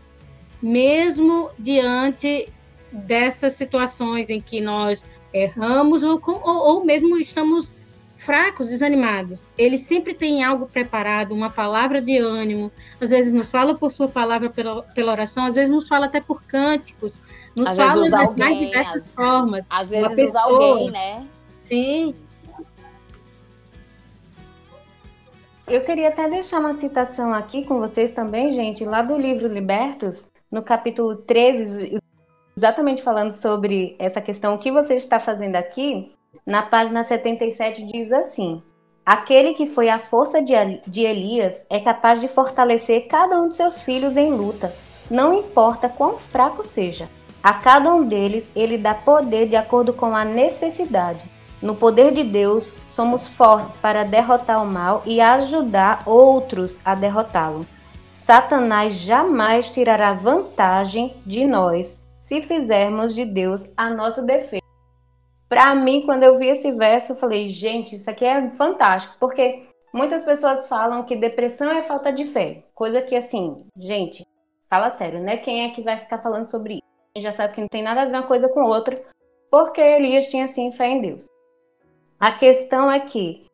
mesmo 0.62 1.50
diante 1.58 2.48
dessas 2.92 3.54
situações 3.54 4.30
em 4.30 4.40
que 4.40 4.60
nós 4.60 5.04
erramos 5.32 6.02
ou, 6.02 6.20
ou, 6.24 6.42
ou 6.44 6.84
mesmo 6.84 7.16
estamos 7.18 7.74
fracos, 8.16 8.68
desanimados. 8.68 9.50
Ele 9.56 9.76
sempre 9.76 10.14
tem 10.14 10.42
algo 10.42 10.66
preparado, 10.66 11.32
uma 11.32 11.50
palavra 11.50 12.00
de 12.00 12.16
ânimo. 12.18 12.72
Às 13.00 13.10
vezes 13.10 13.32
nos 13.32 13.50
fala 13.50 13.74
por 13.74 13.90
sua 13.90 14.08
palavra 14.08 14.48
pela, 14.50 14.82
pela 14.82 15.12
oração, 15.12 15.44
às 15.44 15.54
vezes 15.54 15.70
nos 15.70 15.86
fala 15.86 16.06
até 16.06 16.20
por 16.20 16.42
cânticos, 16.44 17.20
nos 17.54 17.68
às 17.68 17.76
fala 17.76 18.04
de 18.04 18.40
mais 18.40 18.58
diversas 18.58 19.04
às, 19.04 19.10
formas. 19.12 19.66
Às 19.68 19.90
vezes 19.90 20.30
usa 20.30 20.40
alguém, 20.40 20.90
né? 20.90 21.26
Sim. 21.60 22.14
Eu 25.68 25.84
queria 25.84 26.08
até 26.08 26.28
deixar 26.28 26.60
uma 26.60 26.74
citação 26.74 27.34
aqui 27.34 27.64
com 27.64 27.80
vocês 27.80 28.12
também, 28.12 28.52
gente, 28.52 28.84
lá 28.84 29.02
do 29.02 29.16
livro 29.16 29.48
Libertos, 29.48 30.24
no 30.48 30.62
capítulo 30.62 31.16
13, 31.16 31.98
exatamente 32.56 33.02
falando 33.02 33.32
sobre 33.32 33.96
essa 33.98 34.20
questão, 34.20 34.54
o 34.54 34.58
que 34.60 34.70
você 34.70 34.94
está 34.94 35.18
fazendo 35.18 35.56
aqui, 35.56 36.14
na 36.46 36.62
página 36.62 37.02
77 37.02 37.84
diz 37.84 38.12
assim: 38.12 38.62
Aquele 39.04 39.54
que 39.54 39.66
foi 39.66 39.88
a 39.88 39.98
força 39.98 40.40
de 40.40 41.02
Elias 41.02 41.66
é 41.68 41.80
capaz 41.80 42.20
de 42.20 42.28
fortalecer 42.28 43.08
cada 43.08 43.42
um 43.42 43.48
de 43.48 43.56
seus 43.56 43.80
filhos 43.80 44.16
em 44.16 44.30
luta, 44.30 44.72
não 45.10 45.34
importa 45.34 45.88
quão 45.88 46.16
fraco 46.16 46.62
seja. 46.62 47.10
A 47.42 47.54
cada 47.54 47.92
um 47.92 48.06
deles 48.06 48.52
ele 48.54 48.78
dá 48.78 48.94
poder 48.94 49.48
de 49.48 49.56
acordo 49.56 49.92
com 49.92 50.14
a 50.14 50.24
necessidade. 50.24 51.28
No 51.62 51.74
poder 51.74 52.12
de 52.12 52.22
Deus, 52.22 52.74
somos 52.86 53.26
fortes 53.26 53.76
para 53.76 54.04
derrotar 54.04 54.62
o 54.62 54.66
mal 54.66 55.02
e 55.06 55.20
ajudar 55.20 56.02
outros 56.06 56.78
a 56.84 56.94
derrotá-lo. 56.94 57.64
Satanás 58.12 58.94
jamais 58.94 59.70
tirará 59.70 60.12
vantagem 60.12 61.16
de 61.24 61.46
nós 61.46 62.02
se 62.20 62.42
fizermos 62.42 63.14
de 63.14 63.24
Deus 63.24 63.70
a 63.76 63.88
nossa 63.88 64.20
defesa. 64.20 64.62
Para 65.48 65.74
mim, 65.76 66.02
quando 66.04 66.24
eu 66.24 66.36
vi 66.36 66.48
esse 66.48 66.72
verso, 66.72 67.12
eu 67.12 67.16
falei, 67.16 67.48
gente, 67.48 67.94
isso 67.94 68.10
aqui 68.10 68.24
é 68.24 68.50
fantástico, 68.50 69.14
porque 69.20 69.62
muitas 69.92 70.24
pessoas 70.24 70.66
falam 70.66 71.04
que 71.04 71.14
depressão 71.14 71.70
é 71.70 71.84
falta 71.84 72.12
de 72.12 72.26
fé, 72.26 72.64
coisa 72.74 73.00
que 73.00 73.14
assim, 73.14 73.56
gente, 73.78 74.26
fala 74.68 74.90
sério, 74.90 75.20
né? 75.20 75.36
Quem 75.36 75.64
é 75.64 75.70
que 75.70 75.82
vai 75.82 75.96
ficar 75.96 76.18
falando 76.18 76.46
sobre 76.46 76.74
isso? 76.74 76.82
A 77.14 77.18
gente 77.18 77.30
já 77.30 77.32
sabe 77.32 77.54
que 77.54 77.60
não 77.60 77.68
tem 77.68 77.82
nada 77.82 78.02
a 78.02 78.04
ver 78.06 78.10
uma 78.10 78.26
coisa 78.26 78.48
com 78.48 78.64
outra, 78.64 79.00
porque 79.48 79.80
Elias 79.80 80.26
tinha 80.26 80.48
sim 80.48 80.72
fé 80.72 80.88
em 80.88 81.00
Deus. 81.00 81.26
A 82.18 82.32
questão 82.32 82.90
é 82.90 83.00
que 83.00 83.46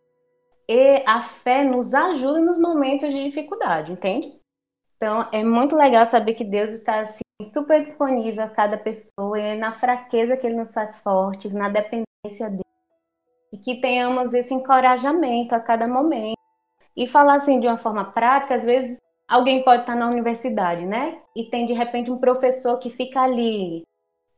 a 1.05 1.21
fé 1.21 1.65
nos 1.65 1.93
ajuda 1.93 2.41
nos 2.41 2.59
momentos 2.59 3.13
de 3.13 3.25
dificuldade, 3.25 3.93
entende? 3.93 4.33
Então 4.97 5.29
é 5.33 5.45
muito 5.45 5.77
legal 5.77 6.07
saber 6.07 6.35
que 6.35 6.45
Deus 6.45 6.71
está 6.71 7.01
assim 7.01 7.21
super 7.53 7.83
disponível 7.83 8.45
a 8.45 8.49
cada 8.49 8.79
pessoa 8.79 9.39
e 9.39 9.43
é 9.43 9.57
na 9.57 9.73
fraqueza 9.73 10.37
que 10.37 10.47
ele 10.47 10.57
nos 10.57 10.73
faz 10.73 11.01
fortes, 11.01 11.53
na 11.53 11.69
dependência 11.69 12.49
dele. 12.49 12.63
E 13.53 13.59
que 13.59 13.81
tenhamos 13.81 14.33
esse 14.33 14.55
encorajamento 14.55 15.55
a 15.55 15.61
cada 15.61 15.89
momento. 15.89 16.39
E 16.97 17.09
falar 17.09 17.35
assim 17.35 17.59
de 17.59 17.67
uma 17.67 17.79
forma 17.79 18.13
prática, 18.13 18.55
às 18.55 18.65
vezes 18.65 18.99
alguém 19.29 19.65
pode 19.65 19.83
estar 19.83 19.97
na 19.97 20.09
universidade, 20.09 20.87
né? 20.87 21.21
E 21.37 21.45
tem 21.51 21.67
de 21.67 21.73
repente 21.73 22.11
um 22.11 22.19
professor 22.19 22.79
que 22.79 22.89
fica 22.89 23.23
ali 23.23 23.83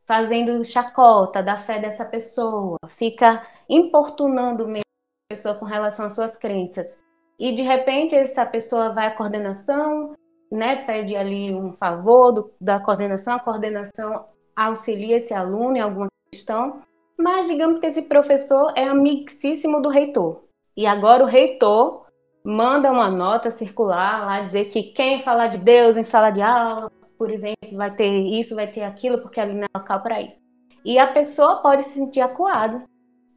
fazendo 0.05 0.63
chacota 0.63 1.41
da 1.41 1.57
fé 1.57 1.79
dessa 1.79 2.05
pessoa, 2.05 2.77
fica 2.89 3.45
importunando 3.67 4.65
mesmo 4.65 4.83
a 5.29 5.35
pessoa 5.35 5.55
com 5.55 5.65
relação 5.65 6.05
às 6.05 6.13
suas 6.13 6.37
crenças. 6.37 6.97
E 7.39 7.53
de 7.53 7.61
repente 7.61 8.15
essa 8.15 8.45
pessoa 8.45 8.93
vai 8.93 9.07
à 9.07 9.11
coordenação, 9.11 10.13
né, 10.51 10.85
pede 10.85 11.15
ali 11.15 11.53
um 11.53 11.73
favor 11.73 12.31
do, 12.31 12.53
da 12.61 12.79
coordenação, 12.79 13.35
a 13.35 13.39
coordenação 13.39 14.25
auxilia 14.55 15.17
esse 15.17 15.33
aluno 15.33 15.75
em 15.75 15.81
alguma 15.81 16.07
questão, 16.31 16.81
mas 17.17 17.47
digamos 17.47 17.79
que 17.79 17.87
esse 17.87 18.03
professor 18.03 18.71
é 18.75 18.87
amicíssimo 18.87 19.81
do 19.81 19.89
reitor. 19.89 20.43
E 20.77 20.85
agora 20.85 21.23
o 21.23 21.27
reitor 21.27 22.05
manda 22.43 22.91
uma 22.91 23.09
nota 23.09 23.49
circular 23.49 24.25
lá 24.25 24.41
dizer 24.41 24.65
que 24.65 24.83
quem 24.93 25.21
falar 25.21 25.47
de 25.47 25.57
Deus 25.57 25.97
em 25.97 26.03
sala 26.03 26.29
de 26.29 26.41
aula, 26.41 26.91
por 27.17 27.31
exemplo, 27.31 27.55
vai 27.73 27.95
ter 27.95 28.09
isso, 28.09 28.55
vai 28.55 28.67
ter 28.67 28.83
aquilo, 28.83 29.19
porque 29.21 29.39
ali 29.39 29.53
não 29.53 29.63
é 29.63 29.77
local 29.77 30.01
para 30.01 30.21
isso. 30.21 30.39
E 30.83 30.99
a 30.99 31.11
pessoa 31.11 31.61
pode 31.61 31.83
se 31.83 31.91
sentir 31.91 32.21
acuada, 32.21 32.83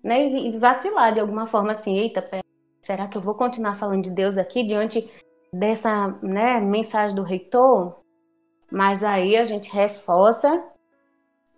né, 0.03 0.29
e 0.29 0.59
vacilar 0.59 1.15
de 1.15 1.21
alguma 1.21 1.47
forma 1.47 1.73
assim, 1.73 1.97
eita, 1.97 2.25
será 2.83 3.09
que 3.09 3.17
eu 3.17 3.23
vou 3.23 3.35
continuar 3.35 3.77
falando 3.77 4.05
de 4.05 4.11
Deus 4.11 4.37
aqui 4.37 4.63
diante 4.65 5.11
dessa 5.53 6.09
né, 6.23 6.61
mensagem 6.61 7.17
do 7.17 7.23
reitor, 7.23 8.01
mas 8.71 9.03
aí 9.03 9.37
a 9.37 9.45
gente 9.45 9.73
reforça 9.73 10.63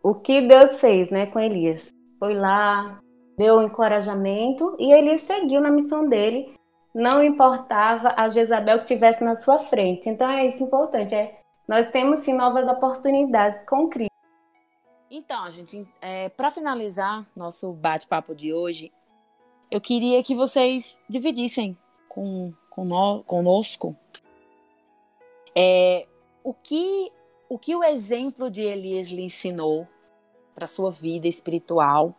o 0.03 0.15
que 0.15 0.47
Deus 0.47 0.81
fez 0.81 1.11
né, 1.11 1.27
com 1.27 1.41
Elias. 1.41 1.93
Foi 2.19 2.35
lá, 2.35 3.01
deu 3.37 3.63
encorajamento 3.63 4.77
e 4.79 4.93
ele 4.93 5.19
seguiu 5.19 5.61
na 5.61 5.71
missão 5.71 6.09
dele. 6.09 6.55
Não 6.95 7.23
importava 7.23 8.15
a 8.17 8.29
Jezabel 8.29 8.79
que 8.79 8.85
estivesse 8.85 9.23
na 9.23 9.37
sua 9.37 9.59
frente. 9.59 10.09
Então 10.09 10.29
é 10.29 10.47
isso 10.47 10.63
importante. 10.63 11.15
É, 11.15 11.40
nós 11.71 11.89
temos 11.89 12.25
sim 12.25 12.35
novas 12.35 12.67
oportunidades 12.67 13.65
com 13.65 13.89
Cristo. 13.89 14.11
Então, 15.09 15.49
gente, 15.53 15.87
é, 16.01 16.29
para 16.29 16.51
finalizar 16.51 17.25
nosso 17.35 17.73
bate-papo 17.73 18.35
de 18.35 18.53
hoje, 18.53 18.93
eu 19.71 19.81
queria 19.81 20.21
que 20.25 20.35
vocês 20.35 21.01
dividissem 21.09 21.79
com 22.09 22.53
conosco, 23.25 23.97
é, 25.55 26.09
o, 26.43 26.53
que, 26.53 27.13
o 27.49 27.57
que 27.57 27.77
o 27.77 27.85
exemplo 27.85 28.51
de 28.51 28.63
Elias 28.63 29.09
lhe 29.09 29.23
ensinou 29.23 29.87
para 30.57 30.67
sua 30.67 30.91
vida 30.91 31.29
espiritual 31.29 32.13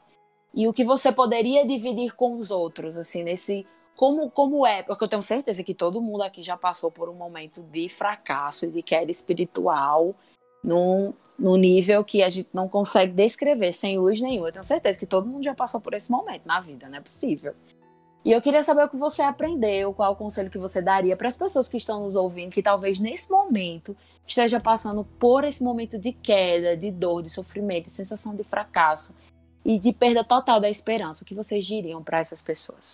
e 0.53 0.65
o 0.65 0.71
que 0.71 0.85
você 0.85 1.11
poderia 1.11 1.67
dividir 1.67 2.15
com 2.15 2.37
os 2.37 2.51
outros, 2.51 2.97
assim, 2.97 3.21
nesse 3.21 3.67
como, 3.95 4.29
como 4.31 4.65
é, 4.65 4.81
porque 4.83 5.03
eu 5.03 5.07
tenho 5.07 5.23
certeza 5.23 5.63
que 5.63 5.73
todo 5.73 6.01
mundo 6.01 6.23
aqui 6.23 6.41
já 6.41 6.57
passou 6.57 6.91
por 6.91 7.09
um 7.09 7.13
momento 7.13 7.61
de 7.61 7.87
fracasso 7.87 8.65
e 8.65 8.71
de 8.71 8.81
queda 8.81 9.11
espiritual 9.11 10.15
num, 10.63 11.13
num 11.37 11.55
nível 11.55 12.03
que 12.03 12.21
a 12.23 12.29
gente 12.29 12.49
não 12.53 12.67
consegue 12.67 13.13
descrever 13.13 13.71
sem 13.71 13.97
luz 13.97 14.19
nenhuma. 14.21 14.49
Eu 14.49 14.53
tenho 14.53 14.65
certeza 14.65 14.99
que 14.99 15.05
todo 15.05 15.27
mundo 15.27 15.43
já 15.43 15.53
passou 15.53 15.79
por 15.79 15.93
esse 15.93 16.09
momento 16.09 16.45
na 16.45 16.59
vida, 16.59 16.87
não 16.89 16.97
é 16.97 17.01
possível. 17.01 17.53
E 18.23 18.31
eu 18.31 18.41
queria 18.41 18.61
saber 18.61 18.83
o 18.83 18.89
que 18.89 18.97
você 18.97 19.23
aprendeu, 19.23 19.93
qual 19.93 20.13
o 20.13 20.15
conselho 20.15 20.51
que 20.51 20.57
você 20.57 20.79
daria 20.79 21.17
para 21.17 21.27
as 21.27 21.35
pessoas 21.35 21.67
que 21.67 21.77
estão 21.77 22.03
nos 22.03 22.15
ouvindo, 22.15 22.51
que 22.51 22.61
talvez 22.61 22.99
nesse 22.99 23.31
momento 23.31 23.97
esteja 24.27 24.59
passando 24.59 25.03
por 25.03 25.43
esse 25.43 25.63
momento 25.63 25.97
de 25.97 26.11
queda, 26.11 26.77
de 26.77 26.91
dor, 26.91 27.23
de 27.23 27.31
sofrimento, 27.31 27.85
de 27.85 27.91
sensação 27.91 28.35
de 28.35 28.43
fracasso 28.43 29.15
e 29.65 29.79
de 29.79 29.91
perda 29.91 30.23
total 30.23 30.59
da 30.59 30.69
esperança. 30.69 31.23
O 31.23 31.25
que 31.25 31.33
vocês 31.33 31.65
diriam 31.65 32.03
para 32.03 32.19
essas 32.19 32.43
pessoas? 32.43 32.91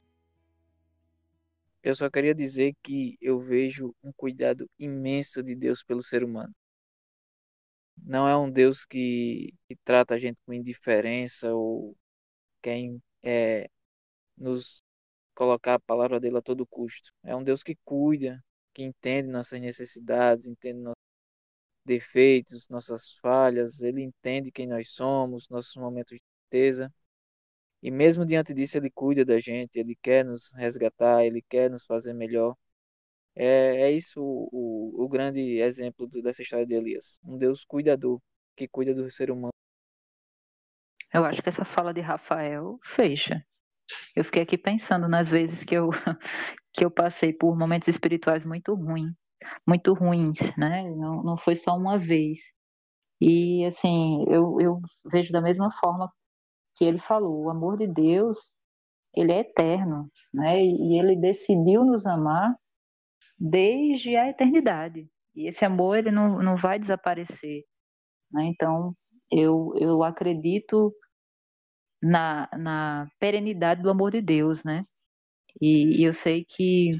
Eu 1.88 1.96
só 1.96 2.10
queria 2.10 2.36
dizer 2.36 2.76
que 2.84 3.18
eu 3.22 3.40
vejo 3.40 3.96
um 4.04 4.12
cuidado 4.12 4.70
imenso 4.78 5.42
de 5.42 5.56
Deus 5.56 5.82
pelo 5.84 6.04
ser 6.04 6.22
humano. 6.22 6.54
Não 7.96 8.28
é 8.28 8.36
um 8.38 8.50
Deus 8.52 8.86
que, 8.86 9.54
que 9.70 9.76
trata 9.86 10.16
a 10.16 10.18
gente 10.18 10.42
com 10.46 10.54
indiferença 10.54 11.54
ou 11.54 11.96
quer 12.62 12.78
é, 13.24 13.70
nos 14.38 14.84
colocar 15.36 15.76
a 15.76 15.80
palavra 15.80 16.20
dele 16.20 16.38
a 16.38 16.42
todo 16.42 16.68
custo. 16.68 17.12
É 17.24 17.36
um 17.36 17.44
Deus 17.44 17.64
que 17.64 17.78
cuida, 17.86 18.44
que 18.74 18.84
entende 18.84 19.30
nossas 19.30 19.62
necessidades, 19.62 20.48
entende 20.48 20.82
nossos 20.82 21.02
defeitos, 21.86 22.70
nossas 22.70 23.14
falhas, 23.22 23.82
ele 23.82 24.04
entende 24.04 24.52
quem 24.52 24.68
nós 24.68 24.92
somos, 24.92 25.50
nossos 25.50 25.76
momentos 25.78 26.18
de 26.18 26.24
tristeza. 26.50 26.94
E 27.82 27.92
mesmo 27.92 28.26
diante 28.26 28.54
disso, 28.54 28.78
ele 28.78 28.90
cuida 28.90 29.24
da 29.26 29.40
gente, 29.40 29.78
ele 29.80 29.96
quer 30.02 30.26
nos 30.26 30.54
resgatar, 30.54 31.26
ele 31.26 31.42
quer 31.42 31.70
nos 31.70 31.86
fazer 31.86 32.14
melhor. 32.14 32.56
É, 33.36 33.84
é 33.84 33.92
isso 33.92 34.22
o, 34.22 34.50
o, 34.52 35.06
o 35.06 35.10
grande 35.10 35.60
exemplo 35.60 36.08
do, 36.08 36.22
dessa 36.22 36.42
história 36.42 36.66
de 36.66 36.74
Elias. 36.74 37.20
Um 37.24 37.38
Deus 37.38 37.64
cuidador, 37.64 38.20
que 38.56 38.68
cuida 38.68 38.94
do 38.94 39.10
ser 39.12 39.32
humano. 39.32 39.54
Eu 41.14 41.24
acho 41.24 41.42
que 41.42 41.50
essa 41.50 41.66
fala 41.66 41.94
de 41.94 42.02
Rafael 42.02 42.80
fecha. 42.84 43.46
Eu 44.16 44.24
fiquei 44.24 44.42
aqui 44.42 44.58
pensando 44.58 45.08
nas 45.08 45.30
vezes 45.30 45.64
que 45.64 45.76
eu, 45.76 45.90
que 46.74 46.84
eu 46.84 46.92
passei 46.92 47.34
por 47.34 47.58
momentos 47.58 47.88
espirituais 47.88 48.44
muito 48.44 48.74
ruins, 48.74 49.14
muito 49.66 49.94
ruins, 49.94 50.38
né? 50.58 50.84
Não, 50.92 51.24
não 51.24 51.38
foi 51.38 51.56
só 51.56 51.76
uma 51.76 51.98
vez. 51.98 52.40
E, 53.22 53.66
assim, 53.66 54.26
eu, 54.30 54.60
eu 54.62 54.82
vejo 55.12 55.32
da 55.32 55.42
mesma 55.42 55.72
forma 55.72 56.12
que 56.78 56.86
ele 56.86 57.00
falou, 57.00 57.46
o 57.46 57.50
amor 57.50 57.78
de 57.78 57.88
Deus, 57.88 58.54
ele 59.16 59.32
é 59.32 59.40
eterno, 59.40 60.10
né? 60.34 60.64
E 60.64 61.00
ele 61.00 61.16
decidiu 61.16 61.84
nos 61.84 62.06
amar 62.06 62.56
desde 63.38 64.16
a 64.16 64.30
eternidade. 64.30 65.08
E 65.36 65.48
esse 65.48 65.66
amor, 65.66 65.98
ele 65.98 66.12
não, 66.12 66.42
não 66.42 66.56
vai 66.56 66.80
desaparecer, 66.80 67.64
né? 68.32 68.46
Então, 68.46 68.96
eu, 69.32 69.74
eu 69.80 70.04
acredito 70.04 70.94
na, 72.02 72.48
na 72.58 73.08
perenidade 73.20 73.82
do 73.82 73.90
amor 73.90 74.12
de 74.12 74.22
Deus, 74.22 74.64
né? 74.64 74.82
E, 75.62 76.02
e 76.02 76.04
eu 76.04 76.14
sei 76.14 76.46
que 76.46 76.92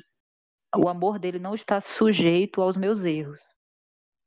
o 0.76 0.90
amor 0.90 1.20
dele 1.20 1.40
não 1.40 1.56
está 1.56 1.80
sujeito 1.80 2.62
aos 2.62 2.78
meus 2.78 3.04
erros. 3.06 3.40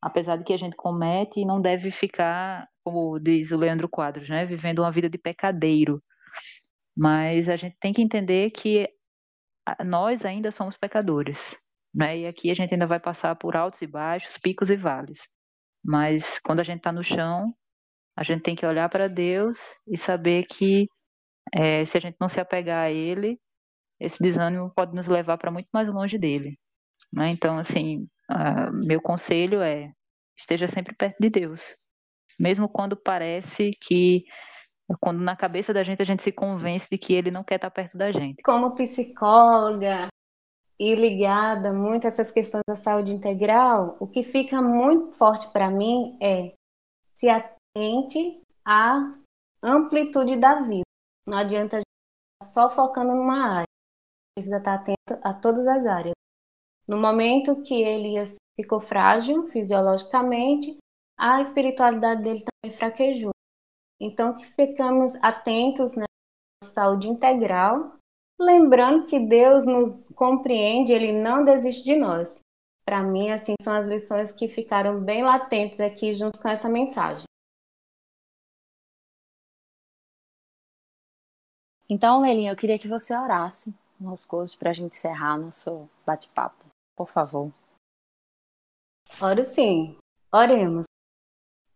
Apesar 0.02 0.36
de 0.36 0.44
que 0.44 0.52
a 0.52 0.56
gente 0.56 0.76
comete 0.76 1.40
e 1.40 1.44
não 1.44 1.60
deve 1.60 1.90
ficar, 1.90 2.66
como 2.84 3.18
diz 3.18 3.50
o 3.50 3.56
Leandro 3.56 3.88
Quadros, 3.88 4.28
né, 4.28 4.46
vivendo 4.46 4.80
uma 4.80 4.92
vida 4.92 5.10
de 5.10 5.18
pecadeiro. 5.18 6.02
Mas 6.96 7.48
a 7.48 7.56
gente 7.56 7.76
tem 7.80 7.92
que 7.92 8.02
entender 8.02 8.50
que 8.50 8.88
nós 9.84 10.24
ainda 10.24 10.50
somos 10.50 10.76
pecadores, 10.76 11.56
né? 11.94 12.18
E 12.18 12.26
aqui 12.26 12.50
a 12.50 12.54
gente 12.54 12.72
ainda 12.72 12.86
vai 12.86 12.98
passar 12.98 13.36
por 13.36 13.56
altos 13.56 13.82
e 13.82 13.86
baixos, 13.86 14.38
picos 14.38 14.70
e 14.70 14.76
vales. 14.76 15.28
Mas 15.84 16.38
quando 16.40 16.60
a 16.60 16.64
gente 16.64 16.78
está 16.78 16.92
no 16.92 17.02
chão, 17.02 17.54
a 18.16 18.22
gente 18.22 18.42
tem 18.42 18.56
que 18.56 18.66
olhar 18.66 18.88
para 18.88 19.08
Deus 19.08 19.58
e 19.86 19.96
saber 19.96 20.44
que 20.46 20.88
é, 21.54 21.84
se 21.84 21.96
a 21.96 22.00
gente 22.00 22.16
não 22.20 22.28
se 22.28 22.40
apegar 22.40 22.86
a 22.86 22.90
Ele, 22.90 23.38
esse 23.98 24.22
desânimo 24.22 24.72
pode 24.74 24.94
nos 24.94 25.08
levar 25.08 25.38
para 25.38 25.50
muito 25.50 25.68
mais 25.72 25.88
longe 25.88 26.18
dele. 26.18 26.58
Né? 27.12 27.30
Então, 27.30 27.58
assim, 27.58 28.06
uh, 28.30 28.86
meu 28.86 29.00
conselho 29.00 29.60
é 29.60 29.92
esteja 30.38 30.66
sempre 30.66 30.94
perto 30.94 31.16
de 31.20 31.28
Deus, 31.28 31.76
mesmo 32.38 32.68
quando 32.68 32.96
parece 32.96 33.72
que 33.80 34.24
quando 35.00 35.20
na 35.20 35.36
cabeça 35.36 35.72
da 35.72 35.82
gente 35.82 36.02
a 36.02 36.04
gente 36.04 36.22
se 36.22 36.32
convence 36.32 36.88
de 36.90 36.98
que 36.98 37.12
ele 37.12 37.30
não 37.30 37.44
quer 37.44 37.56
estar 37.56 37.70
perto 37.70 37.96
da 37.96 38.10
gente. 38.10 38.42
Como 38.42 38.74
psicóloga 38.74 40.08
e 40.78 40.94
ligada 40.94 41.72
muito 41.72 42.06
a 42.06 42.08
essas 42.08 42.32
questões 42.32 42.64
da 42.66 42.74
saúde 42.74 43.12
integral, 43.12 43.96
o 44.00 44.06
que 44.06 44.24
fica 44.24 44.60
muito 44.60 45.12
forte 45.12 45.48
para 45.52 45.70
mim 45.70 46.18
é 46.20 46.54
se 47.14 47.28
atente 47.28 48.42
à 48.64 49.14
amplitude 49.62 50.40
da 50.40 50.62
vida. 50.62 50.82
Não 51.26 51.38
adianta 51.38 51.76
a 51.76 51.80
gente 51.80 52.52
só 52.52 52.74
focando 52.74 53.14
numa 53.14 53.58
área 53.58 53.70
precisa 54.34 54.56
estar 54.56 54.74
atento 54.74 55.20
a 55.22 55.34
todas 55.34 55.66
as 55.66 55.86
áreas. 55.86 56.14
No 56.90 56.98
momento 56.98 57.62
que 57.62 57.84
Elias 57.84 58.34
ficou 58.60 58.80
frágil 58.80 59.46
fisiologicamente, 59.50 60.76
a 61.16 61.40
espiritualidade 61.40 62.20
dele 62.20 62.42
também 62.42 62.76
fraquejou. 62.76 63.30
Então, 64.00 64.36
que 64.36 64.44
ficamos 64.54 65.14
atentos 65.22 65.94
na 65.94 66.06
saúde 66.64 67.06
integral, 67.08 67.94
lembrando 68.40 69.06
que 69.06 69.20
Deus 69.20 69.64
nos 69.64 70.08
compreende, 70.16 70.92
Ele 70.92 71.12
não 71.12 71.44
desiste 71.44 71.84
de 71.84 71.94
nós. 71.94 72.40
Para 72.84 73.04
mim, 73.04 73.30
assim, 73.30 73.54
são 73.62 73.76
as 73.76 73.86
lições 73.86 74.32
que 74.32 74.48
ficaram 74.48 75.00
bem 75.00 75.22
latentes 75.22 75.78
aqui 75.78 76.12
junto 76.12 76.40
com 76.40 76.48
essa 76.48 76.68
mensagem. 76.68 77.22
Então, 81.88 82.20
Lelinha, 82.20 82.50
eu 82.50 82.56
queria 82.56 82.80
que 82.80 82.88
você 82.88 83.16
orasse 83.16 83.72
coisas 84.26 84.56
para 84.56 84.70
a 84.70 84.72
gente 84.72 84.96
encerrar 84.96 85.38
nosso 85.38 85.88
bate-papo, 86.06 86.59
por 87.00 87.08
favor. 87.08 87.50
Oro 89.22 89.42
sim. 89.42 89.96
Oremos. 90.30 90.84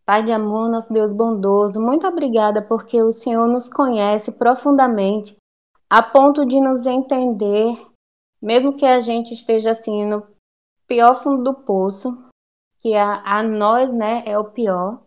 Pai 0.05 0.23
de 0.23 0.31
amor, 0.31 0.69
nosso 0.69 0.93
Deus 0.93 1.11
bondoso, 1.11 1.81
muito 1.81 2.05
obrigada 2.05 2.61
porque 2.67 3.01
o 3.01 3.11
Senhor 3.11 3.47
nos 3.47 3.67
conhece 3.67 4.31
profundamente 4.31 5.35
a 5.89 6.03
ponto 6.03 6.45
de 6.45 6.61
nos 6.61 6.85
entender, 6.85 7.73
mesmo 8.39 8.77
que 8.77 8.85
a 8.85 8.99
gente 8.99 9.33
esteja 9.33 9.71
assim 9.71 10.07
no 10.07 10.27
pior 10.85 11.15
fundo 11.15 11.43
do 11.43 11.55
poço, 11.55 12.15
que 12.79 12.93
a, 12.93 13.23
a 13.25 13.41
nós, 13.41 13.91
né, 13.91 14.23
é 14.27 14.37
o 14.37 14.51
pior, 14.51 15.01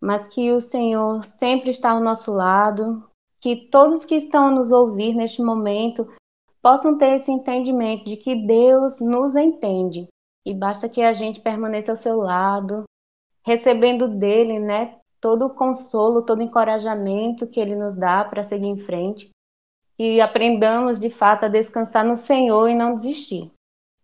mas 0.00 0.26
que 0.26 0.50
o 0.50 0.60
Senhor 0.60 1.22
sempre 1.22 1.70
está 1.70 1.92
ao 1.92 2.00
nosso 2.00 2.32
lado, 2.32 3.08
que 3.40 3.68
todos 3.70 4.04
que 4.04 4.16
estão 4.16 4.48
a 4.48 4.50
nos 4.50 4.72
ouvir 4.72 5.14
neste 5.14 5.40
momento 5.40 6.12
possam 6.64 6.96
ter 6.96 7.16
esse 7.16 7.30
entendimento 7.30 8.06
de 8.06 8.16
que 8.16 8.34
Deus 8.34 8.98
nos 8.98 9.36
entende 9.36 10.08
e 10.46 10.54
basta 10.54 10.88
que 10.88 11.02
a 11.02 11.12
gente 11.12 11.42
permaneça 11.42 11.92
ao 11.92 11.96
seu 11.96 12.16
lado, 12.16 12.84
recebendo 13.44 14.08
dele, 14.08 14.58
né, 14.58 14.98
todo 15.20 15.44
o 15.44 15.54
consolo, 15.54 16.24
todo 16.24 16.38
o 16.38 16.42
encorajamento 16.42 17.46
que 17.46 17.60
ele 17.60 17.76
nos 17.76 17.98
dá 17.98 18.24
para 18.24 18.42
seguir 18.42 18.66
em 18.66 18.78
frente, 18.78 19.28
e 19.98 20.22
aprendamos 20.22 20.98
de 20.98 21.10
fato 21.10 21.44
a 21.44 21.48
descansar 21.48 22.02
no 22.02 22.16
Senhor 22.16 22.68
e 22.68 22.74
não 22.74 22.94
desistir. 22.94 23.52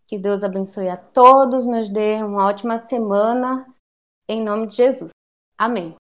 Que 0.07 0.19
Deus 0.19 0.45
abençoe 0.45 0.89
a 0.89 0.99
todos, 0.99 1.67
nos 1.67 1.89
dê 1.89 2.23
uma 2.23 2.47
ótima 2.47 2.77
semana, 2.77 3.67
em 4.29 4.43
nome 4.43 4.67
de 4.67 4.77
Jesus. 4.77 5.11
Amém. 5.57 5.95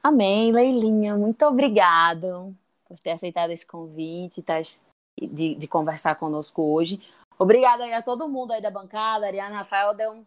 Amém, 0.00 0.52
Leilinha, 0.52 1.16
muito 1.16 1.44
obrigado 1.44 2.54
por 2.84 2.96
ter 3.00 3.12
aceitado 3.12 3.50
esse 3.50 3.66
convite, 3.66 4.42
tá 4.42 4.60
de, 5.20 5.54
de 5.54 5.68
conversar 5.68 6.16
conosco 6.16 6.62
hoje. 6.62 7.00
Obrigada 7.38 7.84
aí 7.84 7.92
a 7.92 8.02
todo 8.02 8.28
mundo 8.28 8.52
aí 8.52 8.62
da 8.62 8.70
bancada. 8.70 9.26
Ariana 9.26 9.56
Rafael 9.56 9.94
deu 9.94 10.12
um. 10.12 10.24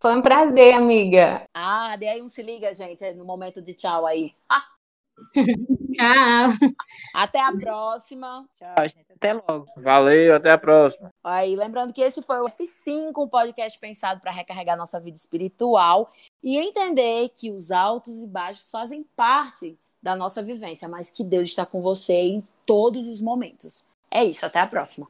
Foi 0.00 0.16
um 0.16 0.22
prazer, 0.22 0.74
amiga. 0.74 1.44
Ah, 1.54 1.96
dê 1.96 2.08
aí 2.08 2.20
um 2.20 2.28
se 2.28 2.42
liga, 2.42 2.74
gente, 2.74 3.12
no 3.12 3.24
momento 3.24 3.62
de 3.62 3.74
tchau 3.74 4.04
aí. 4.04 4.34
Tchau. 5.92 6.70
Até 7.14 7.40
a 7.40 7.52
próxima. 7.52 8.48
Tchau, 8.58 8.88
gente. 8.88 9.12
Até 9.14 9.32
logo. 9.34 9.66
Valeu, 9.76 10.34
até 10.34 10.50
a 10.50 10.58
próxima. 10.58 11.10
Aí, 11.22 11.54
lembrando 11.54 11.92
que 11.92 12.00
esse 12.00 12.22
foi 12.22 12.40
o 12.40 12.46
F5, 12.46 13.12
um 13.16 13.28
podcast 13.28 13.78
pensado 13.78 14.20
para 14.20 14.32
recarregar 14.32 14.76
nossa 14.76 14.98
vida 14.98 15.16
espiritual 15.16 16.10
e 16.42 16.58
entender 16.58 17.28
que 17.28 17.50
os 17.50 17.70
altos 17.70 18.22
e 18.22 18.26
baixos 18.26 18.70
fazem 18.70 19.04
parte 19.16 19.78
da 20.02 20.16
nossa 20.16 20.42
vivência, 20.42 20.88
mas 20.88 21.10
que 21.10 21.22
Deus 21.22 21.50
está 21.50 21.64
com 21.64 21.80
você 21.80 22.14
em 22.14 22.44
todos 22.66 23.06
os 23.06 23.20
momentos. 23.20 23.86
É 24.12 24.24
isso, 24.24 24.44
até 24.46 24.60
a 24.60 24.66
próxima. 24.66 25.08